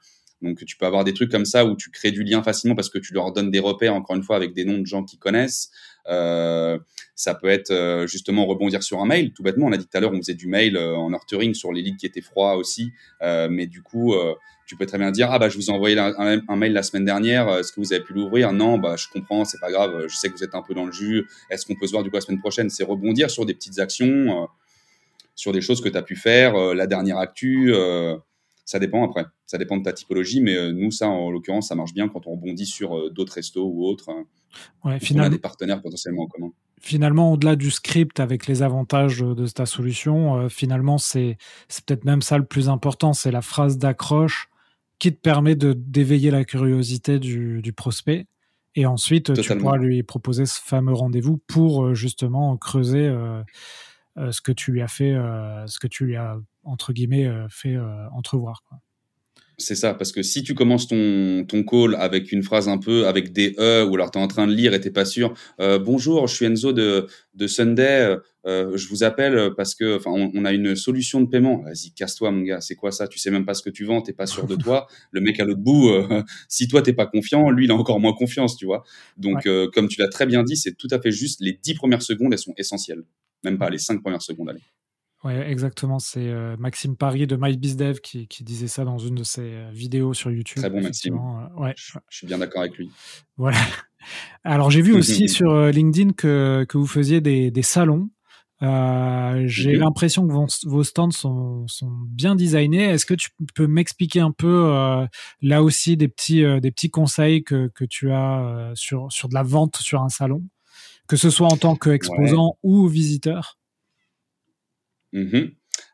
Donc, 0.42 0.64
tu 0.64 0.76
peux 0.76 0.87
avoir 0.87 1.05
des 1.05 1.14
trucs 1.14 1.31
comme 1.31 1.44
ça 1.44 1.64
où 1.64 1.76
tu 1.76 1.90
crées 1.90 2.11
du 2.11 2.24
lien 2.24 2.42
facilement 2.42 2.74
parce 2.74 2.90
que 2.90 2.98
tu 2.98 3.14
leur 3.14 3.33
donnes 3.33 3.50
des 3.50 3.61
repères, 3.61 3.94
encore 3.94 4.16
une 4.16 4.22
fois, 4.22 4.37
avec 4.37 4.52
des 4.52 4.64
noms 4.64 4.78
de 4.78 4.87
gens 4.87 5.05
qui 5.05 5.16
connaissent. 5.16 5.70
Euh, 6.09 6.78
ça 7.14 7.35
peut 7.35 7.48
être 7.48 7.70
euh, 7.70 8.07
justement 8.09 8.44
rebondir 8.46 8.83
sur 8.83 9.00
un 9.00 9.07
mail, 9.07 9.33
tout 9.33 9.44
bêtement. 9.44 9.66
On 9.66 9.72
a 9.72 9.76
dit 9.76 9.87
tout 9.87 9.96
à 9.96 10.00
l'heure, 10.00 10.12
on 10.12 10.18
faisait 10.18 10.35
du 10.35 10.48
mail 10.48 10.76
euh, 10.76 10.96
en 10.96 11.11
nurturing 11.11 11.55
sur 11.55 11.72
les 11.72 11.81
leads 11.81 11.96
qui 11.96 12.07
étaient 12.07 12.20
froids 12.20 12.57
aussi. 12.57 12.92
Mais 13.20 13.66
du 13.66 13.83
coup, 13.83 14.14
tu 14.66 14.76
peux 14.76 14.87
très 14.87 14.98
bien 14.98 15.12
dire, 15.12 15.28
ah 15.31 15.38
bah 15.38 15.48
je 15.48 15.57
vous 15.57 15.70
ai 15.70 15.72
envoyé 15.72 15.96
un, 15.98 16.40
un 16.48 16.57
mail 16.57 16.72
la 16.72 16.83
semaine 16.83 17.05
dernière, 17.05 17.48
est-ce 17.59 17.72
que 17.72 17.81
vous 17.81 17.92
avez 17.92 18.02
pu 18.02 18.14
l'ouvrir? 18.14 18.52
Non, 18.52 18.78
bah 18.78 18.96
je 18.96 19.07
comprends, 19.09 19.44
c'est 19.44 19.61
pas 19.61 19.70
grave, 19.70 20.07
je 20.09 20.16
sais 20.16 20.28
que 20.28 20.35
vous 20.35 20.44
êtes 20.44 20.55
un 20.55 20.62
peu 20.62 20.74
dans 20.74 20.87
le 20.87 20.92
jus. 20.92 21.26
Est-ce 21.50 21.66
qu'on 21.66 21.74
peut 21.74 21.87
se 21.87 21.92
voir 21.92 22.02
du 22.02 22.11
coup 22.11 22.16
la 22.16 22.20
semaine 22.20 22.40
prochaine? 22.40 22.68
C'est 22.70 22.85
rebondir 22.85 23.31
sur 23.31 23.46
des 23.46 23.55
petites 23.55 23.78
actions, 23.78 24.48
sur 25.37 25.52
des 25.52 25.61
choses 25.61 25.81
que 25.81 25.88
tu 25.88 25.96
as 25.96 26.02
pu 26.02 26.16
faire, 26.16 26.57
la 26.74 26.87
dernière 26.87 27.18
actu. 27.18 27.72
Ça 28.64 28.79
dépend 28.79 29.05
après. 29.05 29.27
Ça 29.46 29.59
dépend 29.59 29.77
de 29.77 29.83
ta 29.83 29.92
typologie, 29.92 30.40
mais 30.40 30.57
euh, 30.57 30.72
nous, 30.72 30.90
ça, 30.90 31.09
en 31.09 31.31
l'occurrence, 31.31 31.68
ça 31.68 31.75
marche 31.75 31.94
bien 31.94 32.09
quand 32.09 32.27
on 32.27 32.33
rebondit 32.33 32.66
sur 32.66 32.96
euh, 32.96 33.11
d'autres 33.11 33.35
restos 33.35 33.64
ou 33.64 33.85
autres. 33.85 34.09
Hein. 34.11 34.25
Ouais, 34.85 35.01
finalement, 35.01 35.29
on 35.29 35.33
a 35.33 35.35
des 35.37 35.40
partenaires 35.40 35.83
potentiellement 35.83 36.22
en 36.22 36.27
commun. 36.27 36.53
Finalement, 36.81 37.33
au-delà 37.33 37.57
du 37.57 37.70
script 37.70 38.20
avec 38.20 38.46
les 38.46 38.62
avantages 38.62 39.20
de 39.20 39.46
ta 39.46 39.66
solution, 39.66 40.37
euh, 40.37 40.48
finalement, 40.48 40.98
c'est 40.98 41.37
peut-être 41.87 42.05
même 42.05 42.22
ça 42.22 42.38
le 42.38 42.44
plus 42.44 42.68
important, 42.68 43.12
c'est 43.12 43.31
la 43.31 43.42
phrase 43.42 43.79
d'accroche 43.79 44.48
qui 44.98 45.12
te 45.12 45.20
permet 45.20 45.57
d'éveiller 45.57 46.31
la 46.31 46.44
curiosité 46.44 47.18
du, 47.18 47.61
du, 47.61 47.72
prospect. 47.72 48.27
Et 48.77 48.87
ensuite, 48.87 49.35
tu 49.35 49.57
pourras 49.57 49.77
lui 49.77 50.03
proposer 50.05 50.46
ce 50.46 50.61
fameux 50.61 50.92
rendez-vous 50.92 51.38
pour 51.48 51.94
justement 51.94 52.57
creuser 52.57 53.12
ce 54.16 54.40
que 54.40 54.53
tu 54.53 54.72
lui 54.72 54.83
as 54.83 54.88
fait, 54.88 55.14
ce 55.66 55.79
que 55.79 55.87
tu 55.87 56.05
lui 56.05 56.16
as 56.16 56.37
entre 56.64 56.92
guillemets, 56.92 57.27
euh, 57.27 57.46
fait 57.48 57.75
euh, 57.75 58.09
entrevoir. 58.12 58.62
Quoi. 58.68 58.79
C'est 59.59 59.75
ça, 59.75 59.94
parce 59.94 60.12
que 60.12 60.22
si 60.22 60.42
tu 60.42 60.55
commences 60.55 60.88
ton, 60.88 61.44
ton 61.46 61.62
call 61.62 61.94
avec 61.94 62.33
une 62.33 62.42
phrase 62.42 62.68
un 62.68 62.79
peu 62.79 63.07
avec 63.07 63.33
des 63.33 63.55
E, 63.59 63.85
ou 63.85 63.94
alors 63.94 64.11
tu 64.11 64.18
es 64.18 64.22
en 64.22 64.27
train 64.27 64.46
de 64.46 64.53
lire 64.53 64.75
et 64.75 64.81
t'es 64.81 64.90
pas 64.90 65.05
sûr, 65.05 65.35
euh, 65.61 65.79
bonjour, 65.79 66.27
je 66.27 66.35
suis 66.35 66.46
Enzo 66.46 66.72
de, 66.72 67.07
de 67.35 67.46
Sunday, 67.46 68.16
je 68.44 68.88
vous 68.88 69.05
appelle 69.05 69.53
parce 69.57 69.77
que 69.77 69.98
enfin 69.98 70.11
on, 70.11 70.33
on, 70.35 70.44
a 70.44 70.53
une 70.53 70.75
solution 70.75 71.20
de 71.20 71.29
paiement. 71.29 71.62
Vas-y, 71.62 71.92
casse-toi 71.92 72.33
mon 72.33 72.42
gars, 72.42 72.61
c'est 72.61 72.75
quoi 72.75 72.90
ça? 72.90 73.07
Tu 73.07 73.18
sais 73.18 73.31
même 73.31 73.44
pas 73.44 73.55
ce 73.55 73.62
que 73.62 73.70
tu 73.70 73.85
vends, 73.85 74.01
t'es 74.01 74.14
pas 74.14 74.27
sûr 74.27 74.46
de 74.46 74.57
toi. 74.57 74.88
Le 75.12 75.20
mec 75.20 75.38
à 75.38 75.44
l'autre 75.44 75.61
bout, 75.61 75.92
si 76.48 76.66
toi 76.66 76.83
t'es 76.83 76.94
pas 76.94 77.07
confiant, 77.07 77.51
lui 77.51 77.66
il 77.66 77.70
a 77.70 77.75
encore 77.75 78.01
moins 78.01 78.14
confiance, 78.14 78.57
tu 78.57 78.66
vois. 78.66 78.83
Donc 79.16 79.46
comme 79.75 79.87
tu 79.87 80.01
l'as 80.01 80.09
très 80.09 80.27
bien 80.27 80.42
dit, 80.42 80.57
c'est 80.57 80.77
tout 80.77 80.88
à 80.90 81.01
fait 81.01 81.12
juste. 81.12 81.40
Les 81.40 81.53
dix 81.53 81.75
premières 81.75 82.03
secondes, 82.03 82.33
elles 82.33 82.38
sont 82.38 82.55
essentielles. 82.57 83.05
Même 83.44 83.59
pas 83.59 83.70
les 83.70 83.78
cinq 83.78 84.00
premières 84.02 84.22
secondes, 84.22 84.50
allez. 84.50 84.62
Oui, 85.24 85.35
exactement. 85.35 86.00
C'est 86.00 86.28
euh, 86.28 86.57
Maxime 86.59 86.96
Paris 86.96 87.26
de 87.26 87.37
MyBizDev 87.37 88.00
qui, 88.00 88.26
qui, 88.26 88.42
disait 88.42 88.66
ça 88.66 88.85
dans 88.85 88.98
une 88.98 89.14
de 89.14 89.22
ses 89.22 89.42
euh, 89.42 89.70
vidéos 89.72 90.14
sur 90.14 90.33
YouTube. 90.33 90.59
Très 90.59 90.70
bon, 90.70 90.83
Maxime. 90.83 91.14
Euh, 91.14 91.61
ouais. 91.61 91.74
Je, 91.76 91.96
suis 92.11 92.26
bien 92.26 92.38
d'accord 92.38 92.62
avec 92.62 92.76
lui. 92.76 92.90
Voilà. 93.37 93.59
Alors, 94.44 94.70
j'ai 94.72 94.83
vu 94.83 94.94
aussi 94.94 95.28
sur 95.28 95.66
LinkedIn 95.66 96.12
que, 96.12 96.66
que 96.68 96.76
vous 96.76 96.88
faisiez 96.88 97.20
des, 97.20 97.52
des 97.52 97.62
salons. 97.62 98.11
Euh, 98.62 99.44
j'ai 99.46 99.74
l'impression 99.74 100.26
que 100.26 100.33
vos, 100.33 100.46
vos 100.64 100.85
stands 100.85 101.11
sont, 101.11 101.66
sont, 101.68 101.90
bien 102.09 102.35
designés. 102.35 102.85
Est-ce 102.85 103.07
que 103.07 103.14
tu 103.14 103.31
peux 103.55 103.66
m'expliquer 103.68 104.20
un 104.20 104.33
peu 104.33 105.07
là 105.40 105.62
aussi 105.62 105.96
des 105.96 106.07
petits, 106.07 106.44
des 106.61 106.70
petits 106.70 106.90
conseils 106.90 107.42
que, 107.42 107.68
que 107.74 107.85
tu 107.85 108.12
as 108.12 108.70
sur, 108.74 109.11
sur 109.11 109.28
de 109.28 109.35
la 109.35 109.42
vente 109.42 109.78
sur 109.78 110.00
un 110.00 110.09
salon, 110.09 110.44
que 111.12 111.18
ce 111.18 111.29
soit 111.29 111.48
en 111.48 111.59
tant 111.59 111.77
qu'exposant 111.77 112.57
ouais. 112.62 112.70
ou 112.70 112.88
visiteur 112.88 113.59
Mmh 115.12 115.48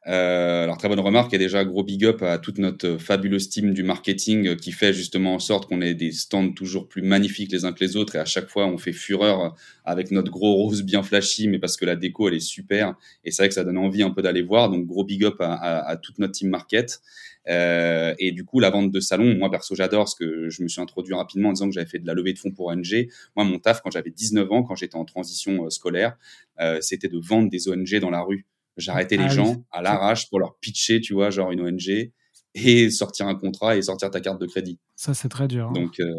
euh, 0.09 0.65
alors 0.65 0.79
très 0.79 0.89
bonne 0.89 1.01
remarque, 1.01 1.35
et 1.35 1.39
déjà 1.39 1.65
gros 1.65 1.85
big 1.85 2.05
up 2.05 2.23
à 2.23 2.39
toute 2.39 2.59
notre 2.59 2.97
fabuleuse 2.97 3.49
team 3.49 3.75
du 3.75 3.83
marketing 3.83 4.57
qui 4.57 4.73
fait 4.73 4.93
justement 4.93 5.35
en 5.35 5.39
sorte 5.39 5.69
qu'on 5.69 5.83
ait 5.83 5.95
des 5.95 6.13
stands 6.13 6.53
toujours 6.53 6.89
plus 6.89 7.03
magnifiques 7.03 7.53
les 7.53 7.65
uns 7.65 7.73
que 7.73 7.85
les 7.85 7.97
autres. 7.97 8.17
Et 8.17 8.19
à 8.19 8.25
chaque 8.25 8.49
fois 8.49 8.67
on 8.67 8.79
fait 8.79 8.93
fureur 8.93 9.55
avec 9.85 10.11
notre 10.11 10.31
gros 10.31 10.55
rose 10.55 10.83
bien 10.83 11.03
flashy 11.03 11.49
mais 11.49 11.59
parce 11.59 11.77
que 11.77 11.85
la 11.85 11.95
déco 11.95 12.29
elle 12.29 12.35
est 12.35 12.41
super. 12.41 12.95
Et 13.25 13.31
c'est 13.31 13.43
vrai 13.43 13.49
que 13.49 13.55
ça 13.55 13.65
donne 13.65 13.79
envie 13.79 14.03
un 14.03 14.11
peu 14.11 14.23
d'aller 14.23 14.43
voir. 14.43 14.71
Donc 14.71 14.87
gros 14.87 15.05
big 15.05 15.25
up 15.25 15.37
à 15.41 15.99
toute 16.03 16.19
notre 16.19 16.33
team 16.33 16.49
market. 16.49 17.01
Euh, 17.49 18.15
et 18.19 18.33
du 18.33 18.45
coup 18.45 18.61
la 18.61 18.69
vente 18.69 18.91
de 18.91 19.01
salon 19.01 19.35
moi 19.35 19.51
perso 19.51 19.75
j'adore 19.75 20.01
parce 20.01 20.15
que 20.15 20.51
je 20.51 20.63
me 20.63 20.69
suis 20.69 20.83
introduit 20.83 21.15
rapidement 21.15 21.49
en 21.49 21.53
disant 21.53 21.69
que 21.69 21.73
j'avais 21.73 21.89
fait 21.89 21.99
de 21.99 22.07
la 22.07 22.13
levée 22.13 22.35
de 22.35 22.39
fonds 22.39 22.51
pour 22.51 22.67
ONG 22.67 23.09
moi 23.37 23.45
mon 23.47 23.59
taf 23.59 23.81
quand 23.81 23.91
j'avais 23.91 24.11
19 24.11 24.53
ans 24.53 24.63
quand 24.65 24.75
j'étais 24.75 24.97
en 24.97 25.07
transition 25.07 25.65
euh, 25.65 25.71
scolaire 25.71 26.19
euh, 26.61 26.79
c'était 26.83 27.09
de 27.09 27.19
vendre 27.19 27.49
des 27.49 27.69
ONG 27.69 28.01
dans 28.01 28.11
la 28.11 28.21
rue 28.21 28.45
J'arrêtais 28.79 29.17
les 29.17 29.25
ah 29.25 29.29
gens 29.29 29.57
à 29.71 29.83
l'arrache 29.83 30.29
pour 30.31 30.39
leur 30.39 30.57
pitcher, 30.61 31.01
tu 31.01 31.13
vois, 31.13 31.31
genre 31.31 31.51
une 31.51 31.61
ONG 31.61 32.13
et 32.55 32.91
sortir 32.91 33.27
un 33.27 33.35
contrat 33.35 33.77
et 33.77 33.83
sortir 33.83 34.11
ta 34.11 34.21
carte 34.21 34.41
de 34.41 34.47
crédit. 34.47 34.79
Ça, 34.97 35.15
c'est 35.15 35.29
très 35.29 35.49
dur. 35.49 35.69
Hein. 35.69 35.73
Donc, 35.73 36.01
euh, 36.01 36.13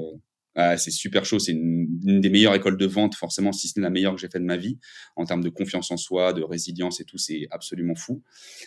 ah, 0.61 0.77
c'est 0.77 0.91
super 0.91 1.23
chaud. 1.23 1.39
C'est 1.39 1.53
une, 1.53 1.87
des 2.19 2.29
meilleures 2.29 2.53
écoles 2.53 2.75
de 2.75 2.85
vente, 2.85 3.15
forcément, 3.15 3.53
si 3.53 3.69
ce 3.69 3.79
n'est 3.79 3.83
la 3.83 3.89
meilleure 3.89 4.13
que 4.13 4.19
j'ai 4.19 4.27
fait 4.27 4.39
de 4.39 4.45
ma 4.45 4.57
vie. 4.57 4.77
En 5.15 5.23
termes 5.23 5.41
de 5.41 5.47
confiance 5.47 5.89
en 5.89 5.95
soi, 5.95 6.33
de 6.33 6.43
résilience 6.43 6.99
et 6.99 7.05
tout, 7.05 7.17
c'est 7.17 7.47
absolument 7.49 7.95
fou. 7.95 8.21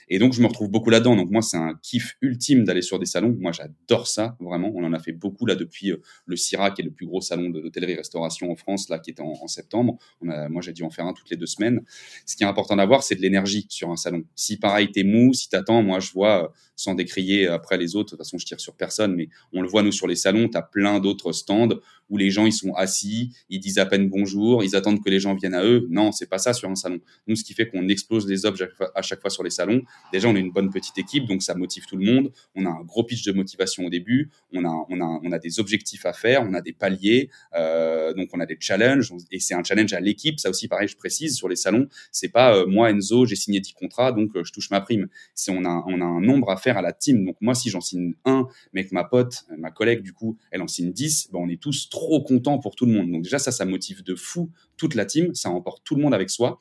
Et 0.08 0.18
donc, 0.18 0.32
je 0.32 0.40
me 0.40 0.46
retrouve 0.46 0.70
beaucoup 0.70 0.88
là-dedans. 0.88 1.16
Donc, 1.16 1.30
moi, 1.30 1.42
c'est 1.42 1.58
un 1.58 1.78
kiff 1.82 2.16
ultime 2.22 2.64
d'aller 2.64 2.80
sur 2.80 2.98
des 2.98 3.04
salons. 3.04 3.36
Moi, 3.38 3.52
j'adore 3.52 4.06
ça, 4.06 4.38
vraiment. 4.40 4.72
On 4.74 4.84
en 4.84 4.94
a 4.94 4.98
fait 4.98 5.12
beaucoup 5.12 5.44
là 5.44 5.54
depuis 5.54 5.92
euh, 5.92 5.98
le 6.24 6.36
CIRA, 6.36 6.70
qui 6.70 6.80
est 6.80 6.84
le 6.86 6.92
plus 6.92 7.04
gros 7.04 7.20
salon 7.20 7.50
d'hôtellerie-restauration 7.50 8.50
en 8.50 8.56
France, 8.56 8.88
là, 8.88 8.98
qui 8.98 9.10
était 9.10 9.20
en, 9.20 9.34
en 9.42 9.46
septembre. 9.46 9.98
On 10.22 10.30
a, 10.30 10.48
moi, 10.48 10.62
j'ai 10.62 10.72
dû 10.72 10.84
en 10.84 10.90
faire 10.90 11.04
un 11.04 11.12
toutes 11.12 11.28
les 11.28 11.36
deux 11.36 11.44
semaines. 11.44 11.82
Ce 12.24 12.36
qui 12.36 12.42
est 12.42 12.46
important 12.46 12.76
d'avoir, 12.76 13.02
c'est 13.02 13.16
de 13.16 13.20
l'énergie 13.20 13.66
sur 13.68 13.90
un 13.90 13.96
salon. 13.96 14.22
Si 14.34 14.56
pareil, 14.56 14.90
t'es 14.90 15.04
mou, 15.04 15.34
si 15.34 15.50
t'attends, 15.50 15.82
moi, 15.82 16.00
je 16.00 16.10
vois, 16.12 16.44
euh, 16.44 16.48
sans 16.74 16.94
décrier 16.94 17.48
après 17.48 17.76
les 17.76 17.96
autres, 17.96 18.12
de 18.12 18.16
toute 18.16 18.18
façon, 18.18 18.38
je 18.38 18.46
tire 18.46 18.60
sur 18.60 18.76
personne, 18.76 19.14
mais 19.14 19.28
on 19.52 19.60
le 19.60 19.68
voit, 19.68 19.82
nous, 19.82 19.92
sur 19.92 20.06
les 20.06 20.16
salons, 20.16 20.48
t'as 20.48 20.62
plein 20.62 20.98
d'autres 20.98 21.32
stands 21.32 21.81
où 22.12 22.18
les 22.18 22.30
gens 22.30 22.46
ils 22.46 22.52
sont 22.52 22.74
assis, 22.74 23.34
ils 23.48 23.58
disent 23.58 23.78
à 23.78 23.86
peine 23.86 24.08
bonjour, 24.08 24.62
ils 24.62 24.76
attendent 24.76 25.02
que 25.02 25.08
les 25.08 25.18
gens 25.18 25.34
viennent 25.34 25.54
à 25.54 25.64
eux. 25.64 25.86
Non, 25.90 26.12
c'est 26.12 26.28
pas 26.28 26.38
ça 26.38 26.52
sur 26.52 26.68
un 26.68 26.74
salon. 26.74 27.00
Nous, 27.26 27.36
ce 27.36 27.42
qui 27.42 27.54
fait 27.54 27.66
qu'on 27.66 27.88
explose 27.88 28.26
les 28.26 28.44
objets 28.44 28.68
à 28.94 29.02
chaque 29.02 29.20
fois 29.20 29.30
sur 29.30 29.42
les 29.42 29.50
salons. 29.50 29.82
Déjà, 30.12 30.28
on 30.28 30.36
est 30.36 30.40
une 30.40 30.52
bonne 30.52 30.70
petite 30.70 30.98
équipe, 30.98 31.26
donc 31.26 31.42
ça 31.42 31.54
motive 31.54 31.86
tout 31.86 31.96
le 31.96 32.04
monde. 32.04 32.30
On 32.54 32.66
a 32.66 32.68
un 32.68 32.82
gros 32.82 33.02
pitch 33.02 33.24
de 33.24 33.32
motivation 33.32 33.86
au 33.86 33.90
début. 33.90 34.30
On 34.52 34.64
a, 34.64 34.86
on 34.90 35.00
a, 35.00 35.20
on 35.22 35.32
a 35.32 35.38
des 35.38 35.58
objectifs 35.58 36.04
à 36.04 36.12
faire, 36.12 36.42
on 36.42 36.52
a 36.52 36.60
des 36.60 36.74
paliers, 36.74 37.30
euh, 37.54 38.12
donc 38.12 38.28
on 38.34 38.40
a 38.40 38.46
des 38.46 38.58
challenges. 38.60 39.12
Et 39.30 39.40
c'est 39.40 39.54
un 39.54 39.64
challenge 39.64 39.94
à 39.94 40.00
l'équipe. 40.00 40.38
Ça 40.38 40.50
aussi, 40.50 40.68
pareil, 40.68 40.88
je 40.88 40.96
précise 40.96 41.34
sur 41.34 41.48
les 41.48 41.56
salons. 41.56 41.88
C'est 42.10 42.28
pas 42.28 42.54
euh, 42.54 42.66
moi 42.66 42.90
Enzo, 42.90 43.24
j'ai 43.24 43.36
signé 43.36 43.60
10 43.60 43.72
contrats, 43.72 44.12
donc 44.12 44.36
euh, 44.36 44.44
je 44.44 44.52
touche 44.52 44.70
ma 44.70 44.82
prime. 44.82 45.08
C'est 45.34 45.50
on 45.50 45.64
a, 45.64 45.82
on 45.86 46.00
a 46.02 46.04
un 46.04 46.20
nombre 46.20 46.50
à 46.50 46.58
faire 46.58 46.76
à 46.76 46.82
la 46.82 46.92
team. 46.92 47.24
Donc 47.24 47.36
moi, 47.40 47.54
si 47.54 47.70
j'en 47.70 47.80
signe 47.80 48.14
un, 48.26 48.48
mais 48.74 48.84
que 48.84 48.94
ma 48.94 49.04
pote, 49.04 49.46
ma 49.56 49.70
collègue, 49.70 50.02
du 50.02 50.12
coup, 50.12 50.36
elle 50.50 50.60
en 50.60 50.68
signe 50.68 50.92
10, 50.92 51.30
ben, 51.32 51.38
on 51.42 51.48
est 51.48 51.60
tous 51.60 51.71
trop 51.90 52.22
content 52.22 52.58
pour 52.58 52.74
tout 52.76 52.86
le 52.86 52.92
monde. 52.92 53.10
Donc 53.10 53.22
déjà, 53.22 53.38
ça, 53.38 53.52
ça 53.52 53.64
motive 53.64 54.02
de 54.02 54.14
fou 54.14 54.50
toute 54.76 54.94
la 54.94 55.04
team, 55.04 55.34
ça 55.34 55.50
emporte 55.50 55.82
tout 55.84 55.94
le 55.94 56.02
monde 56.02 56.14
avec 56.14 56.30
soi. 56.30 56.58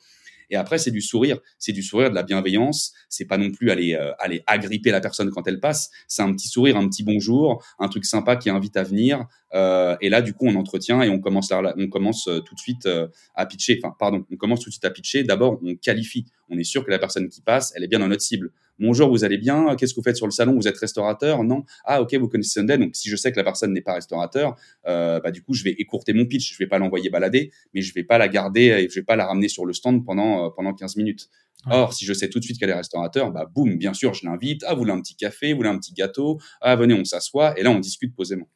Et 0.52 0.56
après, 0.56 0.76
c'est 0.76 0.90
du 0.90 1.00
sourire. 1.00 1.38
C'est 1.58 1.72
du 1.72 1.82
sourire, 1.82 2.10
de 2.10 2.14
la 2.14 2.22
bienveillance. 2.22 2.92
C'est 3.08 3.24
pas 3.24 3.38
non 3.38 3.50
plus 3.50 3.70
aller, 3.70 3.94
euh, 3.94 4.12
aller 4.18 4.44
agripper 4.46 4.90
la 4.90 5.00
personne 5.00 5.30
quand 5.30 5.48
elle 5.48 5.60
passe. 5.60 5.90
C'est 6.06 6.22
un 6.22 6.30
petit 6.32 6.46
sourire, 6.46 6.76
un 6.76 6.86
petit 6.88 7.02
bonjour, 7.02 7.64
un 7.78 7.88
truc 7.88 8.04
sympa 8.04 8.36
qui 8.36 8.50
invite 8.50 8.76
à 8.76 8.82
venir. 8.82 9.26
Euh, 9.54 9.96
et 10.02 10.10
là, 10.10 10.20
du 10.20 10.34
coup, 10.34 10.46
on 10.46 10.54
entretient 10.54 11.00
et 11.00 11.08
on 11.08 11.20
commence, 11.20 11.50
on 11.52 11.88
commence 11.88 12.28
euh, 12.28 12.40
tout 12.40 12.54
de 12.54 12.60
suite 12.60 12.86
à 13.34 13.46
pitcher. 13.46 13.80
Enfin, 13.82 13.96
pardon, 13.98 14.26
on 14.30 14.36
commence 14.36 14.60
tout 14.60 14.68
de 14.68 14.74
suite 14.74 14.84
à 14.84 14.90
pitcher. 14.90 15.24
D'abord, 15.24 15.58
on 15.64 15.74
qualifie. 15.74 16.26
On 16.50 16.58
est 16.58 16.64
sûr 16.64 16.84
que 16.84 16.90
la 16.90 16.98
personne 16.98 17.30
qui 17.30 17.40
passe, 17.40 17.72
elle 17.74 17.84
est 17.84 17.88
bien 17.88 17.98
dans 17.98 18.08
notre 18.08 18.22
cible. 18.22 18.52
Bonjour, 18.82 19.08
vous 19.10 19.22
allez 19.22 19.38
bien? 19.38 19.76
Qu'est-ce 19.76 19.94
que 19.94 20.00
vous 20.00 20.02
faites 20.02 20.16
sur 20.16 20.26
le 20.26 20.32
salon? 20.32 20.56
Vous 20.56 20.66
êtes 20.66 20.76
restaurateur? 20.76 21.44
Non? 21.44 21.64
Ah, 21.84 22.02
ok, 22.02 22.16
vous 22.16 22.26
connaissez 22.26 22.58
Sunday. 22.58 22.78
Donc, 22.78 22.96
si 22.96 23.08
je 23.08 23.14
sais 23.14 23.30
que 23.30 23.36
la 23.36 23.44
personne 23.44 23.72
n'est 23.72 23.80
pas 23.80 23.94
restaurateur, 23.94 24.56
euh, 24.88 25.20
bah, 25.20 25.30
du 25.30 25.40
coup, 25.40 25.54
je 25.54 25.62
vais 25.62 25.70
écourter 25.70 26.12
mon 26.12 26.26
pitch. 26.26 26.52
Je 26.52 26.58
vais 26.58 26.66
pas 26.66 26.80
l'envoyer 26.80 27.08
balader, 27.08 27.52
mais 27.74 27.80
je 27.80 27.94
vais 27.94 28.02
pas 28.02 28.18
la 28.18 28.26
garder 28.26 28.62
et 28.62 28.88
je 28.88 28.94
vais 28.96 29.04
pas 29.04 29.14
la 29.14 29.26
ramener 29.26 29.46
sur 29.46 29.66
le 29.66 29.72
stand 29.72 30.04
pendant, 30.04 30.46
euh, 30.46 30.50
pendant 30.50 30.74
15 30.74 30.96
minutes. 30.96 31.28
Or, 31.70 31.92
si 31.92 32.04
je 32.04 32.12
sais 32.12 32.28
tout 32.28 32.40
de 32.40 32.44
suite 32.44 32.58
qu'elle 32.58 32.70
est 32.70 32.74
restaurateur, 32.74 33.30
bah, 33.30 33.46
boum, 33.54 33.78
bien 33.78 33.94
sûr, 33.94 34.14
je 34.14 34.26
l'invite. 34.26 34.64
Ah, 34.66 34.74
vous 34.74 34.80
voulez 34.80 34.92
un 34.92 35.00
petit 35.00 35.14
café? 35.14 35.52
Vous 35.52 35.58
voulez 35.58 35.68
un 35.68 35.78
petit 35.78 35.92
gâteau? 35.92 36.40
Ah, 36.60 36.74
venez, 36.74 36.94
on 36.94 37.04
s'assoit. 37.04 37.56
Et 37.60 37.62
là, 37.62 37.70
on 37.70 37.78
discute 37.78 38.16
posément. 38.16 38.48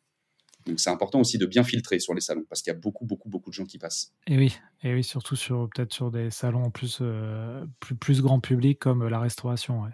Donc 0.67 0.81
c'est 0.81 0.91
important 0.91 1.21
aussi 1.21 1.39
de 1.39 1.47
bien 1.47 1.63
filtrer 1.63 2.01
sur 2.01 2.15
les 2.15 2.21
salons 2.21 2.45
parce 2.49 2.63
qu'il 2.63 2.73
y 2.73 2.77
a 2.77 2.79
beaucoup, 2.81 3.07
beaucoup, 3.07 3.29
beaucoup 3.29 3.51
de 3.51 3.55
gens 3.55 3.67
qui 3.67 3.79
passent. 3.79 4.13
Et 4.27 4.37
oui, 4.37 4.59
et 4.83 4.93
oui, 4.93 5.05
surtout 5.05 5.37
sur 5.37 5.69
peut-être 5.73 5.93
sur 5.93 6.11
des 6.11 6.33
salons 6.33 6.73
plus, 6.73 6.99
euh, 7.01 7.65
plus, 7.79 7.95
plus 7.95 8.21
grand 8.21 8.41
public 8.41 8.81
comme 8.81 9.07
la 9.07 9.21
restauration. 9.21 9.83
Ouais. 9.83 9.91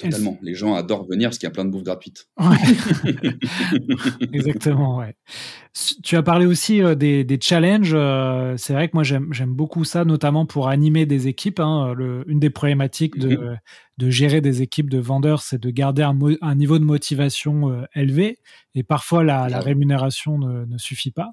Totalement. 0.00 0.38
Les 0.42 0.54
gens 0.54 0.74
adorent 0.74 1.06
venir 1.06 1.28
parce 1.28 1.38
qu'il 1.38 1.46
y 1.46 1.50
a 1.50 1.52
plein 1.52 1.64
de 1.64 1.70
bouffe 1.70 1.82
gratuite. 1.82 2.28
Exactement, 4.32 4.96
ouais. 4.98 5.14
Tu 6.02 6.16
as 6.16 6.22
parlé 6.22 6.46
aussi 6.46 6.82
euh, 6.82 6.94
des, 6.94 7.22
des, 7.22 7.38
challenges. 7.40 7.92
Euh, 7.94 8.56
c'est 8.56 8.72
vrai 8.72 8.88
que 8.88 8.92
moi, 8.94 9.02
j'aime 9.04 9.54
beaucoup 9.54 9.84
ça, 9.84 10.04
notamment 10.04 10.46
pour 10.46 10.68
animer 10.68 11.06
des 11.06 11.28
équipes. 11.28 11.60
Hein. 11.60 11.94
Le, 11.94 12.24
une 12.28 12.40
des 12.40 12.50
problématiques 12.50 13.18
de, 13.18 13.36
mm-hmm. 13.36 13.58
de, 13.98 14.10
gérer 14.10 14.40
des 14.40 14.62
équipes 14.62 14.90
de 14.90 14.98
vendeurs, 14.98 15.42
c'est 15.42 15.60
de 15.60 15.70
garder 15.70 16.02
un, 16.02 16.18
un, 16.40 16.54
niveau 16.54 16.78
de 16.78 16.84
motivation 16.84 17.70
euh, 17.70 17.84
élevé. 17.94 18.38
Et 18.74 18.82
parfois, 18.82 19.22
la, 19.22 19.48
la 19.48 19.60
rémunération 19.60 20.38
ne, 20.38 20.64
ne, 20.64 20.78
suffit 20.78 21.12
pas. 21.12 21.30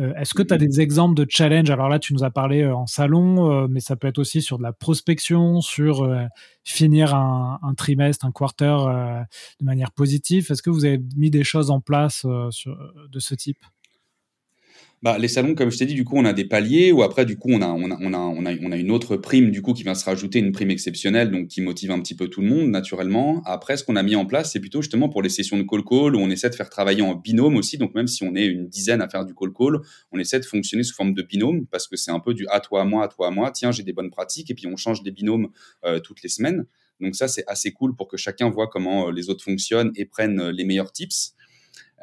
Euh, 0.00 0.14
est-ce 0.14 0.34
que 0.34 0.42
tu 0.42 0.54
as 0.54 0.58
des 0.58 0.80
exemples 0.80 1.14
de 1.14 1.26
challenge 1.28 1.70
Alors 1.70 1.88
là, 1.88 1.98
tu 1.98 2.14
nous 2.14 2.24
as 2.24 2.30
parlé 2.30 2.62
euh, 2.62 2.74
en 2.74 2.86
salon, 2.86 3.50
euh, 3.50 3.66
mais 3.68 3.80
ça 3.80 3.96
peut 3.96 4.06
être 4.06 4.18
aussi 4.18 4.42
sur 4.42 4.58
de 4.58 4.62
la 4.62 4.72
prospection, 4.72 5.60
sur 5.60 6.08
finir 6.64 7.14
un, 7.14 7.74
trimestre, 7.76 8.26
un 8.26 8.32
quarter 8.32 8.76
de 9.60 9.64
manière 9.64 9.90
positive. 9.92 10.46
Est-ce 10.50 10.62
que 10.62 10.70
vous 10.70 10.84
avez 10.84 11.00
mis 11.16 11.30
des 11.30 11.44
choses 11.44 11.70
en 11.70 11.80
place 11.80 12.24
de 12.24 13.18
ce 13.18 13.34
type? 13.34 13.58
Bah, 15.02 15.16
les 15.16 15.28
salons, 15.28 15.54
comme 15.54 15.70
je 15.70 15.78
t'ai 15.78 15.86
dit, 15.86 15.94
du 15.94 16.04
coup, 16.04 16.16
on 16.16 16.24
a 16.24 16.32
des 16.32 16.44
paliers 16.44 16.90
ou 16.90 17.02
après, 17.02 17.24
du 17.24 17.36
coup, 17.36 17.50
on 17.50 17.62
a, 17.62 17.68
on 17.68 17.90
a, 17.90 17.96
on 18.00 18.12
a, 18.12 18.18
on 18.18 18.46
a, 18.46 18.54
on 18.60 18.72
a 18.72 18.76
une 18.76 18.90
autre 18.90 19.16
prime, 19.16 19.50
du 19.50 19.62
coup, 19.62 19.72
qui 19.72 19.84
va 19.84 19.94
se 19.94 20.04
rajouter, 20.04 20.40
une 20.40 20.50
prime 20.50 20.70
exceptionnelle, 20.70 21.30
donc 21.30 21.48
qui 21.48 21.60
motive 21.60 21.92
un 21.92 22.00
petit 22.00 22.16
peu 22.16 22.26
tout 22.26 22.40
le 22.40 22.48
monde, 22.48 22.68
naturellement. 22.68 23.40
Après, 23.44 23.76
ce 23.76 23.84
qu'on 23.84 23.94
a 23.94 24.02
mis 24.02 24.16
en 24.16 24.26
place, 24.26 24.52
c'est 24.52 24.60
plutôt 24.60 24.82
justement 24.82 25.08
pour 25.08 25.22
les 25.22 25.28
sessions 25.28 25.56
de 25.56 25.62
call-call 25.62 26.16
où 26.16 26.18
on 26.18 26.30
essaie 26.30 26.50
de 26.50 26.54
faire 26.56 26.68
travailler 26.68 27.02
en 27.02 27.14
binôme 27.14 27.56
aussi. 27.56 27.78
Donc, 27.78 27.94
même 27.94 28.08
si 28.08 28.24
on 28.24 28.34
est 28.34 28.46
une 28.46 28.68
dizaine 28.68 29.00
à 29.00 29.08
faire 29.08 29.24
du 29.24 29.34
call-call, 29.34 29.80
on 30.10 30.18
essaie 30.18 30.40
de 30.40 30.44
fonctionner 30.44 30.82
sous 30.82 30.94
forme 30.94 31.14
de 31.14 31.22
binôme 31.22 31.66
parce 31.66 31.86
que 31.86 31.96
c'est 31.96 32.10
un 32.10 32.20
peu 32.20 32.34
du 32.34 32.46
à 32.48 32.58
toi, 32.58 32.82
à 32.82 32.84
moi, 32.84 33.04
à 33.04 33.08
toi, 33.08 33.28
à 33.28 33.30
moi. 33.30 33.52
Tiens, 33.52 33.70
j'ai 33.70 33.84
des 33.84 33.92
bonnes 33.92 34.10
pratiques 34.10 34.50
et 34.50 34.54
puis 34.54 34.66
on 34.66 34.76
change 34.76 35.04
des 35.04 35.12
binômes 35.12 35.48
euh, 35.84 36.00
toutes 36.00 36.22
les 36.22 36.28
semaines. 36.28 36.66
Donc, 37.00 37.14
ça, 37.14 37.28
c'est 37.28 37.44
assez 37.46 37.70
cool 37.70 37.94
pour 37.94 38.08
que 38.08 38.16
chacun 38.16 38.50
voit 38.50 38.66
comment 38.66 39.08
euh, 39.08 39.12
les 39.12 39.30
autres 39.30 39.44
fonctionnent 39.44 39.92
et 39.94 40.04
prennent 40.04 40.40
euh, 40.40 40.50
les 40.50 40.64
meilleurs 40.64 40.90
tips. 40.90 41.34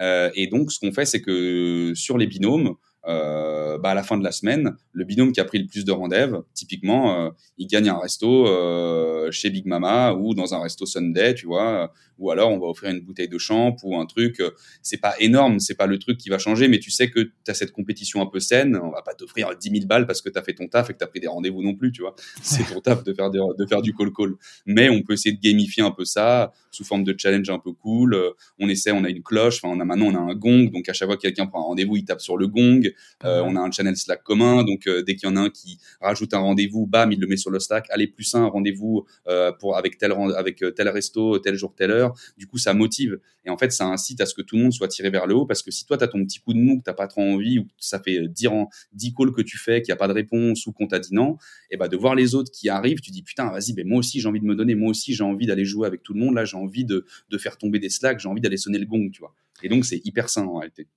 Euh, 0.01 0.29
et 0.36 0.47
donc, 0.47 0.71
ce 0.71 0.79
qu'on 0.79 0.91
fait, 0.91 1.05
c'est 1.05 1.21
que 1.21 1.93
sur 1.95 2.17
les 2.17 2.27
binômes, 2.27 2.75
euh, 3.07 3.77
bah 3.77 3.91
à 3.91 3.93
la 3.93 4.03
fin 4.03 4.17
de 4.17 4.23
la 4.23 4.31
semaine, 4.31 4.75
le 4.91 5.03
binôme 5.03 5.31
qui 5.31 5.39
a 5.39 5.45
pris 5.45 5.59
le 5.59 5.67
plus 5.67 5.85
de 5.85 5.91
rendez-vous, 5.91 6.43
typiquement, 6.53 7.25
euh, 7.25 7.29
il 7.57 7.67
gagne 7.67 7.89
un 7.89 7.99
resto 7.99 8.47
euh, 8.47 9.29
chez 9.31 9.49
Big 9.49 9.65
Mama 9.65 10.13
ou 10.13 10.33
dans 10.33 10.53
un 10.53 10.61
resto 10.61 10.85
Sunday, 10.85 11.35
tu 11.35 11.45
vois, 11.45 11.91
ou 12.17 12.31
alors 12.31 12.51
on 12.51 12.59
va 12.59 12.67
offrir 12.67 12.91
une 12.91 13.01
bouteille 13.01 13.27
de 13.27 13.37
champ 13.37 13.75
ou 13.83 13.97
un 13.97 14.05
truc. 14.05 14.41
c'est 14.81 14.97
pas 14.97 15.15
énorme, 15.19 15.59
c'est 15.59 15.75
pas 15.75 15.85
le 15.85 15.99
truc 15.99 16.17
qui 16.17 16.29
va 16.29 16.37
changer, 16.37 16.67
mais 16.67 16.79
tu 16.79 16.89
sais 16.89 17.09
que 17.09 17.19
tu 17.19 17.31
as 17.51 17.53
cette 17.53 17.71
compétition 17.71 18.21
un 18.21 18.25
peu 18.25 18.39
saine. 18.39 18.79
On 18.81 18.89
va 18.89 19.01
pas 19.01 19.13
t'offrir 19.13 19.49
10 19.55 19.69
000 19.69 19.85
balles 19.85 20.07
parce 20.07 20.21
que 20.21 20.29
tu 20.29 20.37
as 20.37 20.41
fait 20.41 20.53
ton 20.53 20.67
taf 20.67 20.89
et 20.89 20.93
que 20.93 20.97
tu 20.97 21.03
as 21.03 21.07
pris 21.07 21.19
des 21.19 21.27
rendez-vous 21.27 21.61
non 21.61 21.75
plus, 21.75 21.91
tu 21.91 22.01
vois. 22.01 22.15
C'est 22.41 22.63
ton 22.63 22.79
taf 22.79 23.03
de 23.03 23.13
faire, 23.13 23.29
de 23.29 23.65
faire 23.67 23.81
du 23.81 23.93
call-call. 23.93 24.35
Mais 24.65 24.89
on 24.89 25.01
peut 25.03 25.13
essayer 25.13 25.35
de 25.35 25.41
gamifier 25.41 25.83
un 25.83 25.91
peu 25.91 26.05
ça 26.05 26.53
sous 26.71 26.83
forme 26.83 27.03
de 27.03 27.15
challenge 27.17 27.49
un 27.49 27.59
peu 27.59 27.71
cool. 27.71 28.17
On 28.59 28.69
essaie, 28.69 28.91
on 28.91 29.03
a 29.03 29.09
une 29.09 29.23
cloche, 29.23 29.59
enfin, 29.63 29.73
on 29.75 29.79
a 29.79 29.85
maintenant 29.85 30.07
on 30.07 30.15
a 30.15 30.31
un 30.31 30.35
gong, 30.35 30.69
donc 30.71 30.89
à 30.89 30.93
chaque 30.93 31.07
fois 31.07 31.15
que 31.15 31.21
quelqu'un 31.21 31.47
prend 31.47 31.59
un 31.61 31.65
rendez-vous, 31.65 31.95
il 31.97 32.05
tape 32.05 32.21
sur 32.21 32.37
le 32.37 32.47
gong. 32.47 32.93
Euh, 33.23 33.41
on 33.45 33.55
a 33.55 33.60
un 33.60 33.71
channel 33.71 33.95
Slack 33.95 34.23
commun, 34.23 34.63
donc 34.63 34.88
euh, 34.88 35.01
dès 35.01 35.15
qu'il 35.15 35.27
y 35.29 35.31
en 35.31 35.36
a 35.36 35.41
un 35.41 35.49
qui 35.49 35.79
rajoute 36.01 36.34
un 36.34 36.39
rendez-vous, 36.39 36.86
bam, 36.86 37.12
il 37.12 37.19
le 37.19 37.27
met 37.27 37.38
sur 37.38 37.51
le 37.51 37.60
Slack. 37.60 37.88
Allez, 37.89 38.08
plus 38.08 38.34
un 38.36 38.45
rendez-vous 38.45 39.05
euh, 39.27 39.51
pour 39.51 39.77
avec 39.77 39.97
tel 39.97 40.13
avec 40.36 40.63
tel 40.75 40.89
resto, 40.89 41.39
tel 41.39 41.55
jour, 41.55 41.73
telle 41.75 41.91
heure. 41.91 42.13
Du 42.38 42.47
coup, 42.47 42.58
ça 42.58 42.73
motive. 42.73 43.19
Et 43.45 43.49
en 43.49 43.58
fait, 43.58 43.71
ça 43.71 43.86
incite 43.86 44.21
à 44.21 44.25
ce 44.25 44.34
que 44.34 44.41
tout 44.41 44.55
le 44.55 44.63
monde 44.63 44.73
soit 44.73 44.88
tiré 44.88 45.10
vers 45.10 45.27
le 45.27 45.36
haut 45.36 45.45
parce 45.45 45.62
que 45.62 45.71
si 45.71 45.86
toi, 45.86 45.97
tu 45.97 46.03
as 46.03 46.08
ton 46.08 46.23
petit 46.23 46.39
coup 46.39 46.53
de 46.53 46.60
mou, 46.60 46.79
que 46.79 46.89
tu 46.89 46.95
pas 46.95 47.08
trop 47.08 47.21
envie 47.21 47.60
ou 47.60 47.65
que 47.65 47.71
ça 47.77 47.99
fait 47.99 48.27
10, 48.27 48.47
10 48.93 49.13
calls 49.13 49.31
que 49.31 49.41
tu 49.41 49.58
fais, 49.58 49.81
qu'il 49.81 49.91
n'y 49.91 49.93
a 49.93 49.97
pas 49.97 50.08
de 50.08 50.13
réponse 50.13 50.65
ou 50.65 50.71
qu'on 50.71 50.88
t'a 50.88 50.99
dit 50.99 51.13
non, 51.13 51.34
et 51.69 51.75
eh 51.75 51.77
bah, 51.77 51.86
ben, 51.86 51.91
de 51.91 51.97
voir 51.97 52.15
les 52.15 52.36
autres 52.36 52.51
qui 52.51 52.69
arrivent, 52.69 53.01
tu 53.01 53.12
dis 53.12 53.21
putain, 53.21 53.51
vas-y, 53.51 53.73
ben, 53.73 53.88
moi 53.88 53.99
aussi, 53.99 54.19
j'ai 54.19 54.27
envie 54.27 54.39
de 54.39 54.45
me 54.45 54.55
donner, 54.55 54.75
moi 54.75 54.89
aussi, 54.89 55.13
j'ai 55.13 55.23
envie 55.23 55.45
d'aller 55.45 55.65
jouer 55.65 55.88
avec 55.88 56.01
tout 56.03 56.13
le 56.13 56.19
monde. 56.19 56.36
Là, 56.36 56.45
j'ai 56.45 56.58
envie 56.58 56.86
de, 56.86 57.05
de 57.29 57.38
faire 57.38 57.58
tomber 57.58 57.79
des 57.79 57.89
slacks, 57.89 58.19
j'ai 58.19 58.29
envie 58.29 58.41
d'aller 58.41 58.58
sonner 58.58 58.79
le 58.79 58.86
gong, 58.86 59.10
tu 59.12 59.19
vois. 59.19 59.34
Et 59.63 59.69
donc, 59.69 59.86
c'est 59.86 60.01
hyper 60.05 60.29
sain 60.29 60.45
en 60.45 60.58
réalité. 60.58 60.88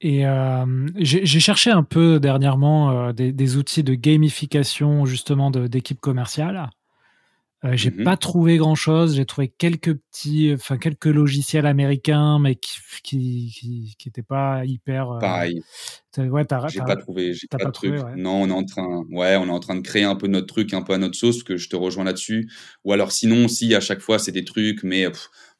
Et 0.00 0.26
euh, 0.26 0.66
j'ai 0.96 1.40
cherché 1.40 1.70
un 1.70 1.82
peu 1.82 2.20
dernièrement 2.20 3.08
euh, 3.08 3.12
des, 3.12 3.56
outils 3.56 3.82
de 3.82 3.94
gamification 3.94 5.06
justement 5.06 5.50
d'équipes 5.50 6.00
commerciales. 6.00 6.68
Euh, 7.64 7.72
j'ai 7.74 7.90
mmh 7.90 8.04
pas 8.04 8.18
trouvé 8.18 8.58
grand 8.58 8.74
chose. 8.74 9.16
J'ai 9.16 9.24
trouvé 9.24 9.48
quelques 9.48 9.94
petits, 9.94 10.52
enfin 10.52 10.76
quelques 10.76 11.06
logiciels 11.06 11.64
américains, 11.64 12.38
mais 12.38 12.56
qui 12.56 12.78
qui 13.02 13.94
qui, 13.98 14.08
étaient 14.08 14.22
pas 14.22 14.66
hyper. 14.66 15.16
Pareil. 15.18 15.62
Ouais, 16.18 16.44
j'ai 16.68 16.80
pas 16.80 16.96
trouvé, 16.96 17.32
j'ai 17.32 17.46
pas, 17.46 17.64
de 17.64 17.70
truc. 17.70 17.94
Non, 18.16 18.42
on 18.42 18.48
est 18.48 18.52
en 18.52 18.64
train, 18.64 19.04
ouais, 19.10 19.36
on 19.36 19.46
est 19.46 19.50
en 19.50 19.60
train 19.60 19.74
de 19.74 19.82
créer 19.82 20.04
un 20.04 20.16
peu 20.16 20.28
notre 20.28 20.46
truc, 20.46 20.72
un 20.72 20.82
peu 20.82 20.94
à 20.94 20.98
notre 20.98 21.16
sauce, 21.16 21.42
que 21.42 21.56
je 21.56 21.68
te 21.68 21.76
rejoins 21.76 22.04
là-dessus. 22.04 22.50
Ou 22.84 22.92
alors 22.92 23.12
sinon, 23.12 23.48
si 23.48 23.74
à 23.74 23.80
chaque 23.80 24.00
fois 24.00 24.18
c'est 24.18 24.32
des 24.32 24.44
trucs, 24.44 24.82
mais 24.82 25.06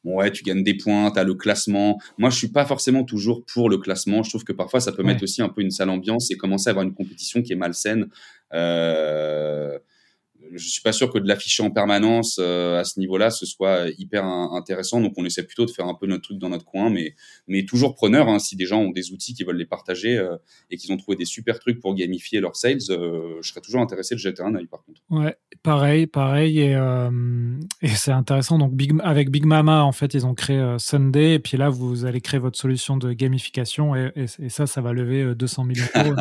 ouais, 0.03 0.31
tu 0.31 0.43
gagnes 0.43 0.63
des 0.63 0.75
points, 0.75 1.11
tu 1.11 1.19
as 1.19 1.23
le 1.23 1.33
classement. 1.33 1.99
Moi, 2.17 2.29
je 2.29 2.37
suis 2.37 2.47
pas 2.49 2.65
forcément 2.65 3.03
toujours 3.03 3.43
pour 3.45 3.69
le 3.69 3.77
classement. 3.77 4.23
Je 4.23 4.29
trouve 4.29 4.43
que 4.43 4.53
parfois, 4.53 4.79
ça 4.79 4.91
peut 4.91 5.03
mettre 5.03 5.23
aussi 5.23 5.41
un 5.41 5.49
peu 5.49 5.61
une 5.61 5.71
sale 5.71 5.89
ambiance 5.89 6.31
et 6.31 6.37
commencer 6.37 6.69
à 6.69 6.71
avoir 6.71 6.85
une 6.85 6.93
compétition 6.93 7.41
qui 7.41 7.53
est 7.53 7.57
malsaine. 7.57 8.07
Euh, 8.53 9.77
je 10.53 10.67
suis 10.67 10.81
pas 10.81 10.91
sûr 10.91 11.11
que 11.11 11.19
de 11.19 11.27
l'afficher 11.27 11.63
en 11.63 11.71
permanence 11.71 12.37
euh, 12.39 12.79
à 12.79 12.83
ce 12.83 12.99
niveau-là 12.99 13.29
ce 13.29 13.45
soit 13.45 13.87
hyper 13.97 14.25
intéressant. 14.25 15.01
Donc 15.01 15.13
on 15.17 15.25
essaie 15.25 15.43
plutôt 15.43 15.65
de 15.65 15.71
faire 15.71 15.87
un 15.87 15.93
peu 15.93 16.07
notre 16.07 16.23
truc 16.23 16.37
dans 16.37 16.49
notre 16.49 16.65
coin, 16.65 16.89
mais 16.89 17.15
mais 17.47 17.65
toujours 17.65 17.95
preneur. 17.95 18.27
Hein, 18.27 18.39
si 18.39 18.55
des 18.55 18.65
gens 18.65 18.79
ont 18.79 18.91
des 18.91 19.11
outils 19.11 19.33
qui 19.33 19.43
veulent 19.43 19.57
les 19.57 19.65
partager 19.65 20.17
euh, 20.17 20.37
et 20.69 20.77
qu'ils 20.77 20.91
ont 20.91 20.97
trouvé 20.97 21.17
des 21.17 21.25
super 21.25 21.59
trucs 21.59 21.79
pour 21.79 21.95
gamifier 21.95 22.39
leurs 22.39 22.55
sales, 22.55 22.77
euh, 22.89 23.37
je 23.41 23.49
serais 23.49 23.61
toujours 23.61 23.81
intéressé 23.81 24.15
de 24.15 24.19
jeter 24.19 24.41
un 24.41 24.55
œil 24.55 24.67
par 24.67 24.83
contre. 24.83 25.01
Ouais, 25.09 25.35
pareil, 25.63 26.07
pareil 26.07 26.59
et, 26.59 26.77
et 27.81 27.89
c'est 27.89 28.11
intéressant. 28.11 28.57
Donc 28.57 28.73
Big, 28.73 28.93
avec 29.03 29.29
Big 29.29 29.45
Mama 29.45 29.83
en 29.83 29.91
fait 29.91 30.13
ils 30.13 30.25
ont 30.25 30.33
créé 30.33 30.75
Sunday 30.77 31.35
et 31.35 31.39
puis 31.39 31.57
là 31.57 31.69
vous 31.69 32.05
allez 32.05 32.21
créer 32.21 32.39
votre 32.39 32.57
solution 32.57 32.97
de 32.97 33.13
gamification 33.13 33.95
et, 33.95 34.11
et, 34.15 34.49
ça 34.49 34.67
ça 34.67 34.81
va 34.81 34.93
lever 34.93 35.35
200 35.35 35.63
millions 35.65 35.85
d'euros. 35.95 36.15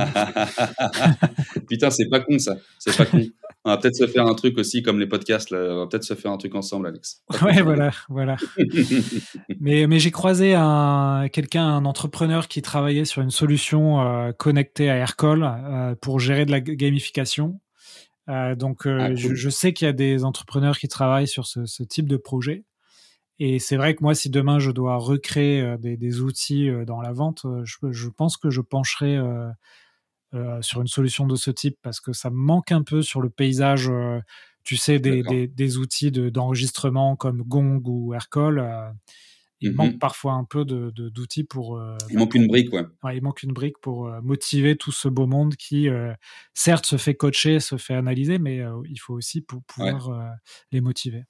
Putain 1.68 1.90
c'est 1.90 2.08
pas 2.08 2.20
con 2.20 2.38
ça, 2.38 2.56
c'est 2.78 2.96
pas 2.96 3.06
con. 3.06 3.20
On 3.66 3.70
va 3.70 3.78
peut-être 3.78 3.96
se 3.96 4.06
faire 4.06 4.15
un 4.24 4.34
truc 4.34 4.58
aussi 4.58 4.82
comme 4.82 4.98
les 4.98 5.06
podcasts. 5.06 5.50
Là. 5.50 5.58
On 5.70 5.78
va 5.78 5.86
peut-être 5.86 6.04
se 6.04 6.14
faire 6.14 6.30
un 6.30 6.36
truc 6.36 6.54
ensemble, 6.54 6.86
Alex. 6.86 7.22
Ouais, 7.42 7.62
voilà, 7.62 7.90
voilà. 8.08 8.36
mais 9.60 9.86
mais 9.86 9.98
j'ai 9.98 10.10
croisé 10.10 10.54
un 10.54 11.28
quelqu'un, 11.32 11.66
un 11.66 11.84
entrepreneur 11.84 12.48
qui 12.48 12.62
travaillait 12.62 13.04
sur 13.04 13.22
une 13.22 13.30
solution 13.30 14.00
euh, 14.00 14.32
connectée 14.32 14.90
à 14.90 14.96
Aircall 14.96 15.42
euh, 15.42 15.94
pour 16.00 16.20
gérer 16.20 16.46
de 16.46 16.50
la 16.50 16.60
gamification. 16.60 17.60
Euh, 18.28 18.56
donc 18.56 18.86
ah, 18.86 19.14
je, 19.14 19.48
sais 19.48 19.72
qu'il 19.72 19.86
y 19.86 19.88
a 19.88 19.92
des 19.92 20.24
entrepreneurs 20.24 20.78
qui 20.78 20.88
travaillent 20.88 21.28
sur 21.28 21.46
ce, 21.46 21.82
type 21.84 22.08
de 22.08 22.16
projet. 22.16 22.64
Et 23.38 23.58
c'est 23.58 23.76
vrai 23.76 23.94
que 23.94 24.02
moi, 24.02 24.14
si 24.14 24.30
demain 24.30 24.58
je 24.58 24.70
dois 24.70 24.96
recréer 24.96 25.76
des, 25.78 26.20
outils 26.20 26.70
dans 26.86 27.00
la 27.00 27.12
vente, 27.12 27.46
je, 27.64 27.76
je, 27.90 28.08
pense 28.08 28.36
que 28.36 28.50
je 28.50 28.62
pencherai 28.62 29.18
euh, 30.34 30.60
sur 30.60 30.80
une 30.80 30.88
solution 30.88 31.26
de 31.26 31.36
ce 31.36 31.50
type 31.50 31.78
parce 31.82 32.00
que 32.00 32.12
ça 32.12 32.30
manque 32.30 32.72
un 32.72 32.82
peu 32.82 33.00
sur 33.00 33.20
le 33.20 33.30
paysage, 33.30 33.88
euh, 33.88 34.18
tu 34.64 34.76
sais, 34.76 34.98
des, 34.98 35.46
des, 35.46 35.76
outils 35.76 36.10
d'enregistrement 36.10 37.14
comme 37.14 37.42
Gong 37.42 37.80
ou 37.84 38.12
Aircall. 38.12 38.58
Euh, 38.58 38.90
il 39.60 39.72
manque 39.72 39.94
mmh 39.94 39.98
parfois 39.98 40.32
un 40.34 40.44
peu 40.44 40.66
d'outils 40.66 41.42
de, 41.42 41.46
pour. 41.46 41.80
il 42.10 42.18
manque 42.18 42.34
une 42.34 42.46
brique, 42.46 42.70
ouais. 42.74 42.84
Il 43.14 43.22
manque 43.22 43.42
une 43.42 43.52
brique 43.52 43.78
pour 43.80 44.10
motiver 44.22 44.76
tout 44.76 44.92
ce 44.92 45.08
beau 45.08 45.26
monde 45.26 45.56
qui, 45.56 45.88
certes, 46.52 46.84
se 46.84 46.98
fait 46.98 47.14
coacher, 47.14 47.58
se 47.58 47.78
fait 47.78 47.94
analyser, 47.94 48.38
mais 48.38 48.60
il 48.86 48.98
faut 48.98 49.14
aussi 49.14 49.40
pour 49.40 49.62
pouvoir 49.62 50.10
les 50.72 50.82
motiver. 50.82 51.24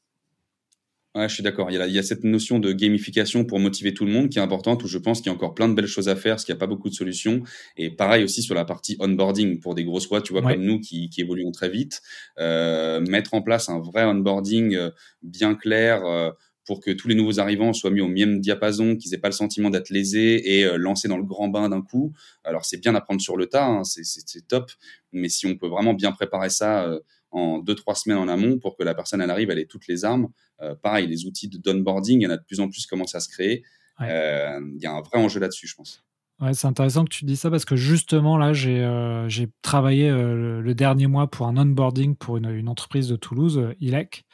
Ouais, 1.16 1.30
je 1.30 1.34
suis 1.34 1.42
d'accord. 1.42 1.70
Il, 1.70 1.82
il, 1.88 1.94
y 1.94 1.98
a 1.98 2.02
cette 2.02 2.24
notion 2.24 2.58
de 2.58 2.72
gamification 2.72 3.46
pour 3.46 3.58
motiver 3.58 3.94
tout 3.94 4.04
le 4.04 4.12
monde 4.12 4.28
qui 4.28 4.38
est 4.38 4.42
importante, 4.42 4.84
où 4.84 4.86
je 4.86 4.98
pense 4.98 5.22
qu'il 5.22 5.30
y 5.30 5.32
a 5.32 5.34
encore 5.34 5.54
plein 5.54 5.66
de 5.66 5.72
belles 5.72 5.86
choses 5.86 6.10
à 6.10 6.14
faire, 6.14 6.34
parce 6.34 6.44
qu'il 6.44 6.52
n'y 6.54 6.58
a 6.58 6.60
pas 6.60 6.66
beaucoup 6.66 6.90
de 6.90 6.94
solutions. 6.94 7.42
Et 7.78 7.90
pareil 7.90 8.22
aussi 8.22 8.42
sur 8.42 8.54
la 8.54 8.66
partie 8.66 8.98
onboarding 9.00 9.58
pour 9.60 9.74
des 9.74 9.84
grosses 9.84 10.08
boîtes, 10.10 10.24
tu 10.24 10.34
vois, 10.34 10.42
comme 10.42 10.60
nous 10.62 10.78
qui, 10.78 11.08
qui 11.08 11.22
évoluons 11.22 11.52
très 11.52 11.70
vite. 11.70 12.02
Euh, 12.38 13.00
mettre 13.00 13.32
en 13.32 13.40
place 13.40 13.70
un 13.70 13.80
vrai 13.80 14.04
onboarding 14.04 14.74
euh, 14.74 14.90
bien 15.22 15.54
clair 15.54 16.04
euh, 16.04 16.30
pour 16.66 16.80
que 16.80 16.90
tous 16.90 17.08
les 17.08 17.14
nouveaux 17.14 17.40
arrivants 17.40 17.72
soient 17.72 17.90
mis 17.90 18.00
au 18.00 18.08
même 18.08 18.40
diapason, 18.40 18.96
qu'ils 18.96 19.14
aient 19.14 19.18
pas 19.18 19.28
le 19.28 19.32
sentiment 19.32 19.70
d'être 19.70 19.90
lésés 19.90 20.58
et 20.58 20.64
euh, 20.64 20.76
lancés 20.76 21.08
dans 21.08 21.16
le 21.16 21.24
grand 21.24 21.48
bain 21.48 21.68
d'un 21.68 21.80
coup. 21.80 22.12
Alors 22.44 22.64
c'est 22.64 22.76
bien 22.78 22.92
d'apprendre 22.92 23.20
sur 23.20 23.36
le 23.36 23.46
tas, 23.46 23.66
hein, 23.66 23.84
c'est 23.84 24.46
top. 24.48 24.70
Mais 25.12 25.28
si 25.28 25.46
on 25.46 25.56
peut 25.56 25.68
vraiment 25.68 25.94
bien 25.94 26.12
préparer 26.12 26.50
ça 26.50 26.84
euh, 26.84 27.00
en 27.36 27.58
deux 27.58 27.74
trois 27.74 27.94
semaines 27.94 28.18
en 28.18 28.28
amont 28.28 28.58
pour 28.58 28.76
que 28.76 28.82
la 28.82 28.94
personne 28.94 29.20
elle 29.20 29.30
arrive, 29.30 29.50
elle 29.50 29.58
ait 29.58 29.66
toutes 29.66 29.86
les 29.86 30.04
armes. 30.04 30.28
Euh, 30.62 30.74
pareil, 30.74 31.06
les 31.06 31.26
outils 31.26 31.48
de 31.48 31.58
d'onboarding, 31.58 32.20
il 32.20 32.24
y 32.24 32.26
en 32.26 32.30
a 32.30 32.36
de 32.36 32.44
plus 32.44 32.60
en 32.60 32.68
plus 32.68 32.82
qui 32.82 32.86
commencent 32.86 33.14
à 33.14 33.20
se 33.20 33.28
créer. 33.28 33.62
Euh, 34.00 34.60
il 34.74 34.82
y 34.82 34.86
a 34.86 34.92
un 34.92 35.00
vrai 35.02 35.18
enjeu 35.18 35.40
là-dessus, 35.40 35.66
je 35.66 35.74
pense. 35.74 36.02
Ouais, 36.40 36.52
c'est 36.52 36.66
intéressant 36.66 37.04
que 37.04 37.10
tu 37.10 37.24
dis 37.24 37.36
ça 37.36 37.50
parce 37.50 37.64
que 37.64 37.76
justement 37.76 38.36
là, 38.36 38.52
j'ai 38.52 38.80
euh, 38.82 39.28
travaillé 39.62 40.10
le 40.10 40.74
dernier 40.74 41.06
mois 41.06 41.30
pour 41.30 41.46
un 41.46 41.56
onboarding 41.56 42.16
pour 42.16 42.36
une, 42.36 42.50
une 42.50 42.68
entreprise 42.68 43.08
de 43.08 43.16
Toulouse, 43.16 43.74
ILEC. 43.80 44.24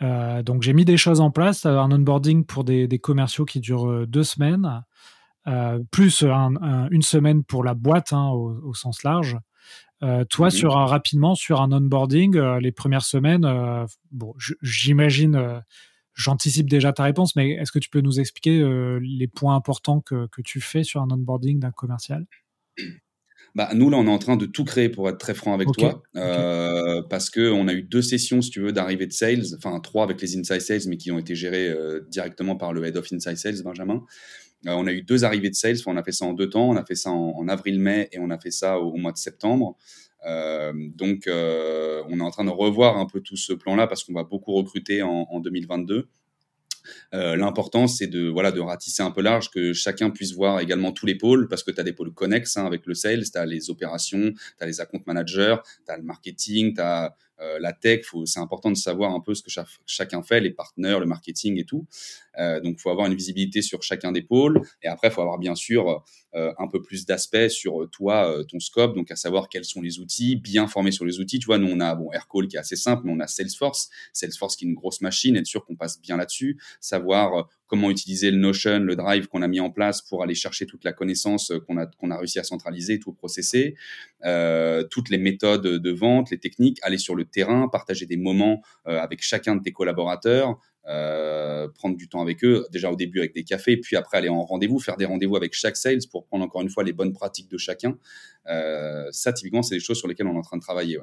Donc 0.00 0.62
j'ai 0.62 0.72
mis 0.72 0.86
des 0.86 0.96
choses 0.96 1.20
en 1.20 1.30
place, 1.30 1.66
un 1.66 1.90
onboarding 1.90 2.44
pour 2.44 2.64
des, 2.64 2.88
des 2.88 2.98
commerciaux 2.98 3.44
qui 3.44 3.60
dure 3.60 4.06
deux 4.06 4.24
semaines, 4.24 4.82
plus 5.90 6.22
un, 6.22 6.56
un, 6.62 6.88
une 6.90 7.02
semaine 7.02 7.44
pour 7.44 7.64
la 7.64 7.74
boîte 7.74 8.12
hein, 8.12 8.28
au, 8.28 8.68
au, 8.68 8.74
sens 8.74 9.02
large. 9.02 9.36
Euh, 10.02 10.24
toi, 10.24 10.48
mmh. 10.48 10.52
sur 10.52 10.76
un, 10.78 10.86
rapidement, 10.86 11.34
sur 11.34 11.60
un 11.60 11.72
onboarding, 11.72 12.36
euh, 12.36 12.60
les 12.60 12.72
premières 12.72 13.04
semaines, 13.04 13.44
euh, 13.44 13.84
bon, 14.10 14.34
j'imagine, 14.62 15.62
j'anticipe 16.14 16.68
déjà 16.68 16.92
ta 16.92 17.04
réponse, 17.04 17.36
mais 17.36 17.50
est-ce 17.52 17.72
que 17.72 17.78
tu 17.78 17.90
peux 17.90 18.00
nous 18.00 18.18
expliquer 18.18 18.64
les 19.00 19.28
points 19.28 19.54
importants 19.54 20.00
que, 20.00 20.26
que, 20.28 20.42
tu 20.42 20.60
fais 20.60 20.84
sur 20.84 21.02
un 21.02 21.10
onboarding 21.10 21.60
d'un 21.60 21.70
commercial? 21.70 22.24
Bah, 23.56 23.70
nous, 23.74 23.90
là, 23.90 23.96
on 23.98 24.06
est 24.06 24.10
en 24.10 24.18
train 24.18 24.36
de 24.36 24.46
tout 24.46 24.64
créer 24.64 24.88
pour 24.88 25.08
être 25.08 25.18
très 25.18 25.34
franc 25.34 25.54
avec 25.54 25.68
okay. 25.68 25.90
toi, 25.90 26.02
okay. 26.14 27.06
parce 27.10 27.30
que 27.30 27.50
on 27.50 27.68
a 27.68 27.72
eu 27.72 27.82
deux 27.82 28.02
sessions, 28.02 28.40
si 28.40 28.50
tu 28.50 28.60
veux, 28.60 28.72
d'arrivée 28.72 29.06
de 29.06 29.12
sales, 29.12 29.42
enfin 29.56 29.80
trois 29.80 30.04
avec 30.04 30.22
les 30.22 30.38
inside 30.38 30.60
sales, 30.60 30.82
mais 30.88 30.96
qui 30.96 31.10
ont 31.10 31.18
été 31.18 31.34
gérées 31.34 31.74
directement 32.08 32.56
par 32.56 32.72
le 32.72 32.84
head 32.84 32.96
of 32.96 33.12
inside 33.12 33.36
sales, 33.36 33.62
Benjamin. 33.62 34.04
Euh, 34.66 34.72
on 34.72 34.86
a 34.86 34.92
eu 34.92 35.02
deux 35.02 35.24
arrivées 35.24 35.50
de 35.50 35.54
sales, 35.54 35.76
on 35.86 35.96
a 35.96 36.02
fait 36.02 36.12
ça 36.12 36.26
en 36.26 36.32
deux 36.32 36.50
temps, 36.50 36.68
on 36.68 36.76
a 36.76 36.84
fait 36.84 36.94
ça 36.94 37.10
en, 37.10 37.48
avril-mai 37.48 38.08
et 38.12 38.18
on 38.18 38.30
a 38.30 38.38
fait 38.38 38.50
ça 38.50 38.78
au, 38.78 38.96
mois 38.96 39.12
de 39.12 39.18
septembre. 39.18 39.76
Euh, 40.26 40.72
donc, 40.94 41.26
euh, 41.26 42.02
on 42.08 42.20
est 42.20 42.22
en 42.22 42.30
train 42.30 42.44
de 42.44 42.50
revoir 42.50 42.98
un 42.98 43.06
peu 43.06 43.20
tout 43.20 43.36
ce 43.36 43.52
plan-là 43.52 43.86
parce 43.86 44.04
qu'on 44.04 44.12
va 44.12 44.24
beaucoup 44.24 44.52
recruter 44.52 45.02
en, 45.02 45.26
en 45.30 45.40
2022. 45.40 46.08
Euh, 47.14 47.36
L'important, 47.36 47.86
c'est 47.86 48.06
de 48.06 48.28
voilà 48.28 48.52
de 48.52 48.60
ratisser 48.60 49.02
un 49.02 49.10
peu 49.10 49.22
large, 49.22 49.50
que 49.50 49.72
chacun 49.72 50.10
puisse 50.10 50.32
voir 50.32 50.60
également 50.60 50.92
tous 50.92 51.06
les 51.06 51.14
pôles, 51.14 51.48
parce 51.48 51.62
que 51.62 51.70
tu 51.70 51.80
as 51.80 51.84
des 51.84 51.92
pôles 51.92 52.12
connexes 52.12 52.56
hein, 52.56 52.66
avec 52.66 52.86
le 52.86 52.94
sales, 52.94 53.24
tu 53.30 53.38
as 53.38 53.46
les 53.46 53.70
opérations, 53.70 54.32
tu 54.32 54.64
as 54.64 54.66
les 54.66 54.80
account 54.80 55.02
managers, 55.06 55.56
tu 55.86 55.92
as 55.92 55.96
le 55.96 56.02
marketing, 56.02 56.74
tu 56.74 56.80
as 56.80 57.14
euh, 57.40 57.58
la 57.58 57.72
tech, 57.72 58.06
c'est 58.26 58.40
important 58.40 58.70
de 58.70 58.76
savoir 58.76 59.12
un 59.12 59.20
peu 59.20 59.34
ce 59.34 59.42
que 59.42 59.50
chacun 59.86 60.22
fait, 60.22 60.40
les 60.40 60.50
partenaires, 60.50 61.00
le 61.00 61.06
marketing 61.06 61.58
et 61.58 61.64
tout. 61.64 61.86
Euh, 62.38 62.60
donc, 62.60 62.78
faut 62.78 62.90
avoir 62.90 63.06
une 63.06 63.14
visibilité 63.14 63.62
sur 63.62 63.82
chacun 63.82 64.12
des 64.12 64.22
pôles. 64.22 64.60
Et 64.82 64.88
après, 64.88 65.10
faut 65.10 65.20
avoir 65.20 65.38
bien 65.38 65.54
sûr 65.54 66.04
euh, 66.34 66.52
un 66.58 66.68
peu 66.68 66.80
plus 66.82 67.06
d'aspects 67.06 67.48
sur 67.48 67.88
toi, 67.90 68.30
euh, 68.30 68.44
ton 68.44 68.60
scope, 68.60 68.94
donc 68.94 69.10
à 69.10 69.16
savoir 69.16 69.48
quels 69.48 69.64
sont 69.64 69.80
les 69.80 69.98
outils, 69.98 70.36
bien 70.36 70.66
formé 70.66 70.92
sur 70.92 71.04
les 71.04 71.18
outils. 71.20 71.38
Tu 71.38 71.46
vois, 71.46 71.58
nous, 71.58 71.70
on 71.70 71.80
a 71.80 71.94
bon, 71.94 72.12
Aircall 72.12 72.48
qui 72.48 72.56
est 72.56 72.60
assez 72.60 72.76
simple, 72.76 73.02
mais 73.04 73.12
on 73.12 73.20
a 73.20 73.26
Salesforce. 73.26 73.90
Salesforce 74.12 74.56
qui 74.56 74.64
est 74.64 74.68
une 74.68 74.74
grosse 74.74 75.00
machine, 75.00 75.36
être 75.36 75.46
sûr 75.46 75.64
qu'on 75.64 75.76
passe 75.76 76.00
bien 76.00 76.16
là-dessus, 76.16 76.60
savoir 76.80 77.48
comment 77.70 77.88
utiliser 77.88 78.32
le 78.32 78.36
Notion, 78.36 78.80
le 78.80 78.96
Drive 78.96 79.28
qu'on 79.28 79.42
a 79.42 79.48
mis 79.48 79.60
en 79.60 79.70
place 79.70 80.02
pour 80.02 80.24
aller 80.24 80.34
chercher 80.34 80.66
toute 80.66 80.82
la 80.82 80.92
connaissance 80.92 81.52
qu'on 81.68 81.76
a, 81.76 81.86
qu'on 81.86 82.10
a 82.10 82.18
réussi 82.18 82.40
à 82.40 82.42
centraliser, 82.42 82.98
tout 82.98 83.12
processer, 83.12 83.76
euh, 84.24 84.82
toutes 84.82 85.08
les 85.08 85.18
méthodes 85.18 85.62
de 85.62 85.90
vente, 85.92 86.30
les 86.30 86.38
techniques, 86.38 86.80
aller 86.82 86.98
sur 86.98 87.14
le 87.14 87.24
terrain, 87.24 87.68
partager 87.68 88.06
des 88.06 88.16
moments 88.16 88.60
euh, 88.88 88.98
avec 88.98 89.22
chacun 89.22 89.54
de 89.54 89.62
tes 89.62 89.70
collaborateurs, 89.70 90.58
euh, 90.88 91.68
prendre 91.68 91.96
du 91.96 92.08
temps 92.08 92.20
avec 92.20 92.42
eux, 92.44 92.66
déjà 92.72 92.90
au 92.90 92.96
début 92.96 93.20
avec 93.20 93.34
des 93.34 93.44
cafés, 93.44 93.76
puis 93.76 93.94
après 93.94 94.18
aller 94.18 94.28
en 94.28 94.42
rendez-vous, 94.42 94.80
faire 94.80 94.96
des 94.96 95.04
rendez-vous 95.04 95.36
avec 95.36 95.52
chaque 95.52 95.76
sales 95.76 96.00
pour 96.10 96.26
prendre 96.26 96.44
encore 96.44 96.62
une 96.62 96.70
fois 96.70 96.82
les 96.82 96.92
bonnes 96.92 97.12
pratiques 97.12 97.48
de 97.48 97.58
chacun. 97.58 97.96
Euh, 98.48 99.06
ça, 99.12 99.32
typiquement, 99.32 99.62
c'est 99.62 99.76
des 99.76 99.80
choses 99.80 99.98
sur 99.98 100.08
lesquelles 100.08 100.26
on 100.26 100.34
est 100.34 100.38
en 100.38 100.42
train 100.42 100.56
de 100.56 100.62
travailler. 100.62 100.98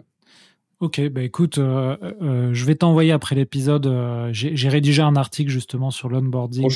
Ok, 0.79 1.01
bah 1.09 1.23
écoute, 1.23 1.57
euh, 1.57 1.97
euh, 2.21 2.53
je 2.53 2.65
vais 2.65 2.75
t'envoyer 2.75 3.11
après 3.11 3.33
l'épisode. 3.33 3.87
Euh, 3.87 4.29
j'ai 4.31 4.69
rédigé 4.69 5.01
un 5.01 5.15
article 5.15 5.49
justement 5.49 5.89
sur 5.89 6.07
l'onboarding 6.07 6.69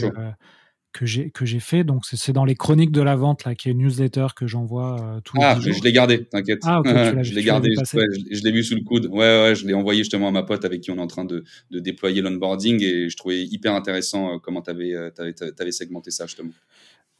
que 0.91 1.06
j'ai 1.06 1.30
que 1.30 1.45
j'ai 1.45 1.60
fait. 1.60 1.84
Donc 1.84 2.04
c'est 2.06 2.34
dans 2.34 2.43
les 2.43 2.56
chroniques 2.56 2.91
de 2.91 3.04
la 3.04 3.16
vente 3.16 3.45
là, 3.45 3.54
qui 3.54 3.70
est 3.70 3.74
une 3.74 3.78
newsletter 3.78 4.28
que 4.36 4.47
j'envoie 4.47 5.22
tous 5.24 5.38
ah, 5.39 5.54
les 5.54 5.62
jours. 5.62 5.74
je 5.74 5.84
l'ai 5.84 5.91
gardé, 5.91 6.26
t'inquiète. 6.26 6.62
Ah, 6.64 6.80
okay, 6.80 6.91
je 7.22 7.36
l'ai 7.36 7.43
gardé, 7.43 7.70
ouais, 7.70 7.84
je, 7.93 8.36
je 8.36 8.43
l'ai 8.43 8.52
vu 8.52 8.64
sous 8.64 8.74
le 8.74 8.82
coude. 8.82 9.06
Ouais, 9.06 9.43
ouais, 9.43 9.56
je 9.56 9.68
l'ai 9.68 9.76
envoyé 9.76 9.99
justement 9.99 10.30
à 10.30 10.32
ma 10.32 10.41
pote 10.41 10.66
avec 10.66 10.82
qui 10.82 10.89
on 10.89 10.97
est 10.97 11.02
en 11.02 11.08
train 11.08 11.26
de, 11.26 11.43
de 11.70 11.80
déployer 11.80 12.24
l'onboarding 12.24 12.82
et 12.82 13.08
je 13.08 13.16
trouvais 13.16 13.43
hyper 13.43 13.76
intéressant 13.76 14.39
comment 14.39 14.64
tu 14.64 14.72
avais, 14.72 14.95
avais, 14.95 15.36
avais, 15.60 15.72
segmenté 15.72 16.10
ça 16.10 16.26
justement. 16.26 16.49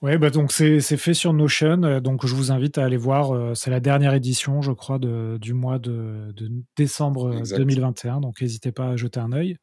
Oui, 0.02 0.18
bah 0.18 0.32
donc 0.32 0.52
c'est 0.52 0.82
fait 0.82 1.14
sur 1.14 1.32
Notion. 1.32 1.84
Euh, 1.84 2.00
donc 2.00 2.26
je 2.26 2.34
vous 2.34 2.52
invite 2.52 2.80
à 2.80 2.86
aller 2.86 2.98
voir. 2.98 3.36
Euh, 3.36 3.54
c'est 3.54 3.70
la 3.70 3.80
dernière 3.80 4.16
édition, 4.16 4.64
je 4.64 4.72
crois, 4.72 4.98
de, 4.98 5.38
du 5.40 5.54
mois 5.54 5.78
de, 5.78 6.34
de 6.36 6.50
décembre 6.76 7.38
exact. 7.38 7.60
2021. 7.60 8.20
Donc 8.20 8.42
n'hésitez 8.42 8.72
pas 8.72 8.90
à 8.90 8.96
jeter 8.96 9.20
un 9.20 9.32
œil. 9.32 9.58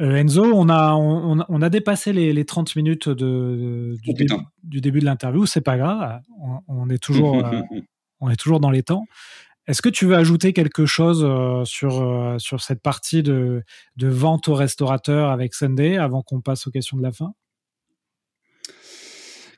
Euh, 0.00 0.14
Enzo, 0.14 0.44
on 0.44 0.68
a, 0.68 0.94
on, 0.94 1.44
on, 1.48 1.62
a 1.62 1.68
dépassé 1.68 2.12
les, 2.12 2.32
les 2.32 2.44
30 2.44 2.76
minutes 2.76 3.08
de, 3.08 3.96
du, 4.00 4.10
oh, 4.10 4.12
début, 4.12 4.34
du, 4.62 4.80
début, 4.80 5.00
de 5.00 5.04
l'interview. 5.04 5.46
C'est 5.46 5.60
pas 5.60 5.76
grave. 5.76 6.20
On, 6.40 6.60
on 6.68 6.88
est 6.88 7.02
toujours, 7.02 7.44
on 8.20 8.30
est 8.30 8.36
toujours 8.36 8.60
dans 8.60 8.70
les 8.70 8.84
temps. 8.84 9.04
Est-ce 9.66 9.82
que 9.82 9.88
tu 9.88 10.06
veux 10.06 10.16
ajouter 10.16 10.52
quelque 10.52 10.86
chose 10.86 11.26
sur, 11.68 12.36
sur 12.38 12.60
cette 12.60 12.82
partie 12.82 13.22
de, 13.22 13.62
de 13.96 14.08
vente 14.08 14.48
au 14.48 14.54
restaurateur 14.54 15.30
avec 15.30 15.54
Sunday 15.54 15.96
avant 15.98 16.22
qu'on 16.22 16.40
passe 16.40 16.66
aux 16.66 16.70
questions 16.72 16.96
de 16.96 17.02
la 17.02 17.12
fin? 17.12 17.32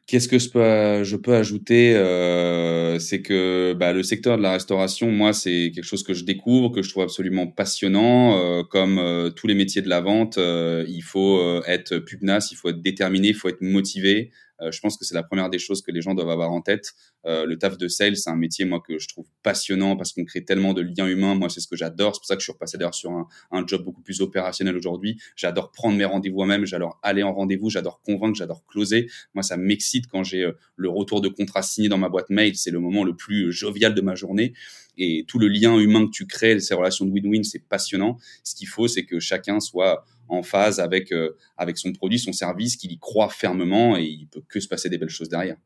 Qu'est-ce 0.06 0.28
que 0.28 0.38
je 0.38 1.16
peux, 1.16 1.34
ajouter 1.34 1.94
euh, 1.96 2.98
C'est 2.98 3.22
que 3.22 3.72
bah, 3.72 3.94
le 3.94 4.02
secteur 4.02 4.36
de 4.36 4.42
la 4.42 4.52
restauration, 4.52 5.10
moi, 5.10 5.32
c'est 5.32 5.72
quelque 5.74 5.84
chose 5.84 6.02
que 6.02 6.12
je 6.12 6.24
découvre, 6.24 6.68
que 6.68 6.82
je 6.82 6.90
trouve 6.90 7.04
absolument 7.04 7.46
passionnant. 7.46 8.38
Euh, 8.38 8.62
comme 8.64 8.98
euh, 8.98 9.30
tous 9.30 9.46
les 9.46 9.54
métiers 9.54 9.80
de 9.80 9.88
la 9.88 10.02
vente, 10.02 10.36
euh, 10.36 10.84
il 10.88 11.02
faut 11.02 11.62
être 11.66 11.98
pugnace, 12.00 12.52
il 12.52 12.56
faut 12.56 12.68
être 12.68 12.82
déterminé, 12.82 13.28
il 13.28 13.34
faut 13.34 13.48
être 13.48 13.62
motivé. 13.62 14.30
Je 14.70 14.78
pense 14.80 14.96
que 14.96 15.04
c'est 15.04 15.14
la 15.14 15.22
première 15.22 15.50
des 15.50 15.58
choses 15.58 15.82
que 15.82 15.90
les 15.90 16.00
gens 16.00 16.14
doivent 16.14 16.30
avoir 16.30 16.52
en 16.52 16.60
tête. 16.60 16.92
Euh, 17.26 17.46
le 17.46 17.58
taf 17.58 17.78
de 17.78 17.88
sales, 17.88 18.16
c'est 18.16 18.30
un 18.30 18.36
métier 18.36 18.64
moi 18.64 18.80
que 18.80 18.98
je 18.98 19.08
trouve 19.08 19.26
passionnant 19.42 19.96
parce 19.96 20.12
qu'on 20.12 20.24
crée 20.24 20.44
tellement 20.44 20.74
de 20.74 20.82
liens 20.82 21.06
humains. 21.06 21.34
Moi, 21.34 21.48
c'est 21.48 21.60
ce 21.60 21.68
que 21.68 21.76
j'adore. 21.76 22.14
C'est 22.14 22.20
pour 22.20 22.26
ça 22.26 22.34
que 22.36 22.40
je 22.40 22.44
suis 22.44 22.52
repassé 22.52 22.78
d'ailleurs 22.78 22.94
sur 22.94 23.12
un, 23.12 23.26
un, 23.50 23.66
job 23.66 23.82
beaucoup 23.82 24.02
plus 24.02 24.20
opérationnel 24.20 24.76
aujourd'hui. 24.76 25.18
J'adore 25.36 25.72
prendre 25.72 25.96
mes 25.96 26.04
rendez-vous 26.04 26.36
moi-même. 26.36 26.66
J'adore 26.66 26.98
aller 27.02 27.22
en 27.22 27.32
rendez-vous. 27.32 27.70
J'adore 27.70 28.00
convaincre. 28.02 28.36
J'adore 28.36 28.64
closer. 28.66 29.08
Moi, 29.34 29.42
ça 29.42 29.56
m'excite 29.56 30.06
quand 30.08 30.24
j'ai 30.24 30.44
euh, 30.44 30.52
le 30.76 30.88
retour 30.88 31.20
de 31.20 31.28
contrat 31.28 31.62
signé 31.62 31.88
dans 31.88 31.98
ma 31.98 32.08
boîte 32.08 32.30
mail. 32.30 32.56
C'est 32.56 32.70
le 32.70 32.80
moment 32.80 33.04
le 33.04 33.16
plus 33.16 33.52
jovial 33.52 33.94
de 33.94 34.00
ma 34.00 34.14
journée 34.14 34.52
et 34.96 35.24
tout 35.26 35.38
le 35.38 35.48
lien 35.48 35.78
humain 35.78 36.06
que 36.06 36.10
tu 36.10 36.26
crées, 36.26 36.58
ces 36.60 36.74
relations 36.74 37.04
de 37.04 37.10
win-win, 37.10 37.42
c'est 37.42 37.58
passionnant. 37.58 38.18
Ce 38.42 38.54
qu'il 38.54 38.68
faut, 38.68 38.88
c'est 38.88 39.04
que 39.04 39.18
chacun 39.18 39.60
soit 39.60 40.04
en 40.28 40.42
phase 40.42 40.80
avec, 40.80 41.12
euh, 41.12 41.36
avec 41.56 41.78
son 41.78 41.92
produit, 41.92 42.18
son 42.18 42.32
service, 42.32 42.76
qu'il 42.76 42.92
y 42.92 42.98
croit 42.98 43.28
fermement 43.28 43.96
et 43.96 44.04
il 44.04 44.26
peut 44.26 44.42
que 44.48 44.60
se 44.60 44.68
passer 44.68 44.88
des 44.88 44.98
belles 44.98 45.08
choses 45.08 45.28
derrière. 45.28 45.56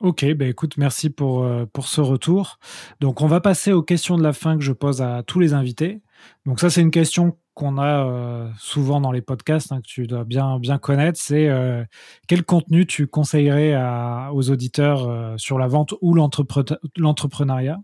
Ok, 0.00 0.24
bah 0.34 0.46
écoute, 0.46 0.78
merci 0.78 1.10
pour, 1.10 1.44
euh, 1.44 1.66
pour 1.66 1.86
ce 1.86 2.00
retour. 2.00 2.58
Donc, 3.00 3.20
on 3.20 3.26
va 3.26 3.40
passer 3.40 3.72
aux 3.72 3.82
questions 3.82 4.16
de 4.16 4.22
la 4.22 4.32
fin 4.32 4.56
que 4.56 4.64
je 4.64 4.72
pose 4.72 5.02
à 5.02 5.22
tous 5.22 5.40
les 5.40 5.52
invités. 5.52 6.00
Donc, 6.46 6.58
ça, 6.58 6.70
c'est 6.70 6.80
une 6.80 6.90
question 6.90 7.36
qu'on 7.52 7.76
a 7.76 8.06
euh, 8.06 8.48
souvent 8.58 9.02
dans 9.02 9.12
les 9.12 9.20
podcasts, 9.20 9.72
hein, 9.72 9.82
que 9.82 9.86
tu 9.86 10.06
dois 10.06 10.24
bien, 10.24 10.58
bien 10.58 10.78
connaître. 10.78 11.20
C'est 11.20 11.48
euh, 11.48 11.84
quel 12.28 12.44
contenu 12.44 12.86
tu 12.86 13.06
conseillerais 13.08 13.74
à, 13.74 14.30
aux 14.32 14.50
auditeurs 14.50 15.38
sur 15.38 15.58
la 15.58 15.68
vente 15.68 15.94
ou 16.00 16.14
l'entrepreneuriat? 16.14 17.78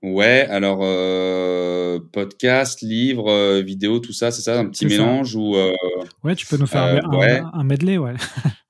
Ouais, 0.00 0.46
alors 0.48 0.78
euh, 0.82 1.98
podcast, 2.12 2.82
livre, 2.82 3.28
euh, 3.28 3.62
vidéo, 3.62 3.98
tout 3.98 4.12
ça, 4.12 4.30
c'est 4.30 4.42
ça, 4.42 4.56
un 4.56 4.66
petit 4.66 4.86
mélange 4.86 5.34
ou 5.34 5.56
euh, 5.56 5.72
Ouais, 6.22 6.36
tu 6.36 6.46
peux 6.46 6.56
nous 6.56 6.68
faire 6.68 6.82
un, 6.82 7.16
ouais. 7.16 7.40
un, 7.40 7.50
un, 7.52 7.64
medley, 7.64 7.98
ouais. 7.98 8.14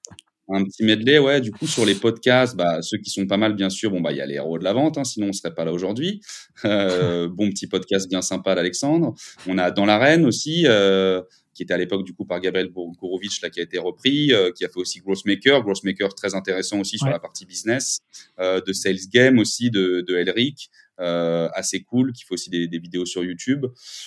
un 0.56 0.64
petit 0.64 0.84
medley, 0.84 1.18
ouais. 1.18 1.40
Du 1.40 1.50
coup, 1.52 1.66
sur 1.66 1.84
les 1.84 1.94
podcasts, 1.94 2.56
bah, 2.56 2.80
ceux 2.82 2.98
qui 2.98 3.10
sont 3.10 3.26
pas 3.26 3.36
mal, 3.36 3.54
bien 3.54 3.70
sûr, 3.70 3.90
bon, 3.90 4.00
bah, 4.00 4.12
il 4.12 4.18
y 4.18 4.20
a 4.20 4.26
les 4.26 4.34
héros 4.34 4.58
de 4.58 4.64
la 4.64 4.72
vente, 4.72 4.98
hein, 4.98 5.04
sinon 5.04 5.28
on 5.28 5.32
serait 5.32 5.54
pas 5.54 5.64
là 5.64 5.72
aujourd'hui. 5.72 6.20
Euh, 6.64 7.28
bon 7.32 7.50
petit 7.50 7.66
podcast 7.66 8.08
bien 8.08 8.22
sympa 8.22 8.54
d'Alexandre. 8.54 9.14
On 9.46 9.58
a 9.58 9.70
Dans 9.70 9.84
l'arène 9.84 10.24
aussi, 10.24 10.64
euh, 10.66 11.22
qui 11.54 11.62
était 11.62 11.74
à 11.74 11.76
l'époque 11.76 12.04
du 12.04 12.14
coup 12.14 12.24
par 12.24 12.40
Gabriel 12.40 12.70
Gourovitch, 12.70 13.42
là, 13.42 13.50
qui 13.50 13.60
a 13.60 13.62
été 13.62 13.78
repris, 13.78 14.32
euh, 14.32 14.50
qui 14.52 14.64
a 14.64 14.68
fait 14.68 14.78
aussi 14.78 15.00
Grossmaker. 15.00 15.62
Grossmaker 15.62 16.14
très 16.14 16.34
intéressant 16.34 16.80
aussi 16.80 16.98
sur 16.98 17.10
la 17.10 17.18
partie 17.18 17.44
business, 17.44 18.00
euh, 18.38 18.60
de 18.60 18.72
Sales 18.72 19.08
Game 19.12 19.38
aussi 19.38 19.70
de, 19.70 20.04
de 20.06 20.16
Elric. 20.16 20.70
assez 20.98 21.82
cool, 21.82 22.12
qui 22.12 22.24
fait 22.24 22.34
aussi 22.34 22.50
des, 22.50 22.78
vidéos 22.78 23.06
sur 23.06 23.22
YouTube. 23.22 23.66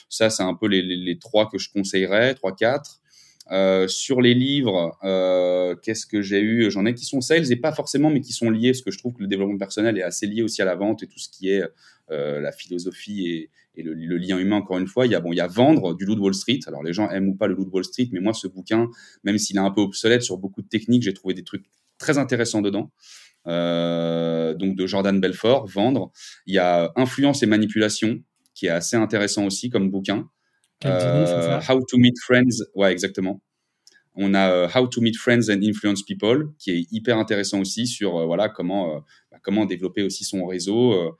Ça, 0.09 0.29
c'est 0.29 0.43
un 0.43 0.55
peu 0.55 0.67
les, 0.67 0.81
les, 0.81 1.19
trois 1.19 1.49
que 1.49 1.57
je 1.57 1.69
conseillerais, 1.71 2.33
trois, 2.33 2.53
quatre. 2.53 3.00
Euh, 3.49 3.87
sur 3.87 4.21
les 4.21 4.33
livres, 4.33 4.97
euh, 5.03 5.75
qu'est-ce 5.75 6.05
que 6.05 6.21
j'ai 6.21 6.41
eu? 6.41 6.69
J'en 6.69 6.85
ai 6.85 6.93
qui 6.93 7.05
sont 7.05 7.21
sales 7.21 7.51
et 7.51 7.55
pas 7.55 7.71
forcément, 7.71 8.09
mais 8.09 8.21
qui 8.21 8.33
sont 8.33 8.49
liés, 8.49 8.71
parce 8.71 8.81
que 8.81 8.91
je 8.91 8.97
trouve 8.97 9.13
que 9.13 9.21
le 9.21 9.27
développement 9.27 9.57
personnel 9.57 9.97
est 9.97 10.03
assez 10.03 10.27
lié 10.27 10.43
aussi 10.43 10.61
à 10.61 10.65
la 10.65 10.75
vente 10.75 11.03
et 11.03 11.07
tout 11.07 11.19
ce 11.19 11.29
qui 11.29 11.49
est 11.49 11.63
euh, 12.11 12.39
la 12.39 12.51
philosophie 12.51 13.27
et, 13.27 13.49
le, 13.83 14.17
lien 14.17 14.37
humain, 14.37 14.57
encore 14.57 14.77
une 14.77 14.87
fois. 14.87 15.05
Il 15.05 15.11
y, 15.11 15.15
a, 15.15 15.19
bon, 15.19 15.31
il 15.33 15.37
y 15.37 15.41
a 15.41 15.47
Vendre 15.47 15.95
du 15.95 16.05
Loup 16.05 16.15
de 16.15 16.19
Wall 16.19 16.33
Street. 16.33 16.59
Alors, 16.67 16.83
les 16.83 16.93
gens 16.93 17.09
aiment 17.09 17.29
ou 17.29 17.35
pas 17.35 17.47
le 17.47 17.55
Loup 17.55 17.65
de 17.65 17.71
Wall 17.71 17.83
Street, 17.83 18.09
mais 18.11 18.19
moi, 18.19 18.33
ce 18.33 18.47
bouquin, 18.47 18.89
même 19.23 19.37
s'il 19.37 19.55
est 19.55 19.61
un 19.61 19.71
peu 19.71 19.81
obsolète 19.81 20.21
sur 20.21 20.37
beaucoup 20.37 20.61
de 20.61 20.67
techniques, 20.67 21.03
j'ai 21.03 21.13
trouvé 21.13 21.33
des 21.33 21.43
trucs 21.43 21.65
très 21.97 22.17
intéressants 22.17 22.61
dedans. 22.61 22.91
donc, 23.45 24.75
de 24.75 24.85
Jordan 24.85 25.19
Belfort, 25.19 25.67
Vendre. 25.67 26.11
Il 26.45 26.53
y 26.53 26.59
a 26.59 26.91
Influence 26.95 27.41
et 27.43 27.47
Manipulation, 27.47 28.21
qui 28.53 28.67
est 28.67 28.69
assez 28.69 28.97
intéressant 28.97 29.45
aussi 29.45 29.69
comme 29.69 29.89
bouquin. 29.89 30.29
Euh, 30.85 31.59
How 31.67 31.83
to 31.85 31.97
Meet 31.97 32.19
Friends, 32.19 32.63
ouais, 32.75 32.91
exactement. 32.91 33.41
On 34.15 34.33
a 34.33 34.51
euh, 34.51 34.67
How 34.73 34.87
to 34.87 35.01
Meet 35.01 35.17
Friends 35.17 35.49
and 35.49 35.61
Influence 35.63 36.03
People, 36.03 36.49
qui 36.59 36.71
est 36.71 36.87
hyper 36.91 37.17
intéressant 37.17 37.59
aussi 37.59 37.87
sur 37.87 38.17
euh, 38.17 38.25
voilà 38.25 38.49
comment 38.49 39.03
bah, 39.31 39.37
comment 39.41 39.65
développer 39.65 40.03
aussi 40.03 40.25
son 40.25 40.45
réseau, 40.45 41.17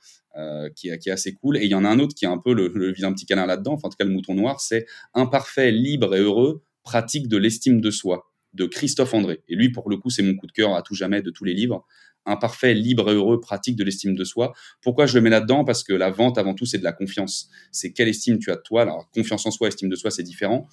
qui, 0.75 0.89
est, 0.89 1.09
assez 1.09 1.33
cool. 1.35 1.57
Et 1.57 1.65
il 1.65 1.71
y 1.71 1.75
en 1.75 1.85
a 1.85 1.89
un 1.89 1.99
autre 1.99 2.15
qui 2.15 2.25
est 2.25 2.29
un 2.29 2.37
peu 2.37 2.53
le, 2.53 2.69
le 2.73 2.91
vilain 2.91 3.13
petit 3.13 3.25
canard 3.25 3.47
là-dedans, 3.47 3.73
enfin 3.73 3.87
en 3.87 3.91
tout 3.91 3.97
cas 3.97 4.05
le 4.05 4.11
mouton 4.11 4.33
noir, 4.33 4.59
c'est 4.61 4.85
Imparfait, 5.13 5.71
libre 5.71 6.15
et 6.15 6.19
heureux, 6.19 6.63
pratique 6.83 7.27
de 7.27 7.37
l'estime 7.37 7.81
de 7.81 7.91
soi 7.91 8.31
de 8.53 8.65
Christophe 8.65 9.13
André. 9.13 9.41
Et 9.47 9.55
lui, 9.55 9.71
pour 9.71 9.89
le 9.89 9.97
coup, 9.97 10.09
c'est 10.09 10.23
mon 10.23 10.35
coup 10.35 10.47
de 10.47 10.51
cœur 10.51 10.75
à 10.75 10.81
tout 10.81 10.95
jamais 10.95 11.21
de 11.21 11.31
tous 11.31 11.45
les 11.45 11.53
livres 11.53 11.85
imparfait, 12.25 12.73
libre 12.73 13.11
et 13.11 13.15
heureux, 13.15 13.39
pratique 13.39 13.75
de 13.75 13.83
l'estime 13.83 14.15
de 14.15 14.23
soi. 14.23 14.53
Pourquoi 14.81 15.05
je 15.05 15.15
le 15.15 15.21
mets 15.21 15.29
là-dedans? 15.29 15.63
Parce 15.63 15.83
que 15.83 15.93
la 15.93 16.09
vente, 16.09 16.37
avant 16.37 16.53
tout, 16.53 16.65
c'est 16.65 16.77
de 16.77 16.83
la 16.83 16.93
confiance. 16.93 17.49
C'est 17.71 17.91
quelle 17.91 18.07
estime 18.07 18.39
tu 18.39 18.51
as 18.51 18.55
de 18.55 18.61
toi? 18.61 18.83
Alors, 18.83 19.09
confiance 19.11 19.45
en 19.45 19.51
soi, 19.51 19.67
estime 19.67 19.89
de 19.89 19.95
soi, 19.95 20.11
c'est 20.11 20.23
différent. 20.23 20.67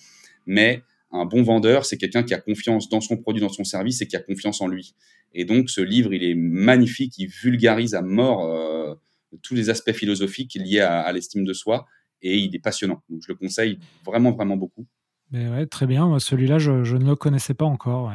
Mais 0.47 0.83
un 1.11 1.25
bon 1.25 1.43
vendeur, 1.43 1.87
c'est 1.87 1.97
quelqu'un 1.97 2.23
qui 2.23 2.35
a 2.35 2.41
confiance 2.41 2.89
dans 2.89 3.01
son 3.01 3.17
produit, 3.17 3.41
dans 3.41 3.49
son 3.49 3.65
service 3.65 4.03
et 4.03 4.07
qui 4.07 4.17
a 4.17 4.21
confiance 4.21 4.61
en 4.61 4.69
lui. 4.69 4.95
Et 5.33 5.45
donc, 5.45 5.71
ce 5.71 5.81
livre, 5.81 6.13
il 6.13 6.23
est 6.23 6.35
magnifique. 6.35 7.15
Il 7.19 7.29
vulgarise 7.29 7.95
à 7.95 8.03
mort 8.03 8.45
euh, 8.45 8.95
tous 9.43 9.55
les 9.55 9.71
aspects 9.71 9.93
philosophiques 9.93 10.55
liés 10.55 10.81
à, 10.81 11.11
l'estime 11.13 11.45
de 11.45 11.53
soi. 11.53 11.87
Et 12.21 12.37
il 12.37 12.55
est 12.55 12.61
passionnant. 12.61 13.03
Donc, 13.09 13.23
je 13.23 13.33
le 13.33 13.37
conseille 13.37 13.79
vraiment, 14.05 14.33
vraiment 14.33 14.57
beaucoup. 14.57 14.87
Mais 15.31 15.49
ouais, 15.49 15.67
très 15.67 15.87
bien. 15.87 16.19
Celui-là, 16.19 16.59
je, 16.59 16.73
ne 16.73 17.05
le 17.05 17.17
connaissais 17.17 17.55
pas 17.55 17.67
encore. 17.67 18.13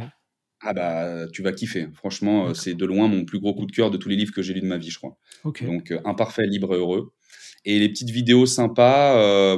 Ah 0.65 0.73
bah 0.73 1.25
tu 1.33 1.41
vas 1.43 1.51
kiffer. 1.51 1.87
Franchement, 1.93 2.47
euh, 2.49 2.53
c'est 2.53 2.73
de 2.73 2.85
loin 2.85 3.07
mon 3.07 3.25
plus 3.25 3.39
gros 3.39 3.53
coup 3.53 3.65
de 3.65 3.71
cœur 3.71 3.91
de 3.91 3.97
tous 3.97 4.07
les 4.07 4.15
livres 4.15 4.33
que 4.33 4.41
j'ai 4.41 4.53
lus 4.53 4.61
de 4.61 4.65
ma 4.65 4.77
vie, 4.77 4.89
je 4.89 4.97
crois. 4.97 5.17
Donc 5.65 5.91
euh, 5.91 5.99
imparfait, 6.05 6.45
libre 6.47 6.73
et 6.73 6.77
heureux. 6.77 7.11
Et 7.65 7.79
les 7.79 7.89
petites 7.89 8.09
vidéos 8.09 8.45
sympas, 8.45 9.17
euh, 9.17 9.57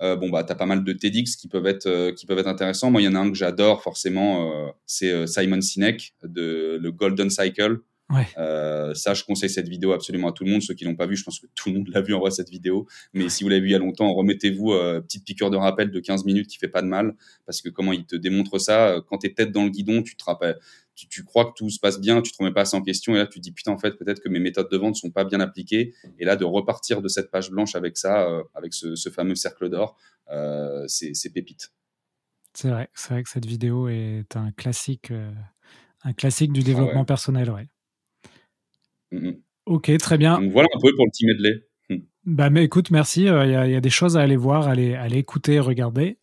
bon 0.00 0.30
bah 0.30 0.44
t'as 0.44 0.54
pas 0.54 0.66
mal 0.66 0.84
de 0.84 0.92
TEDx 0.92 1.36
qui 1.36 1.48
peuvent 1.48 1.66
être 1.66 2.12
qui 2.12 2.26
peuvent 2.26 2.38
être 2.38 2.48
intéressants. 2.48 2.90
Moi, 2.90 3.02
il 3.02 3.04
y 3.04 3.08
en 3.08 3.14
a 3.14 3.18
un 3.18 3.30
que 3.30 3.36
j'adore 3.36 3.82
forcément, 3.82 4.72
c'est 4.86 5.26
Simon 5.26 5.60
Sinek 5.60 6.14
de 6.22 6.78
le 6.80 6.92
Golden 6.92 7.28
Cycle. 7.28 7.80
Euh, 8.38 8.94
ça, 8.94 9.14
je 9.14 9.24
conseille 9.24 9.50
cette 9.50 9.68
vidéo 9.68 9.92
absolument 9.92 10.28
à 10.28 10.32
tout 10.32 10.44
le 10.44 10.50
monde. 10.50 10.62
Ceux 10.62 10.74
qui 10.74 10.84
l'ont 10.84 10.96
pas 10.96 11.06
vu, 11.06 11.16
je 11.16 11.24
pense 11.24 11.40
que 11.40 11.46
tout 11.54 11.70
le 11.70 11.76
monde 11.76 11.88
l'a 11.88 12.00
vu 12.00 12.14
en 12.14 12.20
vrai 12.20 12.30
cette 12.30 12.50
vidéo. 12.50 12.86
Mais 13.12 13.28
si 13.28 13.44
vous 13.44 13.50
l'avez 13.50 13.60
vu 13.60 13.68
il 13.68 13.72
y 13.72 13.74
a 13.74 13.78
longtemps, 13.78 14.12
remettez-vous 14.12 14.72
euh, 14.72 15.00
petite 15.00 15.24
piqûre 15.24 15.50
de 15.50 15.56
rappel 15.56 15.90
de 15.90 16.00
15 16.00 16.24
minutes 16.24 16.48
qui 16.48 16.58
fait 16.58 16.68
pas 16.68 16.82
de 16.82 16.86
mal, 16.86 17.14
parce 17.46 17.60
que 17.60 17.68
comment 17.68 17.92
il 17.92 18.04
te 18.04 18.16
démontre 18.16 18.58
ça, 18.58 18.88
euh, 18.88 19.00
quand 19.06 19.18
t'es 19.18 19.32
tête 19.32 19.52
dans 19.52 19.64
le 19.64 19.70
guidon, 19.70 20.02
tu 20.02 20.16
te 20.16 20.24
rappelles, 20.24 20.58
tu, 20.94 21.24
crois 21.24 21.46
que 21.46 21.52
tout 21.56 21.70
se 21.70 21.78
passe 21.78 21.98
bien, 21.98 22.20
tu 22.20 22.30
te 22.30 22.36
remets 22.38 22.52
pas 22.52 22.64
ça 22.64 22.76
en 22.76 22.82
question, 22.82 23.14
et 23.14 23.18
là 23.18 23.26
tu 23.26 23.38
te 23.38 23.42
dis 23.42 23.52
putain 23.52 23.72
en 23.72 23.78
fait 23.78 23.92
peut-être 23.92 24.20
que 24.20 24.28
mes 24.28 24.38
méthodes 24.38 24.70
de 24.70 24.76
vente 24.76 24.96
sont 24.96 25.10
pas 25.10 25.24
bien 25.24 25.40
appliquées, 25.40 25.94
et 26.18 26.24
là 26.26 26.36
de 26.36 26.44
repartir 26.44 27.00
de 27.00 27.08
cette 27.08 27.30
page 27.30 27.50
blanche 27.50 27.74
avec 27.74 27.96
ça, 27.96 28.28
avec 28.54 28.74
ce, 28.74 29.10
fameux 29.10 29.34
cercle 29.34 29.70
d'or, 29.70 29.96
c'est 30.86 31.32
pépite. 31.32 31.72
C'est 32.52 32.68
vrai, 32.68 32.90
c'est 32.94 33.14
vrai 33.14 33.22
que 33.22 33.30
cette 33.30 33.46
vidéo 33.46 33.88
est 33.88 34.36
un 34.36 34.50
classique, 34.52 35.10
un 36.02 36.12
classique 36.12 36.52
du 36.52 36.60
ah 36.60 36.64
développement 36.64 37.06
personnel, 37.06 37.50
ouais. 37.50 37.68
Mmh 39.12 39.30
ok, 39.66 39.96
très 39.98 40.18
bien. 40.18 40.40
Donc 40.40 40.50
voilà 40.50 40.68
un 40.74 40.80
peu 40.80 40.92
pour 40.96 41.04
le 41.04 41.10
petit 41.10 41.26
medley. 41.26 41.64
Mmh. 41.90 41.96
Bah, 42.24 42.50
mais 42.50 42.64
écoute, 42.64 42.90
merci. 42.90 43.28
Euh, 43.28 43.44
il 43.66 43.72
y, 43.72 43.76
a 43.76 43.80
des 43.80 43.90
choses 43.90 44.16
à 44.16 44.20
aller 44.20 44.36
voir, 44.36 44.66
à 44.66 44.72
aller, 44.72 45.16
écouter, 45.16 45.60
regarder. 45.60 46.18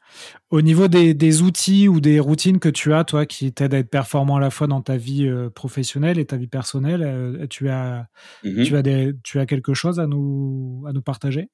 Au 0.49 0.61
niveau 0.61 0.88
des, 0.88 1.41
outils 1.41 1.88
ou 1.88 2.01
des 2.01 2.19
routines 2.19 2.59
que 2.59 2.69
tu 2.69 2.93
as, 2.93 3.03
toi, 3.03 3.25
qui 3.25 3.53
t'aident 3.53 3.73
à 3.73 3.77
être 3.79 3.89
performant 3.89 4.35
à 4.35 4.39
la 4.39 4.49
fois 4.49 4.67
dans 4.67 4.81
ta 4.81 4.97
vie 4.97 5.27
euh, 5.27 5.49
professionnelle 5.49 6.19
et 6.19 6.25
ta 6.25 6.35
vie 6.35 6.47
personnelle, 6.47 7.03
euh, 7.03 7.47
tu, 7.47 7.69
as, 7.69 8.07
mmh 8.43 8.63
tu, 8.63 8.75
as 8.75 8.81
des, 8.81 9.13
tu 9.23 9.39
as 9.39 9.45
quelque 9.45 9.73
chose 9.73 9.99
à 9.99 10.07
nous, 10.07 10.83
à 10.88 10.91
nous 10.91 11.01
partager? 11.01 11.49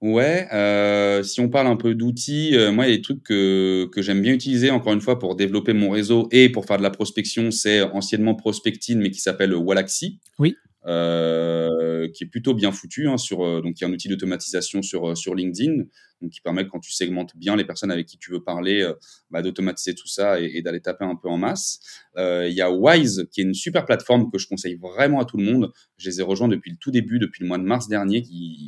Ouais, 0.00 0.48
euh, 0.52 1.22
si 1.22 1.40
on 1.40 1.50
parle 1.50 1.66
un 1.66 1.76
peu 1.76 1.94
d'outils, 1.94 2.56
euh, 2.56 2.72
moi, 2.72 2.86
il 2.86 2.90
y 2.90 2.94
a 2.94 2.96
des 2.96 3.02
trucs 3.02 3.22
que, 3.22 3.86
que 3.92 4.00
j'aime 4.00 4.22
bien 4.22 4.32
utiliser, 4.32 4.70
encore 4.70 4.94
une 4.94 5.02
fois, 5.02 5.18
pour 5.18 5.36
développer 5.36 5.74
mon 5.74 5.90
réseau 5.90 6.26
et 6.32 6.48
pour 6.48 6.64
faire 6.64 6.78
de 6.78 6.82
la 6.82 6.90
prospection, 6.90 7.50
c'est 7.50 7.82
anciennement 7.82 8.34
Prospectine, 8.34 8.98
mais 9.00 9.10
qui 9.10 9.20
s'appelle 9.20 9.54
Walaxy. 9.54 10.18
Oui. 10.38 10.56
Euh, 10.86 12.08
qui 12.14 12.24
est 12.24 12.26
plutôt 12.26 12.54
bien 12.54 12.72
foutu, 12.72 13.06
hein, 13.06 13.18
sur, 13.18 13.44
euh, 13.44 13.60
donc 13.60 13.74
qui 13.74 13.84
est 13.84 13.86
un 13.86 13.92
outil 13.92 14.08
d'automatisation 14.08 14.80
sur, 14.80 15.14
sur 15.14 15.34
LinkedIn, 15.34 15.82
donc 16.22 16.30
qui 16.30 16.40
permet, 16.40 16.66
quand 16.66 16.80
tu 16.80 16.90
segmentes 16.90 17.36
bien 17.36 17.54
les 17.54 17.66
personnes 17.66 17.90
avec 17.90 18.06
qui 18.06 18.16
tu 18.16 18.30
veux 18.30 18.42
parler, 18.42 18.90
bah, 19.30 19.42
d'automatiser 19.42 19.94
tout 19.94 20.08
ça 20.08 20.40
et, 20.40 20.62
d'aller 20.62 20.80
taper 20.80 21.04
un 21.04 21.16
peu 21.16 21.28
en 21.28 21.36
masse. 21.36 21.80
Il 22.16 22.52
y 22.52 22.62
a 22.62 22.70
Wise, 22.70 23.26
qui 23.30 23.40
est 23.40 23.44
une 23.44 23.54
super 23.54 23.86
plateforme 23.86 24.30
que 24.30 24.38
je 24.38 24.46
conseille 24.46 24.76
vraiment 24.76 25.20
à 25.20 25.24
tout 25.24 25.38
le 25.38 25.44
monde. 25.44 25.72
Je 25.96 26.10
les 26.10 26.20
ai 26.20 26.22
rejoints 26.22 26.48
depuis 26.48 26.70
le 26.70 26.76
tout 26.78 26.90
début, 26.90 27.18
depuis 27.18 27.42
le 27.42 27.48
mois 27.48 27.58
de 27.58 27.62
mars 27.62 27.88
dernier, 27.88 28.22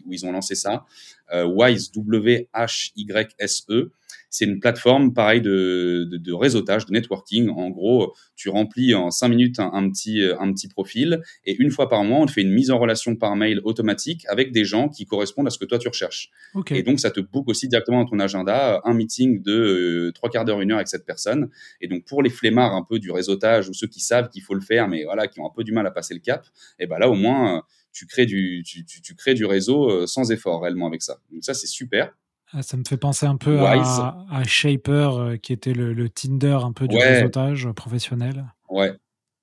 où 0.06 0.12
ils 0.12 0.24
ont 0.24 0.32
lancé 0.32 0.54
ça. 0.54 0.86
Wise, 1.30 1.92
W-H-Y-S-E. 1.92 3.92
C'est 4.30 4.44
une 4.44 4.60
plateforme, 4.60 5.12
pareil, 5.12 5.40
de, 5.40 6.08
de, 6.10 6.16
de, 6.16 6.32
réseautage, 6.32 6.86
de 6.86 6.92
networking. 6.92 7.48
En 7.50 7.70
gros, 7.70 8.14
tu 8.36 8.48
remplis 8.48 8.94
en 8.94 9.10
cinq 9.10 9.28
minutes 9.28 9.58
un, 9.58 9.90
petit, 9.90 10.22
un 10.38 10.52
petit 10.52 10.68
profil 10.68 11.20
et 11.44 11.56
une 11.58 11.70
fois 11.70 11.88
par 11.88 12.04
mois, 12.04 12.18
on 12.18 12.26
te 12.26 12.32
fait 12.32 12.42
une 12.42 12.52
mise 12.52 12.70
en 12.70 12.78
relation 12.78 13.16
par 13.16 13.36
mail 13.36 13.60
automatique 13.64 14.24
avec 14.28 14.52
des 14.52 14.64
gens 14.64 14.88
qui 14.88 15.06
correspondent 15.06 15.46
à 15.46 15.50
ce 15.50 15.58
que 15.58 15.64
toi 15.64 15.78
tu 15.78 15.88
recherches. 15.88 16.30
Et 16.78 16.82
donc, 16.82 17.00
ça 17.00 17.10
te 17.10 17.20
book 17.20 17.48
aussi 17.48 17.68
directement 17.68 18.02
dans 18.02 18.08
ton 18.08 18.18
agenda 18.18 18.80
un 18.84 18.94
meeting 18.94 19.42
de 19.42 19.52
euh, 19.52 20.12
trois 20.12 20.30
quarts 20.30 20.44
d'heure, 20.44 20.60
une 20.60 20.70
heure 20.70 20.78
avec 20.78 20.88
cette 20.88 21.04
personne. 21.04 21.50
Et 21.80 21.88
donc, 21.88 22.04
pour 22.04 22.22
les 22.22 22.30
flemmards 22.30 22.74
un 22.74 22.84
peu 22.88 22.98
du 22.98 23.10
réseautage 23.10 23.68
ou 23.68 23.74
ceux 23.74 23.86
qui 23.86 24.00
savent 24.00 24.28
qu'il 24.28 24.42
faut 24.42 24.54
le 24.54 24.60
faire, 24.60 24.88
mais 24.88 25.04
voilà, 25.04 25.28
qui 25.28 25.40
ont 25.40 25.46
un 25.46 25.52
peu 25.54 25.64
du 25.64 25.72
mal 25.72 25.86
à 25.86 25.90
passer 25.90 26.14
le 26.14 26.20
cap, 26.20 26.46
et 26.78 26.86
ben 26.86 26.98
là, 26.98 27.08
au 27.08 27.14
moins, 27.14 27.62
tu 27.92 28.06
crées 28.06 28.26
du, 28.26 28.62
tu, 28.64 28.84
tu 28.84 29.14
crées 29.14 29.34
du 29.34 29.44
réseau 29.44 29.90
euh, 29.90 30.06
sans 30.06 30.30
effort 30.32 30.62
réellement 30.62 30.86
avec 30.86 31.02
ça. 31.02 31.18
Donc 31.30 31.44
ça, 31.44 31.54
c'est 31.54 31.66
super. 31.66 32.12
Ah, 32.54 32.62
ça 32.62 32.76
me 32.76 32.84
fait 32.86 32.98
penser 32.98 33.24
un 33.24 33.36
peu 33.36 33.60
à, 33.60 34.42
Shaper, 34.44 35.16
euh, 35.16 35.36
qui 35.36 35.54
était 35.54 35.72
le, 35.72 36.08
Tinder 36.10 36.58
un 36.62 36.72
peu 36.72 36.86
du 36.86 36.96
réseautage 36.96 37.68
professionnel. 37.74 38.44
Ouais, 38.68 38.92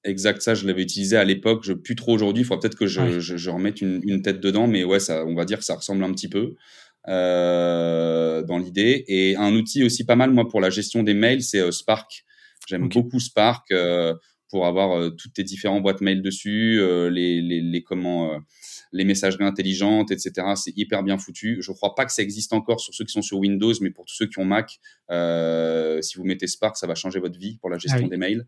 exact. 0.04 0.42
Ça, 0.42 0.54
je 0.54 0.68
l'avais 0.68 0.84
utilisé 0.84 1.18
à 1.18 1.24
l'époque. 1.24 1.64
Je 1.64 1.74
plus 1.74 1.96
trop 1.96 2.14
aujourd'hui. 2.14 2.44
Il 2.44 2.46
faudra 2.46 2.62
peut-être 2.62 2.78
que 2.78 2.86
je, 2.86 3.20
je, 3.20 3.50
remette 3.50 3.82
une, 3.82 4.22
tête 4.22 4.40
dedans, 4.40 4.68
mais 4.68 4.84
ouais, 4.84 5.00
ça, 5.00 5.26
on 5.26 5.34
va 5.34 5.46
dire 5.46 5.58
que 5.58 5.66
ça 5.66 5.76
ressemble 5.76 6.04
un 6.04 6.12
petit 6.12 6.30
peu 6.30 6.56
euh, 7.08 8.44
dans 8.44 8.60
l'idée. 8.60 9.06
Et 9.08 9.36
un 9.38 9.54
outil 9.54 9.84
aussi 9.84 10.06
pas 10.06 10.16
mal, 10.16 10.30
moi, 10.32 10.48
pour 10.48 10.62
la 10.62 10.70
gestion 10.70 11.02
des 11.02 11.16
mails, 11.16 11.42
c'est 11.42 11.60
euh, 11.60 11.72
Spark. 11.72 12.26
J'aime 12.68 12.90
beaucoup 12.90 13.20
Spark 13.20 13.74
pour 14.50 14.68
avoir 14.68 15.12
toutes 15.16 15.34
tes 15.34 15.44
différentes 15.44 15.82
boîtes 15.82 16.02
mail 16.02 16.22
dessus, 16.22 16.80
les, 17.10 17.42
les, 17.42 17.62
les, 17.62 17.82
comment 17.82 18.40
les 18.92 19.04
messageries 19.04 19.46
intelligentes, 19.46 20.12
etc. 20.12 20.48
C'est 20.56 20.76
hyper 20.76 21.04
bien 21.04 21.18
foutu. 21.18 21.58
Je 21.62 21.72
ne 21.72 21.76
crois 21.76 21.96
pas 21.96 22.06
que 22.06 22.12
ça 22.12 22.24
existe 22.24 22.54
encore 22.54 22.80
sur 22.80 22.94
ceux 22.94 23.06
qui 23.06 23.14
sont 23.14 23.22
sur 23.22 23.38
Windows, 23.38 23.74
mais 23.82 23.92
pour 23.92 24.06
tous 24.06 24.16
ceux 24.16 24.28
qui 24.28 24.40
ont 24.40 24.46
Mac, 24.46 24.80
euh, 25.12 26.02
si 26.02 26.18
vous 26.18 26.24
mettez 26.24 26.48
Spark, 26.48 26.78
ça 26.78 26.88
va 26.88 26.96
changer 26.96 27.20
votre 27.20 27.38
vie 27.38 27.58
pour 27.58 27.70
la 27.70 27.78
gestion 27.78 28.06
ah 28.06 28.10
des 28.10 28.18
mails. 28.18 28.48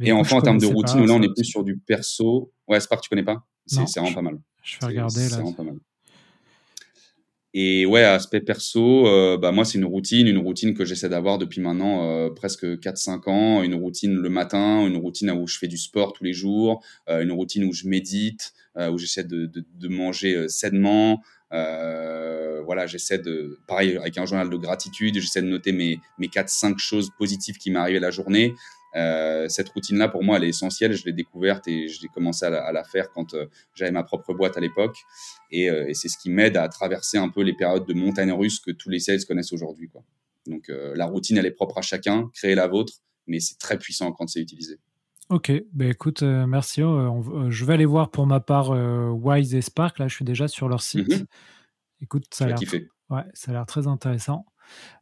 et 0.00 0.12
enfin, 0.12 0.36
en 0.36 0.42
termes 0.42 0.58
de 0.58 0.66
routine, 0.66 1.04
là, 1.04 1.14
on 1.14 1.22
est 1.22 1.34
plus 1.34 1.44
sur 1.44 1.64
du 1.64 1.76
perso. 1.78 2.52
Ouais, 2.66 2.80
Spark, 2.80 3.02
tu 3.02 3.08
connais 3.08 3.24
pas? 3.24 3.46
C'est 3.66 3.80
vraiment 3.98 4.14
pas 4.14 4.22
mal. 4.22 4.38
Je 4.62 4.78
vais 4.80 4.86
regarder 4.86 5.22
là. 5.22 5.28
C'est 5.28 5.34
vraiment 5.36 5.52
pas 5.52 5.64
mal. 5.64 5.76
Et 7.58 7.86
ouais, 7.86 8.02
aspect 8.02 8.42
perso, 8.42 9.06
euh, 9.06 9.38
bah 9.38 9.50
moi 9.50 9.64
c'est 9.64 9.78
une 9.78 9.86
routine, 9.86 10.26
une 10.26 10.36
routine 10.36 10.74
que 10.74 10.84
j'essaie 10.84 11.08
d'avoir 11.08 11.38
depuis 11.38 11.62
maintenant 11.62 12.04
euh, 12.04 12.28
presque 12.28 12.66
4-5 12.66 13.30
ans, 13.30 13.62
une 13.62 13.74
routine 13.74 14.14
le 14.14 14.28
matin, 14.28 14.86
une 14.86 14.98
routine 14.98 15.30
où 15.30 15.46
je 15.46 15.56
fais 15.56 15.66
du 15.66 15.78
sport 15.78 16.12
tous 16.12 16.22
les 16.22 16.34
jours, 16.34 16.84
euh, 17.08 17.22
une 17.22 17.32
routine 17.32 17.64
où 17.64 17.72
je 17.72 17.88
médite, 17.88 18.52
où 18.78 18.98
j'essaie 18.98 19.24
de, 19.24 19.48
manger 19.88 20.50
sainement. 20.50 21.22
voilà, 21.50 22.86
j'essaie 22.86 23.16
de, 23.16 23.58
pareil 23.66 23.96
avec 23.96 24.18
un 24.18 24.26
journal 24.26 24.50
de 24.50 24.56
gratitude, 24.58 25.18
j'essaie 25.18 25.40
de 25.40 25.46
noter 25.46 25.72
mes, 25.72 25.98
mes 26.18 26.26
4-5 26.26 26.76
choses 26.76 27.08
positives 27.16 27.56
qui 27.56 27.70
m'arrivent 27.70 28.02
la 28.02 28.10
journée. 28.10 28.52
Euh, 28.96 29.48
cette 29.48 29.68
routine-là, 29.68 30.08
pour 30.08 30.24
moi, 30.24 30.38
elle 30.38 30.44
est 30.44 30.48
essentielle. 30.48 30.92
Je 30.94 31.04
l'ai 31.04 31.12
découverte 31.12 31.68
et 31.68 31.88
j'ai 31.88 32.08
commencé 32.08 32.46
à 32.46 32.72
la, 32.72 32.84
faire 32.84 33.10
quand 33.10 33.34
euh, 33.34 33.46
j'avais 33.74 33.90
ma 33.90 34.02
propre 34.02 34.32
boîte 34.32 34.56
à 34.56 34.60
l'époque. 34.60 34.96
Euh, 35.52 35.86
et, 35.86 35.94
c'est 35.94 36.08
ce 36.08 36.16
qui 36.16 36.30
m'aide 36.30 36.56
à 36.56 36.68
traverser 36.68 37.18
un 37.18 37.28
peu 37.28 37.42
les 37.42 37.52
périodes 37.52 37.86
de 37.86 37.94
montagne 37.94 38.32
russe 38.32 38.58
que 38.58 38.70
tous 38.70 38.88
les 38.88 39.00
sales 39.00 39.24
connaissent 39.26 39.52
aujourd'hui. 39.52 39.90
Donc, 40.46 40.68
la 40.68 41.06
routine, 41.06 41.36
elle 41.38 41.46
est 41.46 41.50
propre 41.50 41.78
à 41.78 41.82
chacun. 41.82 42.30
Créez 42.32 42.54
la 42.54 42.68
vôtre, 42.68 42.94
mais 43.26 43.40
c'est 43.40 43.58
très 43.58 43.78
puissant 43.78 44.12
quand 44.12 44.28
c'est 44.28 44.40
utilisé. 44.40 44.78
Ok, 45.28 45.50
ben 45.72 45.90
écoute, 45.90 46.22
merci. 46.22 46.82
je 46.82 47.64
vais 47.64 47.74
aller 47.74 47.84
voir 47.84 48.12
pour 48.12 48.26
ma 48.28 48.38
part 48.38 48.70
Wise 48.70 49.56
et 49.56 49.60
Spark. 49.60 49.98
Là, 49.98 50.06
je 50.06 50.14
suis 50.14 50.24
déjà 50.24 50.46
sur 50.46 50.68
leur 50.68 50.82
site. 50.82 51.08
Mhm. 51.08 51.26
Écoute, 52.00 52.26
ça 52.32 52.44
a 52.44 52.48
l'air. 52.48 52.58
Ouais, 53.10 53.22
ça 53.34 53.50
a 53.50 53.54
l'air 53.54 53.66
très 53.66 53.88
intéressant. 53.88 54.46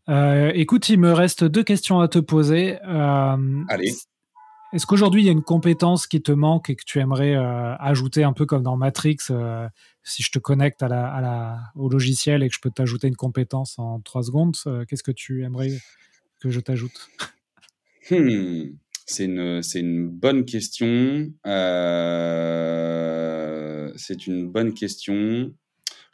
Écoute, 0.09 0.89
il 0.89 0.99
me 0.99 1.13
reste 1.13 1.45
deux 1.45 1.65
questions 1.65 2.01
à 2.01 2.09
te 2.09 2.19
poser. 2.19 2.79
Allez. 2.81 3.95
Est-ce 4.75 4.87
qu'aujourd'hui, 4.87 5.23
il 5.23 5.27
y 5.27 5.29
a 5.29 5.33
une 5.33 5.45
compétence 5.45 6.09
qui 6.09 6.21
te 6.21 6.33
manque 6.33 6.69
et 6.69 6.75
que 6.75 6.83
tu 6.85 6.99
aimerais 6.99 7.37
euh, 7.37 7.77
ajouter 7.77 8.25
un 8.25 8.33
peu 8.33 8.45
comme 8.45 8.65
dans 8.65 8.77
Matrix 8.77 9.19
euh, 9.31 9.69
Si 10.03 10.25
je 10.25 10.33
te 10.33 10.41
connecte 10.41 10.83
à 10.83 10.89
la, 10.89 11.61
au 11.77 11.89
logiciel 11.89 12.43
et 12.43 12.49
que 12.49 12.55
je 12.57 12.61
peux 12.61 12.73
t'ajouter 12.73 13.07
une 13.07 13.15
compétence 13.15 13.79
en 13.79 14.01
trois 14.01 14.25
secondes, 14.25 14.57
euh, 14.67 14.85
qu'est-ce 14.85 15.05
que 15.05 15.13
tu 15.13 15.45
aimerais 15.45 15.71
que 16.41 16.51
je 16.51 16.61
t'ajoute? 16.61 17.09
Hmm, 18.11 18.75
C'est 19.07 19.25
une, 19.25 19.63
une, 19.77 20.11
bonne 20.11 20.45
question. 20.45 21.33
c'est 23.97 24.27
une 24.27 24.51
bonne 24.51 24.75
question. 24.75 25.55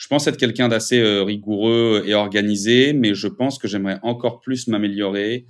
Je 0.00 0.08
pense 0.08 0.26
être 0.26 0.38
quelqu'un 0.38 0.68
d'assez 0.68 1.02
rigoureux 1.20 2.04
et 2.06 2.14
organisé, 2.14 2.94
mais 2.94 3.12
je 3.12 3.28
pense 3.28 3.58
que 3.58 3.68
j'aimerais 3.68 3.98
encore 4.02 4.40
plus 4.40 4.66
m'améliorer 4.66 5.46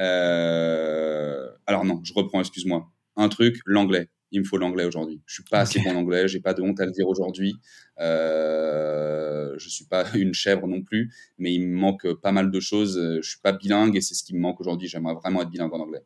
euh, 0.00 1.50
alors 1.66 1.84
non, 1.84 2.00
je 2.02 2.12
reprends, 2.14 2.40
excuse-moi. 2.40 2.90
Un 3.16 3.28
truc, 3.28 3.60
l'anglais. 3.66 4.08
Il 4.32 4.40
me 4.40 4.44
faut 4.44 4.58
l'anglais 4.58 4.84
aujourd'hui. 4.84 5.20
Je 5.26 5.34
suis 5.34 5.42
pas 5.42 5.60
assez 5.60 5.80
bon 5.80 5.90
en 5.90 5.96
anglais, 5.96 6.28
j'ai 6.28 6.40
pas 6.40 6.54
de 6.54 6.62
honte 6.62 6.78
à 6.80 6.86
le 6.86 6.92
dire 6.92 7.08
aujourd'hui. 7.08 7.56
Euh, 7.98 9.54
je 9.58 9.68
suis 9.68 9.84
pas 9.84 10.04
une 10.14 10.32
chèvre 10.32 10.66
non 10.68 10.82
plus, 10.82 11.12
mais 11.38 11.52
il 11.52 11.66
me 11.66 11.76
manque 11.76 12.12
pas 12.14 12.32
mal 12.32 12.50
de 12.50 12.60
choses. 12.60 13.18
Je 13.20 13.28
suis 13.28 13.40
pas 13.40 13.52
bilingue 13.52 13.96
et 13.96 14.00
c'est 14.00 14.14
ce 14.14 14.22
qui 14.22 14.34
me 14.34 14.40
manque 14.40 14.60
aujourd'hui. 14.60 14.88
J'aimerais 14.88 15.14
vraiment 15.14 15.42
être 15.42 15.50
bilingue 15.50 15.74
en 15.74 15.80
anglais. 15.80 16.04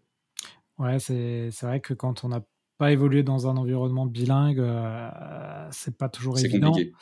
Ouais, 0.79 0.99
c'est 0.99 1.51
vrai 1.63 1.81
que 1.81 1.95
quand 1.95 2.25
on 2.25 2.29
n'a 2.29 2.43
pas 2.79 2.91
évolué 2.93 3.23
dans 3.23 3.47
un 3.47 3.57
environnement 3.57 4.07
bilingue, 4.07 4.59
euh, 4.59 5.69
c'est 5.71 5.97
pas 5.97 6.09
toujours 6.09 6.39
évident. 6.39 6.73
C'est 6.75 6.87
compliqué. 6.87 6.93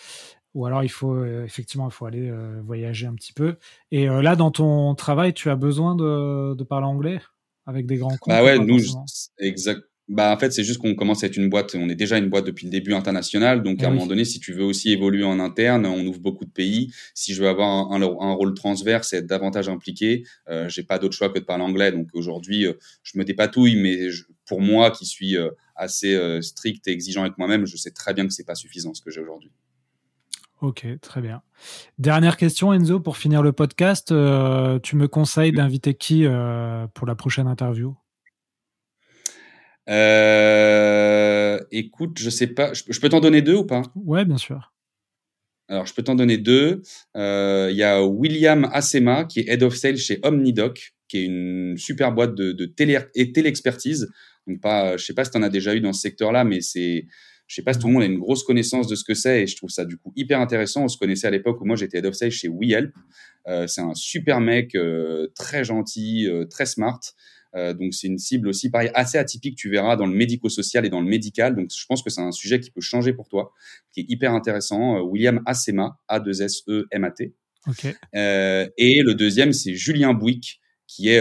Ou 0.54 0.66
alors 0.66 0.84
il 0.84 0.90
faut 0.90 1.14
euh, 1.14 1.44
effectivement 1.44 1.88
il 1.88 1.92
faut 1.92 2.04
aller 2.04 2.28
euh, 2.28 2.60
voyager 2.64 3.06
un 3.06 3.14
petit 3.14 3.32
peu. 3.32 3.56
Et 3.90 4.08
euh, 4.08 4.22
là, 4.22 4.36
dans 4.36 4.50
ton 4.50 4.94
travail, 4.94 5.32
tu 5.32 5.48
as 5.48 5.56
besoin 5.56 5.94
de, 5.94 6.54
de 6.54 6.64
parler 6.64 6.86
anglais 6.86 7.20
avec 7.66 7.86
des 7.86 7.96
grands 7.96 8.10
comptes. 8.10 8.28
Bah 8.28 8.44
ouais, 8.44 8.58
nous 8.58 8.80
exact. 9.38 9.82
Bah 10.08 10.34
en 10.34 10.36
fait, 10.38 10.50
c'est 10.52 10.64
juste 10.64 10.80
qu'on 10.80 10.94
commence 10.94 11.22
à 11.22 11.28
être 11.28 11.36
une 11.36 11.48
boîte. 11.48 11.74
On 11.74 11.88
est 11.88 11.94
déjà 11.94 12.18
une 12.18 12.28
boîte 12.28 12.44
depuis 12.44 12.66
le 12.66 12.70
début 12.70 12.92
international. 12.92 13.62
Donc 13.62 13.82
à 13.82 13.86
un 13.86 13.90
moment 13.90 14.06
donné, 14.06 14.24
si 14.24 14.40
tu 14.40 14.52
veux 14.52 14.64
aussi 14.64 14.92
évoluer 14.92 15.24
en 15.24 15.38
interne, 15.38 15.86
on 15.86 16.04
ouvre 16.04 16.18
beaucoup 16.18 16.44
de 16.44 16.50
pays. 16.50 16.92
Si 17.14 17.32
je 17.32 17.42
veux 17.42 17.48
avoir 17.48 17.92
un, 17.92 18.02
un, 18.02 18.32
rôle 18.34 18.52
transverse 18.52 19.12
et 19.12 19.18
être 19.18 19.26
davantage 19.26 19.68
impliqué, 19.68 20.24
euh, 20.48 20.68
j'ai 20.68 20.82
pas 20.82 20.98
d'autre 20.98 21.16
choix 21.16 21.30
que 21.30 21.38
de 21.38 21.44
parler 21.44 21.64
anglais. 21.64 21.92
Donc 21.92 22.08
aujourd'hui, 22.14 22.66
je 23.04 23.18
me 23.18 23.24
dépatouille, 23.24 23.76
mais 23.76 24.08
pour 24.44 24.60
moi 24.60 24.90
qui 24.90 25.06
suis 25.06 25.36
assez 25.76 26.42
strict 26.42 26.86
et 26.88 26.90
exigeant 26.90 27.22
avec 27.22 27.38
moi-même, 27.38 27.64
je 27.64 27.76
sais 27.76 27.92
très 27.92 28.12
bien 28.12 28.26
que 28.26 28.34
c'est 28.34 28.44
pas 28.44 28.56
suffisant 28.56 28.92
ce 28.92 29.00
que 29.00 29.10
j'ai 29.10 29.20
aujourd'hui. 29.20 29.52
Ok, 30.62 30.86
très 31.00 31.20
bien. 31.20 31.42
Dernière 31.98 32.36
question, 32.36 32.72
Enzo, 32.72 33.00
pour 33.00 33.16
finir 33.16 33.42
le 33.42 33.50
podcast. 33.50 34.12
Euh, 34.12 34.78
tu 34.78 34.94
me 34.94 35.08
conseilles 35.08 35.50
d'inviter 35.50 35.94
qui 35.94 36.24
euh, 36.24 36.86
pour 36.94 37.04
la 37.04 37.16
prochaine 37.16 37.48
interview? 37.48 37.96
Euh, 39.88 41.58
Écoute, 41.72 42.16
je 42.20 42.30
sais 42.30 42.46
pas. 42.46 42.72
Je, 42.74 43.00
peux 43.00 43.08
t'en 43.08 43.18
donner 43.18 43.42
deux 43.42 43.56
ou 43.56 43.64
pas? 43.64 43.82
Ouais, 43.96 44.24
bien 44.24 44.38
sûr. 44.38 44.72
Alors, 45.66 45.86
je 45.86 45.94
peux 45.94 46.04
t'en 46.04 46.14
donner 46.14 46.38
deux. 46.38 46.82
Il 47.16 47.74
y 47.74 47.82
a 47.82 48.04
William 48.04 48.70
Asema, 48.72 49.24
qui 49.24 49.40
est 49.40 49.48
Head 49.48 49.64
of 49.64 49.74
Sales 49.74 49.96
chez 49.96 50.20
Omnidoc, 50.22 50.94
qui 51.08 51.18
est 51.18 51.24
une 51.24 51.76
super 51.76 52.12
boîte 52.12 52.36
de, 52.36 52.52
de 52.52 52.66
télé 52.66 53.00
et 53.16 53.32
téléexpertise. 53.32 54.12
Donc, 54.46 54.60
pas, 54.60 54.96
je 54.96 55.04
sais 55.04 55.14
pas 55.14 55.24
si 55.24 55.32
tu 55.32 55.38
en 55.38 55.42
as 55.42 55.48
déjà 55.48 55.74
eu 55.74 55.80
dans 55.80 55.92
ce 55.92 56.02
secteur-là, 56.02 56.44
mais 56.44 56.60
c'est 56.60 57.06
je 57.52 57.56
sais 57.56 57.62
pas 57.62 57.74
si 57.74 57.80
tout 57.80 57.88
le 57.88 57.92
monde 57.92 58.02
a 58.02 58.06
une 58.06 58.18
grosse 58.18 58.44
connaissance 58.44 58.86
de 58.86 58.94
ce 58.94 59.04
que 59.04 59.12
c'est 59.12 59.42
et 59.42 59.46
je 59.46 59.56
trouve 59.56 59.68
ça 59.68 59.84
du 59.84 59.98
coup 59.98 60.10
hyper 60.16 60.40
intéressant. 60.40 60.84
On 60.84 60.88
se 60.88 60.96
connaissait 60.96 61.26
à 61.26 61.30
l'époque 61.30 61.60
où 61.60 61.66
moi 61.66 61.76
j'étais 61.76 61.98
head 61.98 62.06
of 62.06 62.14
sales 62.14 62.30
chez 62.30 62.48
WeHelp. 62.48 62.94
Euh, 63.46 63.66
c'est 63.66 63.82
un 63.82 63.92
super 63.92 64.40
mec, 64.40 64.74
euh, 64.74 65.28
très 65.34 65.62
gentil, 65.62 66.26
euh, 66.30 66.46
très 66.46 66.64
smart. 66.64 66.98
donc 67.54 67.92
c'est 67.92 68.06
une 68.06 68.16
cible 68.16 68.48
aussi 68.48 68.70
pareil 68.70 68.90
assez 68.94 69.18
atypique. 69.18 69.58
Tu 69.58 69.68
verras 69.68 69.96
dans 69.96 70.06
le 70.06 70.14
médico-social 70.14 70.86
et 70.86 70.88
dans 70.88 71.02
le 71.02 71.06
médical. 71.06 71.54
Donc 71.54 71.70
je 71.78 71.84
pense 71.84 72.02
que 72.02 72.08
c'est 72.08 72.22
un 72.22 72.32
sujet 72.32 72.58
qui 72.58 72.70
peut 72.70 72.80
changer 72.80 73.12
pour 73.12 73.28
toi, 73.28 73.52
qui 73.92 74.00
est 74.00 74.06
hyper 74.08 74.32
intéressant. 74.32 75.02
William 75.02 75.42
Asema, 75.44 75.98
A 76.08 76.20
2 76.20 76.40
S 76.40 76.62
E 76.68 76.86
M 76.90 77.04
A 77.04 77.10
T. 77.10 77.34
et 78.78 79.02
le 79.02 79.12
deuxième 79.12 79.52
c'est 79.52 79.74
Julien 79.74 80.14
Bouic 80.14 80.58
qui 80.86 81.10
est 81.10 81.20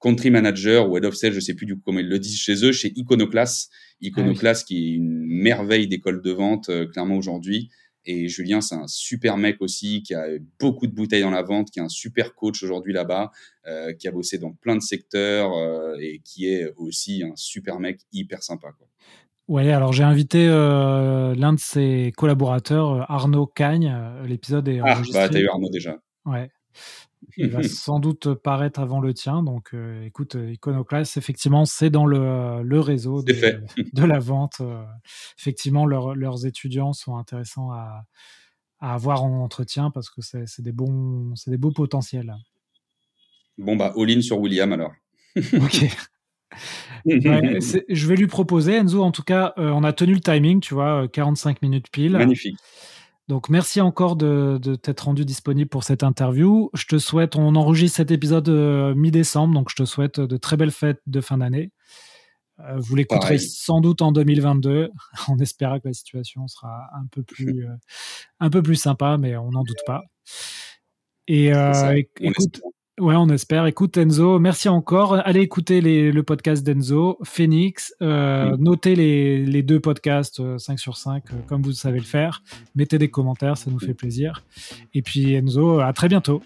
country 0.00 0.30
manager 0.30 0.88
ou 0.88 0.96
head 0.96 1.04
of 1.04 1.14
sales, 1.14 1.32
je 1.32 1.40
sais 1.40 1.54
plus 1.54 1.66
du 1.66 1.74
coup 1.74 1.82
comment 1.84 2.00
ils 2.00 2.08
le 2.08 2.18
disent 2.18 2.38
chez 2.38 2.64
eux, 2.64 2.72
chez 2.72 2.92
Iconoclast. 2.96 3.70
Iconoclast 4.00 4.62
ah 4.64 4.66
qui 4.66 4.76
est 4.76 4.90
une 4.94 5.26
merveille 5.26 5.88
d'école 5.88 6.22
de 6.22 6.30
vente 6.30 6.68
euh, 6.68 6.86
clairement 6.86 7.16
aujourd'hui. 7.16 7.70
Et 8.04 8.28
Julien, 8.28 8.60
c'est 8.60 8.76
un 8.76 8.86
super 8.86 9.36
mec 9.36 9.60
aussi, 9.60 10.02
qui 10.02 10.14
a 10.14 10.26
beaucoup 10.58 10.86
de 10.86 10.94
bouteilles 10.94 11.22
dans 11.22 11.30
la 11.30 11.42
vente, 11.42 11.70
qui 11.70 11.78
est 11.78 11.82
un 11.82 11.90
super 11.90 12.34
coach 12.34 12.62
aujourd'hui 12.62 12.94
là-bas, 12.94 13.32
euh, 13.66 13.92
qui 13.92 14.08
a 14.08 14.12
bossé 14.12 14.38
dans 14.38 14.52
plein 14.52 14.76
de 14.76 14.80
secteurs 14.80 15.52
euh, 15.52 15.94
et 16.00 16.20
qui 16.24 16.46
est 16.46 16.72
aussi 16.76 17.22
un 17.22 17.36
super 17.36 17.80
mec 17.80 18.00
hyper 18.12 18.42
sympa. 18.42 18.68
Quoi. 18.78 18.86
Ouais, 19.48 19.70
alors 19.72 19.92
j'ai 19.92 20.04
invité 20.04 20.46
l'un 20.46 21.52
de 21.52 21.58
ses 21.58 22.12
collaborateurs, 22.16 23.10
Arnaud 23.10 23.46
Cagne. 23.46 23.94
L'épisode 24.24 24.68
est 24.68 24.80
enregistré. 24.80 25.20
Ah, 25.20 25.26
bah 25.26 25.32
t'as 25.32 25.40
eu 25.40 25.48
Arnaud 25.48 25.70
déjà. 25.70 25.98
Ouais. 26.24 26.50
Il 27.36 27.50
va 27.50 27.62
sans 27.62 27.98
doute 27.98 28.34
paraître 28.34 28.80
avant 28.80 29.00
le 29.00 29.14
tien. 29.14 29.42
Donc, 29.42 29.74
euh, 29.74 30.04
écoute, 30.04 30.36
euh, 30.36 30.52
Iconoclast, 30.52 31.16
effectivement, 31.16 31.64
c'est 31.64 31.90
dans 31.90 32.06
le, 32.06 32.62
le 32.62 32.80
réseau 32.80 33.22
de, 33.22 33.32
de, 33.92 34.04
la 34.04 34.18
vente. 34.18 34.58
Euh, 34.60 34.84
effectivement, 35.38 35.86
leurs 35.86 36.46
étudiants 36.46 36.92
sont 36.92 37.16
intéressants 37.16 37.70
à, 37.72 38.04
à, 38.80 38.94
avoir 38.94 39.24
en 39.24 39.42
entretien 39.42 39.90
parce 39.90 40.10
que 40.10 40.20
c'est 40.22 40.62
des, 40.62 40.72
bons, 40.72 41.34
des 41.46 41.58
beaux 41.58 41.72
potentiels. 41.72 42.34
Bon, 43.56 43.76
bah, 43.76 43.92
all-in 43.96 44.20
sur 44.20 44.38
William 44.38 44.72
alors. 44.72 44.92
ok. 45.36 45.86
je 47.06 48.06
vais 48.06 48.16
lui 48.16 48.26
proposer, 48.26 48.74
Enzo, 48.74 49.02
en 49.02 49.12
tout 49.12 49.22
cas, 49.22 49.52
on 49.56 49.84
a 49.84 49.92
tenu 49.92 50.14
le 50.14 50.20
timing, 50.20 50.60
tu 50.60 50.74
vois, 50.74 51.06
45 51.08 51.62
minutes 51.62 51.90
pile. 51.90 52.12
Magnifique. 52.12 52.56
Donc 53.28 53.50
merci 53.50 53.82
encore 53.82 54.16
de, 54.16 54.58
t'être 54.76 55.02
rendu 55.02 55.26
disponible 55.26 55.68
pour 55.68 55.84
cette 55.84 56.02
interview. 56.02 56.70
Je 56.72 56.86
te 56.86 56.98
souhaite, 56.98 57.36
on 57.36 57.54
enregistre 57.56 57.98
cet 57.98 58.10
épisode 58.10 58.48
euh, 58.48 58.94
mi-décembre, 58.94 59.52
donc 59.52 59.68
je 59.70 59.76
te 59.76 59.84
souhaite 59.84 60.18
de 60.18 60.36
très 60.38 60.56
belles 60.56 60.70
fêtes 60.70 61.00
de 61.06 61.20
fin 61.20 61.36
d'année. 61.38 61.70
Euh, 62.60 62.76
vous 62.78 62.96
l'écouterez 62.96 63.38
sans 63.38 63.80
doute 63.82 64.00
en 64.00 64.12
2022. 64.12 64.90
On 65.28 65.38
espère 65.38 65.78
que 65.80 65.88
la 65.88 65.92
situation 65.92 66.48
sera 66.48 66.88
un 66.94 67.06
peu 67.10 67.22
plus, 67.22 67.66
euh, 67.68 67.74
un 68.40 68.48
peu 68.48 68.62
plus 68.62 68.76
sympa, 68.76 69.18
mais 69.18 69.36
on 69.36 69.50
n'en 69.50 69.62
doute 69.62 69.82
pas. 69.86 70.02
Et 71.28 71.52
écoute, 72.20 72.62
Ouais, 72.98 73.14
on 73.14 73.28
espère. 73.28 73.66
Écoute, 73.66 73.96
Enzo, 73.96 74.40
merci 74.40 74.68
encore. 74.68 75.14
Allez 75.14 75.40
écouter 75.40 75.80
le 75.80 76.22
podcast 76.22 76.66
d'Enzo, 76.66 77.18
Phoenix. 77.22 77.94
Euh, 78.02 78.56
Notez 78.58 78.96
les, 78.96 79.62
deux 79.62 79.78
podcasts 79.78 80.42
5 80.58 80.72
euh, 80.72 80.76
sur 80.76 80.96
5, 80.96 81.22
euh, 81.30 81.36
comme 81.46 81.62
vous 81.62 81.72
savez 81.72 81.98
le 81.98 82.04
faire. 82.04 82.42
Mettez 82.74 82.98
des 82.98 83.08
commentaires, 83.08 83.56
ça 83.56 83.70
nous 83.70 83.78
fait 83.78 83.94
plaisir. 83.94 84.42
Et 84.94 85.02
puis, 85.02 85.34
Enzo, 85.34 85.78
à 85.78 85.92
très 85.92 86.08
bientôt. 86.08 86.42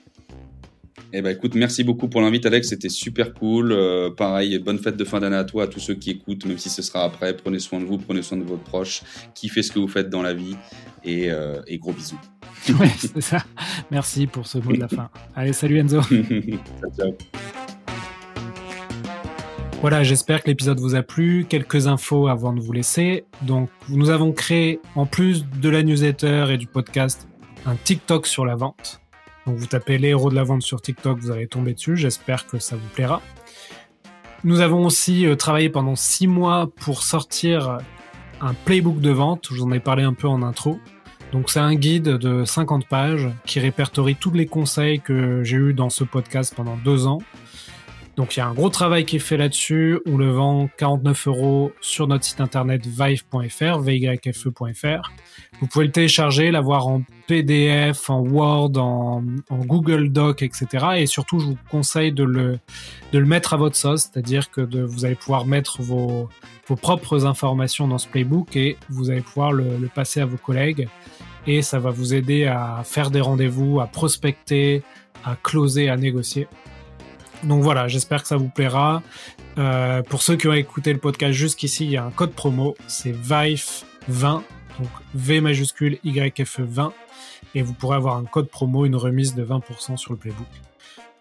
Eh 1.13 1.23
ben, 1.23 1.31
écoute, 1.31 1.55
merci 1.55 1.85
beaucoup 1.85 2.09
pour 2.09 2.21
l'invite, 2.21 2.47
Alex. 2.47 2.69
C'était 2.69 2.89
super 2.89 3.35
cool. 3.35 3.77
pareil, 4.17 4.59
bonne 4.59 4.79
fête 4.79 4.97
de 4.97 5.05
fin 5.05 5.21
d'année 5.21 5.37
à 5.37 5.45
toi, 5.45 5.65
à 5.65 5.67
tous 5.67 5.81
ceux 5.81 5.95
qui 5.95 6.11
écoutent, 6.11 6.47
même 6.47 6.59
si 6.59 6.71
ce 6.71 6.83
sera 6.83 7.05
après. 7.05 7.37
Prenez 7.37 7.59
soin 7.59 7.81
de 7.81 7.85
vous, 7.85 7.99
prenez 7.99 8.23
soin 8.23 8.39
de 8.39 8.45
votre 8.45 8.63
proche. 8.63 9.03
Kiffez 9.35 9.63
ce 9.63 9.73
que 9.73 9.79
vous 9.79 9.89
faites 9.89 10.11
dans 10.11 10.23
la 10.23 10.35
vie. 10.35 10.57
et 11.05 11.31
gros 11.79 11.93
bisous. 11.93 12.19
Ouais, 12.79 12.91
c'est 12.97 13.21
ça. 13.21 13.45
Merci 13.91 14.27
pour 14.27 14.47
ce 14.47 14.59
mot 14.59 14.73
de 14.73 14.81
la 14.81 14.89
fin. 14.89 15.11
Allez, 15.35 15.53
salut 15.53 15.79
Enzo. 15.79 16.01
Voilà, 19.81 20.05
j'espère 20.05 20.43
que 20.45 20.49
l'épisode 20.49 20.79
vous 20.79 20.95
a 20.95 21.03
plu. 21.03 21.45
Quelques 21.49 21.89
infos 21.89 22.29
avant 22.29 22.53
de 22.53 22.61
vous 22.61 22.73
laisser. 22.73 23.25
Donc, 23.43 23.69
nous 23.89 24.11
avons 24.11 24.33
créé, 24.33 24.81
en 24.95 25.07
plus 25.07 25.45
de 25.61 25.69
la 25.69 25.83
newsletter 25.83 26.47
et 26.51 26.57
du 26.57 26.69
podcast, 26.69 27.27
un 27.67 27.75
TikTok 27.75 28.29
sur 28.29 28.47
la 28.47 28.55
vente. 28.55 29.02
Donc, 29.47 29.57
vous 29.57 29.67
tapez 29.67 29.99
les 29.99 30.09
héros 30.09 30.31
de 30.31 30.35
la 30.35 30.45
vente 30.45 30.63
sur 30.63 30.81
TikTok, 30.81 31.19
vous 31.19 31.31
allez 31.31 31.47
tomber 31.47 31.75
dessus. 31.75 31.97
J'espère 31.97 32.47
que 32.47 32.59
ça 32.59 32.77
vous 32.77 32.89
plaira. 32.95 33.21
Nous 34.45 34.61
avons 34.61 34.85
aussi 34.85 35.27
euh, 35.27 35.37
travaillé 35.37 35.69
pendant 35.69 35.97
six 35.97 36.27
mois 36.27 36.69
pour 36.81 37.03
sortir 37.03 37.79
un 38.41 38.55
playbook 38.55 39.01
de 39.01 39.11
vente. 39.11 39.49
Je 39.51 39.57
vous 39.57 39.65
en 39.65 39.73
ai 39.73 39.81
parlé 39.81 40.03
un 40.03 40.15
peu 40.15 40.29
en 40.29 40.43
intro. 40.43 40.79
Donc 41.33 41.49
c'est 41.49 41.61
un 41.61 41.75
guide 41.75 42.05
de 42.05 42.45
50 42.45 42.87
pages 42.87 43.31
qui 43.47 43.59
répertorie 43.59 44.17
tous 44.17 44.33
les 44.33 44.47
conseils 44.47 45.01
que 45.01 45.43
j'ai 45.43 45.57
eus 45.57 45.75
dans 45.75 45.89
ce 45.89 46.05
podcast 46.05 46.55
pendant 46.55 46.77
deux 46.77 47.07
ans. 47.07 47.21
Donc 48.17 48.37
il 48.37 48.41
y 48.41 48.43
a 48.43 48.47
un 48.47 48.53
gros 48.53 48.69
travail 48.69 49.07
qui 49.07 49.17
est 49.17 49.21
fait 49.21 49.39
là-dessus. 49.39 49.99
On 50.07 50.19
le 50.19 50.31
vend 50.31 50.69
49 50.77 51.29
euros 51.29 51.73
sur 51.81 52.07
notre 52.07 52.25
site 52.25 52.41
internet 52.41 52.87
vive.fr, 52.87 53.79
vyfe.fr. 53.79 55.11
Vous 55.61 55.67
pouvez 55.67 55.87
le 55.87 55.93
télécharger, 55.93 56.51
l'avoir 56.51 56.89
en 56.89 57.03
PDF, 57.27 58.11
en 58.11 58.21
Word, 58.21 58.77
en, 58.77 59.23
Google 59.51 60.11
Doc, 60.11 60.43
etc. 60.43 60.67
Et 60.97 61.07
surtout, 61.07 61.39
je 61.39 61.47
vous 61.47 61.59
conseille 61.71 62.13
de 62.13 62.25
le, 62.25 62.59
de 63.13 63.19
le 63.19 63.27
mettre 63.27 63.55
à 63.55 63.57
votre 63.57 63.77
sauce, 63.77 64.11
c'est-à-dire 64.13 64.51
que 64.51 64.61
vous 64.61 65.05
allez 65.05 65.15
pouvoir 65.15 65.47
mettre 65.47 65.81
vos, 65.81 66.29
vos 66.67 66.77
propres 66.77 67.25
informations 67.25 67.89
dans 67.89 67.99
ce 67.99 68.09
playbook 68.09 68.57
et 68.57 68.77
vous 68.91 69.11
allez 69.11 69.23
pouvoir 69.23 69.53
le, 69.53 69.79
le 69.79 69.89
passer 69.89 70.21
à 70.21 70.27
vos 70.27 70.37
collègues. 70.37 70.89
Et 71.47 71.63
ça 71.63 71.79
va 71.79 71.91
vous 71.91 72.15
aider 72.15 72.45
à 72.45 72.83
faire 72.85 73.11
des 73.11 73.21
rendez-vous, 73.21 73.81
à 73.81 73.87
prospecter, 73.87 74.83
à 75.25 75.37
closer, 75.43 75.89
à 75.89 75.97
négocier. 75.97 76.47
Donc 77.43 77.63
voilà, 77.63 77.89
j'espère 77.89 78.23
que 78.23 78.29
ça 78.29 78.37
vous 78.37 78.49
plaira. 78.49 79.03
Euh, 79.59 80.03
pour 80.03 80.23
ceux 80.23 80.37
qui 80.37 80.49
ont 80.49 80.53
écouté 80.53 80.93
le 80.93 80.99
podcast 80.99 81.33
jusqu'ici, 81.33 81.85
il 81.85 81.91
y 81.91 81.97
a 81.97 82.05
un 82.05 82.11
code 82.11 82.33
promo, 82.33 82.77
c'est 82.87 83.13
VIFE20, 83.13 84.43
donc 84.79 84.89
V 85.15 85.41
majuscule 85.41 85.99
YFE20, 86.05 86.93
et 87.55 87.63
vous 87.63 87.75
pourrez 87.75 87.97
avoir 87.97 88.17
un 88.17 88.25
code 88.25 88.49
promo, 88.49 88.87
une 88.87 88.97
remise 88.97 89.35
de 89.35 89.45
20% 89.45 89.97
sur 89.97 90.13
le 90.13 90.19
playbook. 90.19 90.47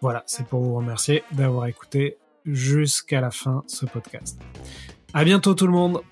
Voilà, 0.00 0.22
c'est 0.26 0.46
pour 0.46 0.60
vous 0.60 0.74
remercier 0.74 1.22
d'avoir 1.32 1.66
écouté 1.66 2.18
jusqu'à 2.44 3.20
la 3.20 3.30
fin 3.30 3.62
ce 3.66 3.86
podcast. 3.86 4.40
À 5.14 5.24
bientôt 5.24 5.54
tout 5.54 5.66
le 5.66 5.72
monde! 5.72 6.02